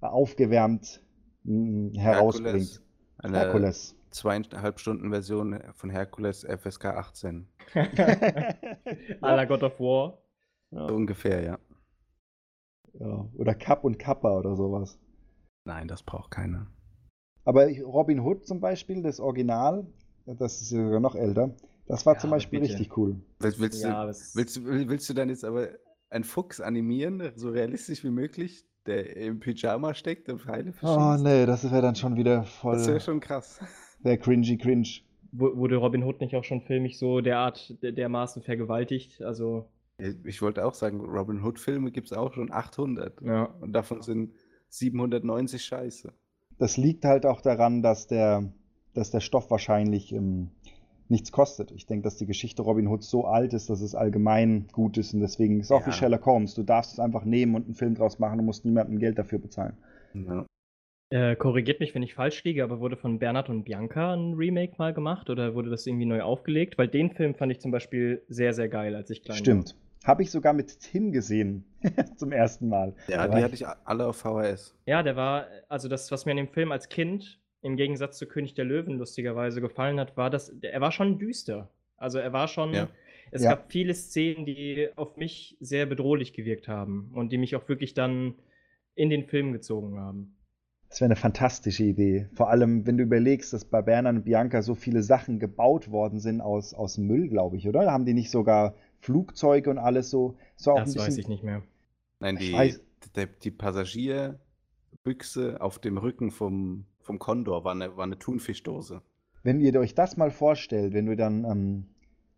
aufgewärmt 0.00 1.02
mh, 1.44 1.98
herausbringt. 1.98 2.82
Eine 3.18 3.38
Herkules. 3.38 3.96
zweieinhalb 4.10 4.78
Stunden 4.78 5.10
Version 5.10 5.58
von 5.72 5.90
Herkules 5.90 6.44
FSK 6.44 6.84
18. 6.86 7.46
À 7.74 9.34
la 9.34 9.44
God 9.46 9.62
of 9.62 9.80
War. 9.80 10.18
So 10.70 10.94
ungefähr, 10.94 11.42
ja. 11.42 11.58
ja, 13.00 13.28
oder 13.34 13.54
Kapp 13.54 13.84
und 13.84 13.98
Kappa 13.98 14.36
oder 14.36 14.56
sowas. 14.56 14.98
Nein, 15.64 15.88
das 15.88 16.02
braucht 16.02 16.30
keiner. 16.30 16.66
Aber 17.44 17.66
Robin 17.82 18.20
Hood 18.20 18.46
zum 18.46 18.60
Beispiel, 18.60 19.02
das 19.02 19.20
Original, 19.20 19.86
das 20.26 20.60
ist 20.62 20.70
ja 20.72 20.82
sogar 20.84 21.00
noch 21.00 21.14
älter, 21.14 21.54
das 21.86 22.06
war 22.06 22.14
Ja, 22.14 22.20
zum 22.20 22.30
Beispiel 22.30 22.60
bitte. 22.60 22.72
richtig 22.72 22.96
cool. 22.96 23.16
Willst, 23.40 23.60
willst, 23.60 23.82
Ja, 23.82 24.04
du, 24.06 24.12
willst, 24.34 24.64
willst 24.64 25.08
du 25.08 25.14
dann 25.14 25.28
jetzt 25.28 25.44
aber 25.44 25.68
einen 26.10 26.24
Fuchs 26.24 26.60
animieren, 26.60 27.32
so 27.34 27.50
realistisch 27.50 28.04
wie 28.04 28.10
möglich, 28.10 28.64
der 28.86 29.16
im 29.16 29.40
Pyjama 29.40 29.94
steckt 29.94 30.28
und 30.28 30.40
Pfeile 30.40 30.72
verschießt? 30.72 30.98
Oh 31.00 31.16
nee, 31.22 31.44
das 31.46 31.64
wäre 31.70 31.82
dann 31.82 31.94
schon 31.96 32.16
wieder 32.16 32.44
voll 32.44 32.76
Das 32.76 32.86
wäre 32.86 33.00
schon 33.00 33.20
krass. 33.20 33.60
der 34.00 34.16
cringy 34.18 34.56
cringe. 34.58 34.88
Wu- 35.32 35.56
Wurde 35.56 35.76
Robin 35.76 36.04
Hood 36.04 36.20
nicht 36.20 36.36
auch 36.36 36.44
schon 36.44 36.62
filmig 36.62 36.98
so 36.98 37.20
derart 37.20 37.82
der- 37.82 37.92
dermaßen 37.92 38.42
vergewaltigt? 38.42 39.20
Also, 39.22 39.68
Ich 39.98 40.40
wollte 40.42 40.64
auch 40.64 40.74
sagen, 40.74 41.00
Robin 41.00 41.42
Hood-Filme 41.42 41.90
gibt 41.90 42.06
es 42.10 42.12
auch 42.16 42.32
schon 42.34 42.50
800. 42.52 43.20
ja. 43.22 43.44
Und 43.60 43.72
davon 43.72 44.00
sind 44.02 44.32
790 44.78 45.64
scheiße. 45.64 46.12
Das 46.58 46.76
liegt 46.76 47.04
halt 47.04 47.26
auch 47.26 47.40
daran, 47.40 47.82
dass 47.82 48.06
der, 48.06 48.52
dass 48.94 49.10
der 49.10 49.20
Stoff 49.20 49.50
wahrscheinlich 49.50 50.12
ähm, 50.12 50.50
nichts 51.08 51.32
kostet. 51.32 51.70
Ich 51.72 51.86
denke, 51.86 52.04
dass 52.04 52.16
die 52.16 52.26
Geschichte 52.26 52.62
Robin 52.62 52.86
Hood 52.88 53.02
so 53.02 53.24
alt 53.24 53.52
ist, 53.54 53.70
dass 53.70 53.80
es 53.80 53.94
allgemein 53.94 54.68
gut 54.72 54.96
ist 54.96 55.14
und 55.14 55.20
deswegen 55.20 55.60
ist 55.60 55.66
es 55.66 55.72
auch 55.72 55.80
Ja. 55.82 55.86
wie 55.88 55.92
Sherlock 55.92 56.24
Holmes. 56.26 56.54
Du 56.54 56.62
darfst 56.62 56.92
es 56.92 56.98
einfach 57.00 57.24
nehmen 57.24 57.54
und 57.54 57.66
einen 57.66 57.74
Film 57.74 57.94
draus 57.94 58.18
machen 58.18 58.38
und 58.40 58.46
musst 58.46 58.64
niemandem 58.64 58.98
Geld 58.98 59.18
dafür 59.18 59.38
bezahlen. 59.38 59.76
Ja. 60.14 60.46
Äh, 61.10 61.36
korrigiert 61.36 61.80
mich, 61.80 61.94
wenn 61.94 62.02
ich 62.02 62.14
falsch 62.14 62.42
liege, 62.44 62.64
aber 62.64 62.80
wurde 62.80 62.96
von 62.96 63.18
Bernhard 63.18 63.50
und 63.50 63.64
Bianca 63.64 64.14
ein 64.14 64.34
Remake 64.34 64.74
mal 64.78 64.94
gemacht 64.94 65.28
oder 65.30 65.54
wurde 65.54 65.70
das 65.70 65.86
irgendwie 65.86 66.06
neu 66.06 66.22
aufgelegt? 66.22 66.78
Weil 66.78 66.88
den 66.88 67.10
Film 67.10 67.34
fand 67.34 67.52
ich 67.52 67.60
zum 67.60 67.70
Beispiel 67.70 68.22
sehr, 68.28 68.54
sehr 68.54 68.68
geil, 68.68 68.94
als 68.96 69.10
ich 69.10 69.22
klein 69.22 69.38
Stimmt. 69.38 69.76
Habe 70.04 70.22
ich 70.22 70.30
sogar 70.30 70.52
mit 70.52 70.78
Tim 70.80 71.12
gesehen. 71.12 71.64
Zum 72.16 72.30
ersten 72.30 72.68
Mal. 72.68 72.94
Ja, 73.08 73.26
die 73.26 73.42
hatte 73.42 73.54
ich 73.54 73.66
alle 73.66 74.06
auf 74.06 74.16
VHS. 74.18 74.76
Ja, 74.86 75.02
der 75.02 75.16
war, 75.16 75.46
also 75.68 75.88
das, 75.88 76.10
was 76.12 76.26
mir 76.26 76.32
in 76.32 76.36
dem 76.38 76.48
Film 76.48 76.70
als 76.72 76.88
Kind 76.88 77.40
im 77.62 77.76
Gegensatz 77.76 78.18
zu 78.18 78.26
König 78.26 78.54
der 78.54 78.66
Löwen 78.66 78.98
lustigerweise 78.98 79.60
gefallen 79.62 79.98
hat, 79.98 80.16
war, 80.16 80.28
dass 80.30 80.50
er 80.60 80.80
war 80.82 80.92
schon 80.92 81.18
düster. 81.18 81.70
Also 81.96 82.18
er 82.18 82.32
war 82.34 82.48
schon, 82.48 82.74
Ja. 82.74 82.88
es 83.30 83.42
Ja. 83.42 83.50
gab 83.50 83.72
viele 83.72 83.94
Szenen, 83.94 84.44
die 84.44 84.88
auf 84.96 85.16
mich 85.16 85.56
sehr 85.60 85.86
bedrohlich 85.86 86.34
gewirkt 86.34 86.68
haben 86.68 87.10
und 87.14 87.32
die 87.32 87.38
mich 87.38 87.56
auch 87.56 87.66
wirklich 87.68 87.94
dann 87.94 88.34
in 88.94 89.08
den 89.08 89.24
Film 89.24 89.52
gezogen 89.52 89.98
haben. 89.98 90.36
Das 90.90 91.00
wäre 91.00 91.06
eine 91.08 91.16
fantastische 91.16 91.82
Idee. 91.82 92.28
Vor 92.34 92.50
allem, 92.50 92.86
wenn 92.86 92.98
du 92.98 93.02
überlegst, 93.02 93.52
dass 93.52 93.64
bei 93.64 93.82
Bernhard 93.82 94.16
und 94.16 94.24
Bianca 94.24 94.62
so 94.62 94.74
viele 94.76 95.02
Sachen 95.02 95.40
gebaut 95.40 95.90
worden 95.90 96.20
sind 96.20 96.40
aus, 96.40 96.72
aus 96.74 96.98
Müll, 96.98 97.28
glaube 97.28 97.56
ich, 97.56 97.66
oder? 97.68 97.90
Haben 97.90 98.04
die 98.04 98.14
nicht 98.14 98.30
sogar 98.30 98.74
Flugzeuge 99.04 99.70
und 99.70 99.78
alles 99.78 100.10
so? 100.10 100.36
so 100.56 100.72
auch 100.72 100.78
ein 100.78 100.84
Das 100.86 100.96
weiß 100.96 101.06
bisschen- 101.06 101.20
ich 101.20 101.28
nicht 101.28 101.44
mehr. 101.44 101.62
Nein, 102.20 102.36
die, 102.36 102.54
weiß- 102.54 102.80
der, 103.14 103.26
die 103.26 103.50
Passagierbüchse 103.50 105.60
auf 105.60 105.78
dem 105.78 105.98
Rücken 105.98 106.30
vom, 106.30 106.86
vom 107.00 107.18
Kondor 107.18 107.64
war 107.64 107.72
eine, 107.72 107.96
war 107.96 108.04
eine 108.04 108.18
Thunfischdose. 108.18 109.02
Wenn 109.42 109.60
ihr 109.60 109.78
euch 109.78 109.94
das 109.94 110.16
mal 110.16 110.30
vorstellt, 110.30 110.94
wenn 110.94 111.06
du 111.06 111.16
dann 111.16 111.44
ähm, 111.44 111.86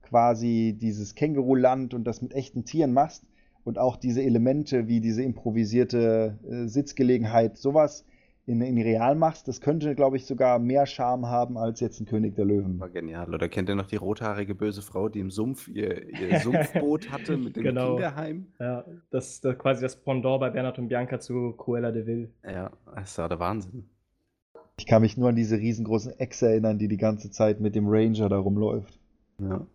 quasi 0.03 0.77
dieses 0.81 1.15
Känguruland 1.15 1.95
und 1.95 2.05
das 2.05 2.21
mit 2.21 2.35
echten 2.35 2.65
Tieren 2.65 2.93
machst 2.93 3.25
und 3.65 3.79
auch 3.79 3.97
diese 3.97 4.23
Elemente 4.23 4.89
wie 4.89 5.01
diese 5.01 5.23
improvisierte 5.23 6.39
äh, 6.51 6.67
Sitzgelegenheit, 6.67 7.57
sowas 7.59 8.05
in, 8.47 8.61
in 8.63 8.79
real 8.81 9.17
machst, 9.17 9.49
das 9.49 9.61
könnte, 9.61 9.95
glaube 9.97 10.17
ich, 10.17 10.25
sogar 10.25 10.59
mehr 10.61 10.87
Charme 10.87 11.27
haben 11.27 11.59
als 11.59 11.81
jetzt 11.81 12.01
ein 12.01 12.07
König 12.07 12.37
der 12.37 12.45
Löwen. 12.45 12.79
War 12.79 12.89
genial. 12.89 13.35
Oder 13.35 13.49
kennt 13.49 13.69
ihr 13.69 13.75
noch 13.75 13.87
die 13.89 13.97
rothaarige 13.97 14.55
böse 14.55 14.83
Frau, 14.83 15.09
die 15.09 15.19
im 15.21 15.31
Sumpf 15.31 15.67
ihr, 15.69 16.09
ihr 16.09 16.39
Sumpfboot 16.41 17.11
hatte 17.11 17.37
mit 17.37 17.57
dem 17.57 17.65
Genau. 17.65 17.95
Kinderheim? 17.95 18.47
Ja, 18.61 18.85
das, 19.11 19.41
das 19.41 19.59
quasi 19.59 19.83
das 19.83 19.97
Pendant 19.97 20.41
bei 20.41 20.51
Bernhard 20.51 20.79
und 20.79 20.89
Bianca 20.89 21.19
zu 21.19 21.53
Cruella 21.57 21.91
de 21.91 22.07
Vil. 22.07 22.33
Ja, 22.45 22.71
das 22.95 23.19
war 23.19 23.29
der 23.29 23.41
Wahnsinn. 23.41 23.89
Ich 24.79 24.87
kann 24.87 25.03
mich 25.03 25.17
nur 25.17 25.31
an 25.31 25.37
diese 25.37 25.57
riesengroßen 25.59 26.13
Echse 26.21 26.49
erinnern, 26.49 26.79
die 26.79 26.87
die 26.89 26.99
ganze 26.99 27.31
Zeit 27.31 27.61
mit 27.61 27.75
dem 27.75 27.89
Ranger 27.89 28.29
da 28.29 28.39
rumläuft. 28.39 29.01
Ja, 29.41 29.67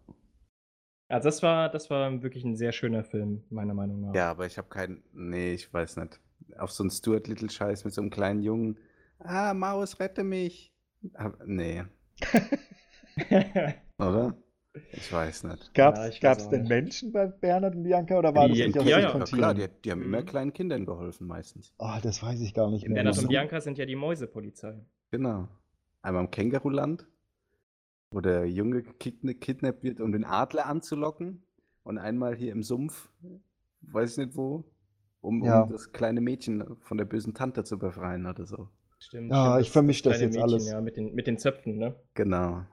Also 1.09 1.27
das 1.27 1.43
war, 1.43 1.69
das 1.69 1.89
war 1.89 2.21
wirklich 2.23 2.45
ein 2.45 2.55
sehr 2.55 2.71
schöner 2.71 3.03
Film, 3.03 3.43
meiner 3.49 3.73
Meinung 3.73 3.99
nach. 4.01 4.15
ja 4.15 4.29
aber 4.31 4.45
ich 4.45 4.57
habe 4.57 4.69
keinen. 4.69 5.01
Nee, 5.13 5.53
ich 5.53 5.73
weiß 5.73 5.97
nicht. 5.97 6.19
Auf 6.57 6.71
so 6.71 6.83
einen 6.83 6.91
Stuart 6.91 7.27
Little-Scheiß 7.27 7.85
mit 7.85 7.93
so 7.93 8.01
einem 8.01 8.09
kleinen 8.09 8.41
Jungen. 8.41 8.77
Ah, 9.19 9.53
Maus, 9.53 9.99
rette 9.99 10.23
mich. 10.23 10.73
Hab- 11.15 11.45
Nee, 11.45 11.83
oder? 13.97 14.35
Ich 14.93 15.11
weiß 15.11 15.43
nicht. 15.45 15.71
Ja, 15.75 15.91
weiß 15.95 16.19
gab's 16.21 16.45
auch 16.45 16.49
denn. 16.49 16.63
Menschen 16.67 17.11
bei 17.11 17.27
Bernhard 17.27 17.75
und 17.75 17.83
Bianca 17.83 18.17
oder 18.17 18.33
war 18.33 18.47
das 18.47 18.57
Ja, 18.57 18.67
nicht 18.67 18.79
aus 18.79 18.85
ja, 18.87 18.99
ja, 18.99 19.09
von 19.11 19.19
Ja, 19.21 19.25
klar, 19.25 19.53
die, 19.53 19.67
die 19.83 19.91
haben 19.91 19.99
Mhm. 19.99 20.05
immer 20.05 20.23
kleinen 20.23 20.53
Kindern 20.53 20.85
geholfen, 20.85 21.27
meistens. 21.27 21.73
Oh, 21.77 21.91
das 22.01 22.23
weiß 22.23 22.39
ich 22.39 22.53
gar 22.53 22.69
nicht 22.71 22.87
mehr. 22.87 22.95
Bernhard 22.95 23.17
und. 23.19 23.27
Bianca 23.27 23.59
sind 23.59 23.77
ja 23.77 23.85
die 23.85 23.97
Mäusepolizei. 23.97 24.79
Genau. 25.11 25.49
Einmal 26.01 26.23
im 26.23 26.31
Känguruland, 26.31 27.05
wo 28.11 28.21
der 28.21 28.45
Junge 28.45 28.79
gekidna- 28.79 29.33
kidnappt 29.33 29.83
wird, 29.83 29.99
um 29.99 30.11
den 30.13 30.23
Adler 30.23 30.67
anzulocken. 30.67 31.43
Und 31.83 31.97
einmal 31.97 32.35
hier 32.35 32.51
im 32.53 32.63
Sumpf, 32.63 33.09
weiß 33.81 34.11
ich 34.11 34.17
nicht 34.25 34.37
wo, 34.37 34.63
um, 35.21 35.43
Ja. 35.43 35.61
um 35.63 35.71
das 35.71 35.91
kleine 35.91 36.21
Mädchen 36.21 36.63
von 36.79 36.97
der 36.97 37.05
bösen 37.05 37.33
Tante 37.33 37.63
zu 37.63 37.77
befreien 37.79 38.25
oder 38.25 38.45
so. 38.45 38.67
Stimmt. 38.99 39.31
Ja, 39.31 39.51
stimmt, 39.53 39.61
ich 39.65 39.71
vermisch 39.71 40.01
das 40.01 40.17
kleine 40.17 40.33
jetzt 40.33 40.41
alles. 40.43 40.69
Ja, 40.69 40.81
mit 40.81 40.97
den, 40.97 41.13
mit 41.15 41.27
den 41.27 41.37
Zöpfen, 41.37 41.77
ne? 41.77 41.95
Genau. 42.13 42.63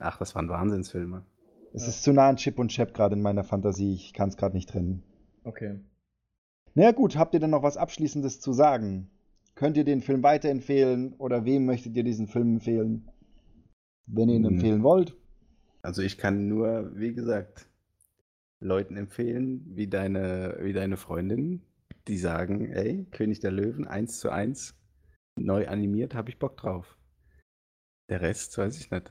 Ach, 0.00 0.18
das 0.18 0.34
waren 0.34 0.48
Wahnsinnsfilme. 0.48 1.24
Es 1.72 1.82
Ja. 1.82 1.88
ist 1.88 2.02
zu 2.02 2.12
nah 2.12 2.28
an 2.28 2.36
Chip 2.36 2.58
und 2.58 2.68
Chap 2.68 2.94
gerade 2.94 3.14
in 3.14 3.22
meiner 3.22 3.44
Fantasie. 3.44 3.94
Ich 3.94 4.12
kann 4.12 4.28
es 4.28 4.36
gerade 4.36 4.54
nicht 4.56 4.68
trennen. 4.68 5.02
Okay. 5.44 5.80
Na 6.74 6.84
ja, 6.84 6.92
gut, 6.92 7.16
habt 7.16 7.34
ihr 7.34 7.40
denn 7.40 7.50
noch 7.50 7.62
was 7.62 7.76
Abschließendes 7.76 8.40
zu 8.40 8.52
sagen? 8.52 9.10
Könnt 9.54 9.76
ihr 9.76 9.84
den 9.84 10.00
Film 10.02 10.22
weiterempfehlen 10.22 11.14
oder 11.14 11.44
wem 11.44 11.64
möchtet 11.66 11.96
ihr 11.96 12.04
diesen 12.04 12.28
Film 12.28 12.54
empfehlen? 12.54 13.08
Wenn 14.06 14.28
ihr 14.28 14.36
ihn 14.36 14.44
Hm. 14.46 14.54
empfehlen 14.54 14.82
wollt. 14.82 15.14
Also 15.82 16.02
ich 16.02 16.16
kann 16.18 16.48
nur, 16.48 16.92
wie 16.94 17.12
gesagt, 17.14 17.68
Leuten 18.60 18.96
empfehlen, 18.96 19.64
wie 19.74 19.86
deine, 19.88 20.58
wie 20.60 20.72
deine 20.72 20.96
Freundin, 20.96 21.62
die 22.08 22.18
sagen, 22.18 22.72
ey, 22.72 23.06
König 23.10 23.40
der 23.40 23.50
Löwen, 23.50 23.86
1 23.86 24.20
zu 24.20 24.30
1, 24.30 24.74
neu 25.36 25.68
animiert, 25.68 26.14
habe 26.14 26.30
ich 26.30 26.38
Bock 26.38 26.56
drauf. 26.56 26.96
Der 28.10 28.20
Rest 28.20 28.56
weiß 28.56 28.80
ich 28.80 28.90
nicht. 28.90 29.10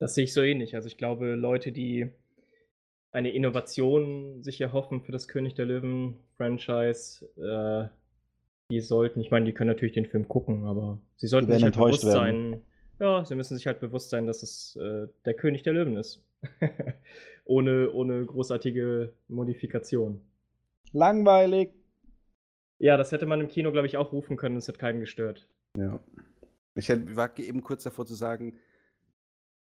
Das 0.00 0.14
sehe 0.14 0.24
ich 0.24 0.32
so 0.32 0.42
ähnlich. 0.42 0.74
Also 0.74 0.86
ich 0.86 0.96
glaube, 0.96 1.34
Leute, 1.34 1.72
die 1.72 2.10
eine 3.10 3.32
Innovation 3.32 4.42
sich 4.42 4.60
erhoffen 4.60 5.02
für 5.02 5.12
das 5.12 5.28
König 5.28 5.54
der 5.54 5.66
Löwen-Franchise, 5.66 7.26
äh, 7.36 7.88
die 8.70 8.80
sollten, 8.80 9.20
ich 9.20 9.30
meine, 9.30 9.46
die 9.46 9.52
können 9.52 9.68
natürlich 9.68 9.94
den 9.94 10.06
Film 10.06 10.28
gucken, 10.28 10.64
aber 10.64 11.00
sie 11.16 11.26
sollten 11.26 11.50
sich 11.50 11.62
halt 11.62 11.74
bewusst 11.74 12.04
werden. 12.04 12.52
sein, 12.52 12.62
ja, 13.00 13.24
sie 13.24 13.34
müssen 13.34 13.56
sich 13.56 13.66
halt 13.66 13.80
bewusst 13.80 14.10
sein, 14.10 14.26
dass 14.26 14.42
es 14.42 14.76
äh, 14.76 15.08
der 15.24 15.34
König 15.34 15.62
der 15.62 15.72
Löwen 15.72 15.96
ist. 15.96 16.22
ohne, 17.44 17.90
ohne 17.92 18.24
großartige 18.26 19.12
Modifikation. 19.28 20.20
Langweilig. 20.92 21.70
Ja, 22.78 22.96
das 22.96 23.10
hätte 23.12 23.26
man 23.26 23.40
im 23.40 23.48
Kino, 23.48 23.72
glaube 23.72 23.86
ich, 23.86 23.96
auch 23.96 24.12
rufen 24.12 24.36
können, 24.36 24.56
es 24.56 24.68
hat 24.68 24.78
keinen 24.78 25.00
gestört. 25.00 25.48
Ja. 25.76 26.00
Ich 26.74 26.88
hätte- 26.88 27.16
war 27.16 27.36
eben 27.38 27.62
kurz 27.62 27.82
davor 27.82 28.06
zu 28.06 28.14
sagen, 28.14 28.56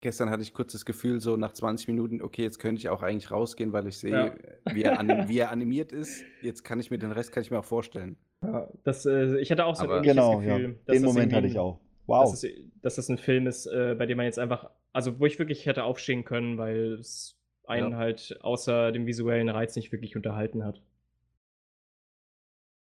gestern 0.02 0.30
hatte 0.30 0.42
ich 0.42 0.52
kurz 0.52 0.72
das 0.72 0.84
Gefühl, 0.84 1.20
so 1.20 1.36
nach 1.36 1.52
20 1.52 1.88
Minuten, 1.88 2.20
okay, 2.22 2.42
jetzt 2.42 2.58
könnte 2.58 2.78
ich 2.78 2.88
auch 2.90 3.02
eigentlich 3.02 3.30
rausgehen, 3.30 3.72
weil 3.72 3.86
ich 3.86 3.96
sehe, 3.98 4.10
Ja. 4.12 4.34
wie, 4.74 4.82
er 4.82 4.98
wie 5.30 5.38
er 5.38 5.50
animiert 5.50 5.92
ist. 5.92 6.22
Jetzt 6.42 6.62
kann 6.62 6.78
ich 6.80 6.90
mir 6.90 6.98
den 6.98 7.12
Rest 7.12 7.32
kann 7.32 7.42
ich 7.42 7.50
mir 7.50 7.58
auch 7.58 7.64
vorstellen. 7.64 8.16
Ja, 8.42 8.68
das, 8.84 9.04
äh, 9.06 9.38
ich 9.38 9.50
hatte 9.50 9.64
auch 9.64 9.76
so 9.76 9.88
ein 9.90 10.02
Genau, 10.02 10.40
ja. 10.40 10.56
Gefühl. 10.58 10.78
dass 10.86 10.94
Den 10.94 11.02
das 11.04 11.12
Moment 11.14 11.32
hatte 11.32 11.46
ich 11.46 11.58
auch. 11.58 11.80
Wow. 12.06 12.30
Dass, 12.30 12.44
es, 12.44 12.52
dass 12.82 12.94
das 12.96 13.08
ein 13.08 13.18
Film 13.18 13.46
ist, 13.46 13.66
äh, 13.66 13.94
bei 13.98 14.06
dem 14.06 14.16
man 14.16 14.26
jetzt 14.26 14.38
einfach, 14.38 14.70
also 14.92 15.20
wo 15.20 15.26
ich 15.26 15.38
wirklich 15.38 15.66
hätte 15.66 15.84
aufstehen 15.84 16.24
können, 16.24 16.58
weil 16.58 16.94
es 16.94 17.38
einen 17.66 17.92
Ja. 17.92 17.96
halt 17.98 18.38
außer 18.42 18.90
dem 18.92 19.06
visuellen 19.06 19.48
Reiz 19.48 19.76
nicht 19.76 19.92
wirklich 19.92 20.16
unterhalten 20.16 20.64
hat. 20.64 20.82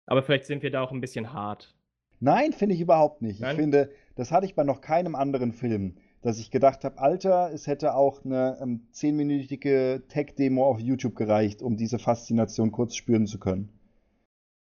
Aber 0.05 0.23
vielleicht 0.23 0.45
sind 0.45 0.63
wir 0.63 0.71
da 0.71 0.81
auch 0.81 0.91
ein 0.91 1.01
bisschen 1.01 1.33
hart. 1.33 1.75
Nein, 2.19 2.53
finde 2.53 2.75
ich 2.75 2.81
überhaupt 2.81 3.21
nicht. 3.21 3.41
Nein? 3.41 3.51
Ich 3.55 3.61
finde, 3.61 3.89
das 4.15 4.31
hatte 4.31 4.45
ich 4.45 4.55
bei 4.55 4.63
noch 4.63 4.81
keinem 4.81 5.15
anderen 5.15 5.51
Film, 5.51 5.95
dass 6.21 6.39
ich 6.39 6.51
gedacht 6.51 6.83
habe, 6.85 6.99
Alter, 6.99 7.51
es 7.53 7.67
hätte 7.67 7.95
auch 7.95 8.23
eine 8.23 8.57
ähm, 8.61 8.87
zehnminütige 8.91 10.03
Tech-Demo 10.07 10.65
auf 10.65 10.79
YouTube 10.79 11.15
gereicht, 11.15 11.61
um 11.61 11.75
diese 11.75 11.99
Faszination 11.99 12.71
kurz 12.71 12.95
spüren 12.95 13.27
zu 13.27 13.39
können. 13.39 13.69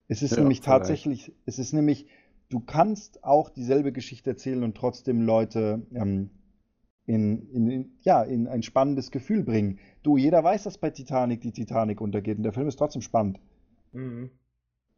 Es 0.08 0.22
ist 0.22 0.32
Ja, 0.32 0.38
nämlich 0.38 0.60
vielleicht. 0.60 0.66
tatsächlich, 0.80 1.32
es 1.44 1.58
ist 1.58 1.72
nämlich, 1.72 2.06
du 2.48 2.60
kannst 2.60 3.22
auch 3.24 3.50
dieselbe 3.50 3.92
Geschichte 3.92 4.30
erzählen 4.30 4.62
und 4.62 4.76
trotzdem 4.76 5.22
Leute 5.22 5.86
ähm, 5.94 6.30
in, 7.04 7.48
in, 7.50 7.70
in, 7.70 7.92
ja, 8.00 8.22
in 8.22 8.46
ein 8.46 8.62
spannendes 8.62 9.10
Gefühl 9.10 9.42
bringen. 9.42 9.78
Du, 10.02 10.16
jeder 10.16 10.42
weiß, 10.42 10.62
dass 10.64 10.78
bei 10.78 10.90
Titanic 10.90 11.40
die 11.40 11.52
Titanic 11.52 12.00
untergeht 12.00 12.38
und 12.38 12.44
der 12.44 12.52
Film 12.52 12.68
ist 12.68 12.76
trotzdem 12.76 13.02
spannend. 13.02 13.40
Mhm. 13.92 14.30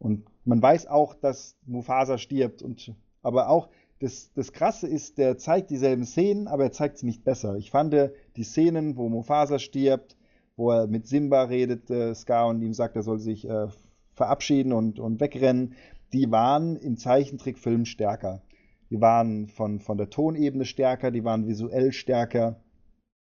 Und 0.05 0.23
man 0.43 0.61
weiß 0.61 0.85
auch, 0.85 1.15
dass 1.15 1.57
Mufasa 1.65 2.19
stirbt. 2.19 2.61
Und, 2.61 2.93
aber 3.23 3.49
auch 3.49 3.69
das, 3.97 4.31
das 4.33 4.53
Krasse 4.53 4.87
ist, 4.87 5.17
der 5.17 5.39
zeigt 5.39 5.71
dieselben 5.71 6.05
Szenen, 6.05 6.47
aber 6.47 6.65
er 6.65 6.71
zeigt 6.71 6.99
sie 6.99 7.07
nicht 7.07 7.23
besser. 7.23 7.55
Ich 7.55 7.71
fand 7.71 7.91
äh, 7.95 8.11
die 8.35 8.43
Szenen, 8.43 8.97
wo 8.97 9.09
Mufasa 9.09 9.57
stirbt, 9.57 10.15
wo 10.57 10.69
er 10.69 10.85
mit 10.85 11.07
Simba 11.07 11.45
redet, 11.45 11.89
äh, 11.89 12.13
Scar, 12.13 12.49
und 12.49 12.61
ihm 12.61 12.73
sagt, 12.73 12.95
er 12.95 13.01
soll 13.01 13.17
sich 13.17 13.49
äh, 13.49 13.65
verabschieden 14.13 14.73
und, 14.73 14.99
und 14.99 15.19
wegrennen, 15.19 15.73
die 16.13 16.29
waren 16.29 16.75
im 16.75 16.97
Zeichentrickfilm 16.97 17.85
stärker. 17.85 18.43
Die 18.91 19.01
waren 19.01 19.47
von, 19.47 19.79
von 19.79 19.97
der 19.97 20.11
Tonebene 20.11 20.65
stärker, 20.65 21.09
die 21.09 21.23
waren 21.23 21.47
visuell 21.47 21.93
stärker. 21.93 22.61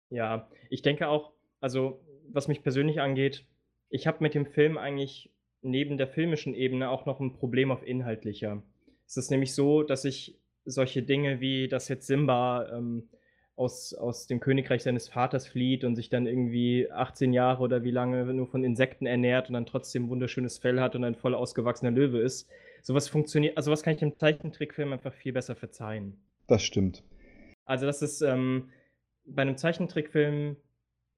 Ja, 0.10 0.50
ich 0.72 0.82
denke 0.82 1.10
auch, 1.10 1.32
also 1.60 2.02
was 2.28 2.48
mich 2.48 2.64
persönlich 2.64 3.02
angeht, 3.02 3.46
ich 3.90 4.08
habe 4.08 4.18
mit 4.22 4.34
dem 4.34 4.48
Film 4.48 4.80
eigentlich 4.80 5.32
neben 5.62 5.98
der 5.98 6.08
filmischen 6.08 6.54
Ebene 6.54 6.90
auch 6.90 7.06
noch 7.06 7.20
ein 7.20 7.34
Problem 7.34 7.72
auf 7.72 7.86
inhaltlicher. 7.86 8.64
Es 9.06 9.18
ist 9.18 9.32
nämlich 9.32 9.54
so, 9.54 9.84
dass 9.84 10.06
ich 10.06 10.40
solche 10.66 11.04
Dinge 11.04 11.42
wie, 11.42 11.68
dass 11.68 11.88
jetzt 11.88 12.08
Simba 12.08 12.70
ähm, 12.72 13.10
aus, 13.56 13.94
aus 13.94 14.28
dem 14.28 14.40
Königreich 14.40 14.84
seines 14.84 15.10
Vaters 15.10 15.48
flieht 15.48 15.84
und 15.84 15.96
sich 15.96 16.10
dann 16.10 16.26
irgendwie 16.26 16.90
18 16.92 17.34
Jahre 17.34 17.62
oder 17.62 17.84
wie 17.84 17.92
lange 17.92 18.26
nur 18.34 18.48
von 18.48 18.64
Insekten 18.64 19.06
ernährt 19.06 19.50
und 19.50 19.54
dann 19.54 19.66
trotzdem 19.66 20.10
wunderschönes 20.10 20.58
Fell 20.58 20.80
hat 20.80 20.96
und 20.96 21.04
ein 21.04 21.16
voll 21.16 21.36
ausgewachsener 21.36 21.92
Löwe 21.92 22.20
ist. 22.20 22.50
Sowas 22.82 23.08
funktioniert, 23.08 23.58
also 23.58 23.72
was 23.72 23.84
kann 23.84 23.96
ich 23.96 24.02
im 24.02 24.16
Zeichentrickfilm 24.18 24.94
einfach 24.94 25.14
viel 25.14 25.34
besser 25.34 25.56
verzeihen. 25.56 26.18
Das 26.48 26.64
stimmt. 26.64 27.04
Also 27.66 27.86
das 27.86 28.02
ist 28.02 28.22
ähm, 28.22 28.70
bei 29.26 29.44
einem 29.44 29.58
Zeichentrickfilm 29.58 30.58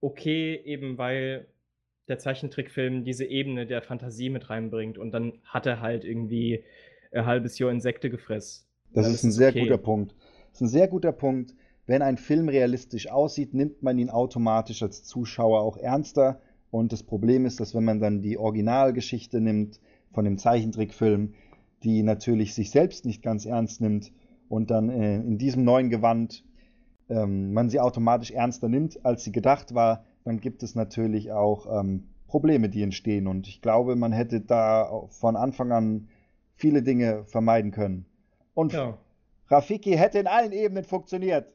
okay, 0.02 0.62
eben 0.66 0.98
weil 0.98 1.48
der 2.08 2.20
Zeichentrickfilm 2.20 3.04
diese 3.04 3.26
Ebene 3.26 3.66
der 3.66 3.82
Fantasie 3.82 4.30
mit 4.30 4.50
reinbringt 4.50 4.98
und 4.98 5.12
dann 5.12 5.34
hat 5.46 5.66
er 5.66 5.80
halt 5.82 6.04
irgendwie 6.04 6.64
ein 7.12 7.26
halbes 7.26 7.58
Jahr 7.60 7.72
Insekte 7.72 8.10
gefressen. 8.10 8.66
Das 8.94 9.08
ist 9.08 9.24
ein 9.24 9.32
sehr 9.32 9.50
okay. 9.50 9.62
guter 9.62 9.78
Punkt. 9.78 10.16
Das 10.52 10.56
ist 10.56 10.62
ein 10.62 10.68
sehr 10.68 10.88
guter 10.88 11.12
Punkt. 11.12 11.56
Wenn 11.86 12.02
ein 12.02 12.18
Film 12.18 12.48
realistisch 12.48 13.10
aussieht, 13.10 13.54
nimmt 13.54 13.84
man 13.84 13.98
ihn 13.98 14.10
automatisch 14.10 14.84
als 14.84 15.04
Zuschauer 15.04 15.62
auch 15.62 15.78
ernster. 15.78 16.42
Und 16.72 16.92
das 16.92 17.04
Problem 17.04 17.46
ist, 17.46 17.60
dass 17.60 17.76
wenn 17.76 17.84
man 17.84 18.00
dann 18.00 18.22
die 18.22 18.38
Originalgeschichte 18.38 19.42
nimmt 19.42 19.80
von 20.12 20.26
dem 20.26 20.38
Zeichentrickfilm, 20.38 21.34
die 21.84 22.04
natürlich 22.04 22.54
sich 22.54 22.72
selbst 22.72 23.06
nicht 23.06 23.22
ganz 23.22 23.46
ernst 23.46 23.82
nimmt 23.82 24.12
und 24.48 24.72
dann 24.72 24.90
äh, 24.90 25.16
in 25.16 25.38
diesem 25.38 25.64
neuen 25.64 25.90
Gewand 25.90 26.44
ähm, 27.10 27.54
man 27.54 27.70
sie 27.70 27.80
automatisch 27.80 28.32
ernster 28.32 28.70
nimmt, 28.70 29.06
als 29.06 29.24
sie 29.24 29.32
gedacht 29.32 29.74
war, 29.74 30.06
dann 30.26 30.40
gibt 30.40 30.64
es 30.64 30.76
natürlich 30.76 31.32
auch 31.32 31.80
ähm, 31.82 32.08
Probleme, 32.28 32.70
die 32.70 32.82
entstehen. 32.84 33.28
Und 33.28 33.48
ich 33.48 33.62
glaube, 33.62 33.96
man 33.96 34.12
hätte 34.12 34.42
da 34.42 34.90
von 35.10 35.36
Anfang 35.36 35.72
an 35.72 36.08
viele 36.56 36.84
Dinge 36.84 37.26
vermeiden 37.26 37.72
können. 37.72 38.06
Und 38.54 38.74
Ja. 38.74 38.98
Rafiki 39.50 39.92
hätte 39.92 40.20
in 40.20 40.28
allen 40.28 40.52
Ebenen 40.52 40.84
funktioniert. 40.84 41.48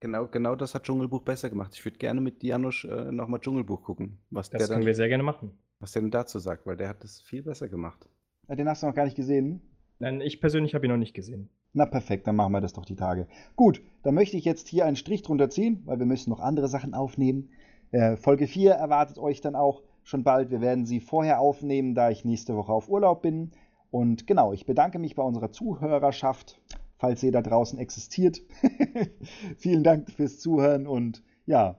Genau, 0.00 0.26
genau 0.26 0.56
das 0.56 0.74
hat 0.74 0.82
Dschungelbuch 0.84 1.22
besser 1.22 1.48
gemacht. 1.48 1.72
Ich 1.74 1.84
würde 1.84 1.96
gerne 1.96 2.20
mit 2.20 2.42
Janusz 2.42 2.84
äh, 2.84 3.10
nochmal 3.12 3.40
Dschungelbuch 3.40 3.82
gucken, 3.82 4.18
was 4.30 4.50
Das 4.50 4.58
der, 4.58 4.68
können 4.68 4.80
dann, 4.80 4.86
wir 4.86 4.94
sehr 4.94 5.08
gerne 5.08 5.22
machen. 5.22 5.52
was 5.80 5.92
der 5.92 6.02
denn 6.02 6.10
dazu 6.10 6.38
sagt, 6.38 6.66
weil 6.66 6.76
der 6.76 6.88
hat 6.90 7.02
das 7.02 7.22
viel 7.22 7.42
besser 7.42 7.68
gemacht. 7.68 8.06
Ja, 8.48 8.56
Den 8.56 8.68
hast 8.68 8.82
du 8.82 8.86
noch 8.88 8.94
gar 8.94 9.04
nicht 9.04 9.16
gesehen. 9.16 9.62
Nein, 9.98 10.20
ich 10.20 10.40
persönlich 10.40 10.74
habe 10.74 10.86
ihn 10.86 10.90
noch 10.90 10.98
nicht 10.98 11.14
gesehen. 11.14 11.48
Na 11.72 11.86
perfekt, 11.86 12.26
dann 12.26 12.36
machen 12.36 12.52
wir 12.52 12.60
das 12.60 12.74
doch 12.74 12.84
die 12.84 12.96
Tage. 12.96 13.26
Gut, 13.54 13.80
dann 14.02 14.14
möchte 14.14 14.36
ich 14.36 14.44
jetzt 14.44 14.68
hier 14.68 14.84
einen 14.84 14.96
Strich 14.96 15.22
drunter 15.22 15.48
ziehen, 15.48 15.82
weil 15.86 15.98
wir 15.98 16.06
müssen 16.06 16.30
noch 16.30 16.40
andere 16.40 16.68
Sachen 16.68 16.92
aufnehmen. 16.94 17.48
Äh, 17.90 18.16
Folge 18.16 18.46
4 18.46 18.72
erwartet 18.72 19.18
euch 19.18 19.40
dann 19.40 19.54
auch 19.54 19.82
schon 20.02 20.24
bald. 20.24 20.50
Wir 20.50 20.60
werden 20.60 20.86
sie 20.86 21.00
vorher 21.00 21.40
aufnehmen, 21.40 21.94
da 21.94 22.10
ich 22.10 22.24
nächste 22.24 22.56
Woche 22.56 22.72
auf 22.72 22.88
Urlaub 22.88 23.22
bin. 23.22 23.52
Und 23.90 24.26
genau, 24.26 24.52
ich 24.52 24.66
bedanke 24.66 24.98
mich 24.98 25.14
bei 25.14 25.22
unserer 25.22 25.50
Zuhörerschaft, 25.50 26.60
falls 26.98 27.22
ihr 27.22 27.32
da 27.32 27.42
draußen 27.42 27.78
existiert. 27.78 28.42
Vielen 29.58 29.84
Dank 29.84 30.10
fürs 30.10 30.38
Zuhören 30.38 30.86
und 30.86 31.22
ja, 31.46 31.78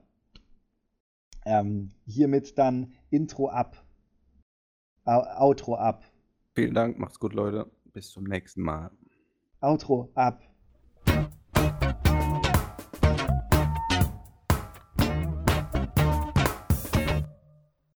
ähm, 1.44 1.92
hiermit 2.06 2.58
dann 2.58 2.92
Intro 3.10 3.48
ab, 3.48 3.84
Outro 5.04 5.76
ab, 5.76 6.04
Vielen 6.58 6.74
Dank, 6.74 6.98
macht's 6.98 7.20
gut, 7.20 7.34
Leute. 7.34 7.70
Bis 7.92 8.10
zum 8.10 8.24
nächsten 8.24 8.62
Mal. 8.62 8.90
Outro 9.60 10.10
ab. 10.16 10.42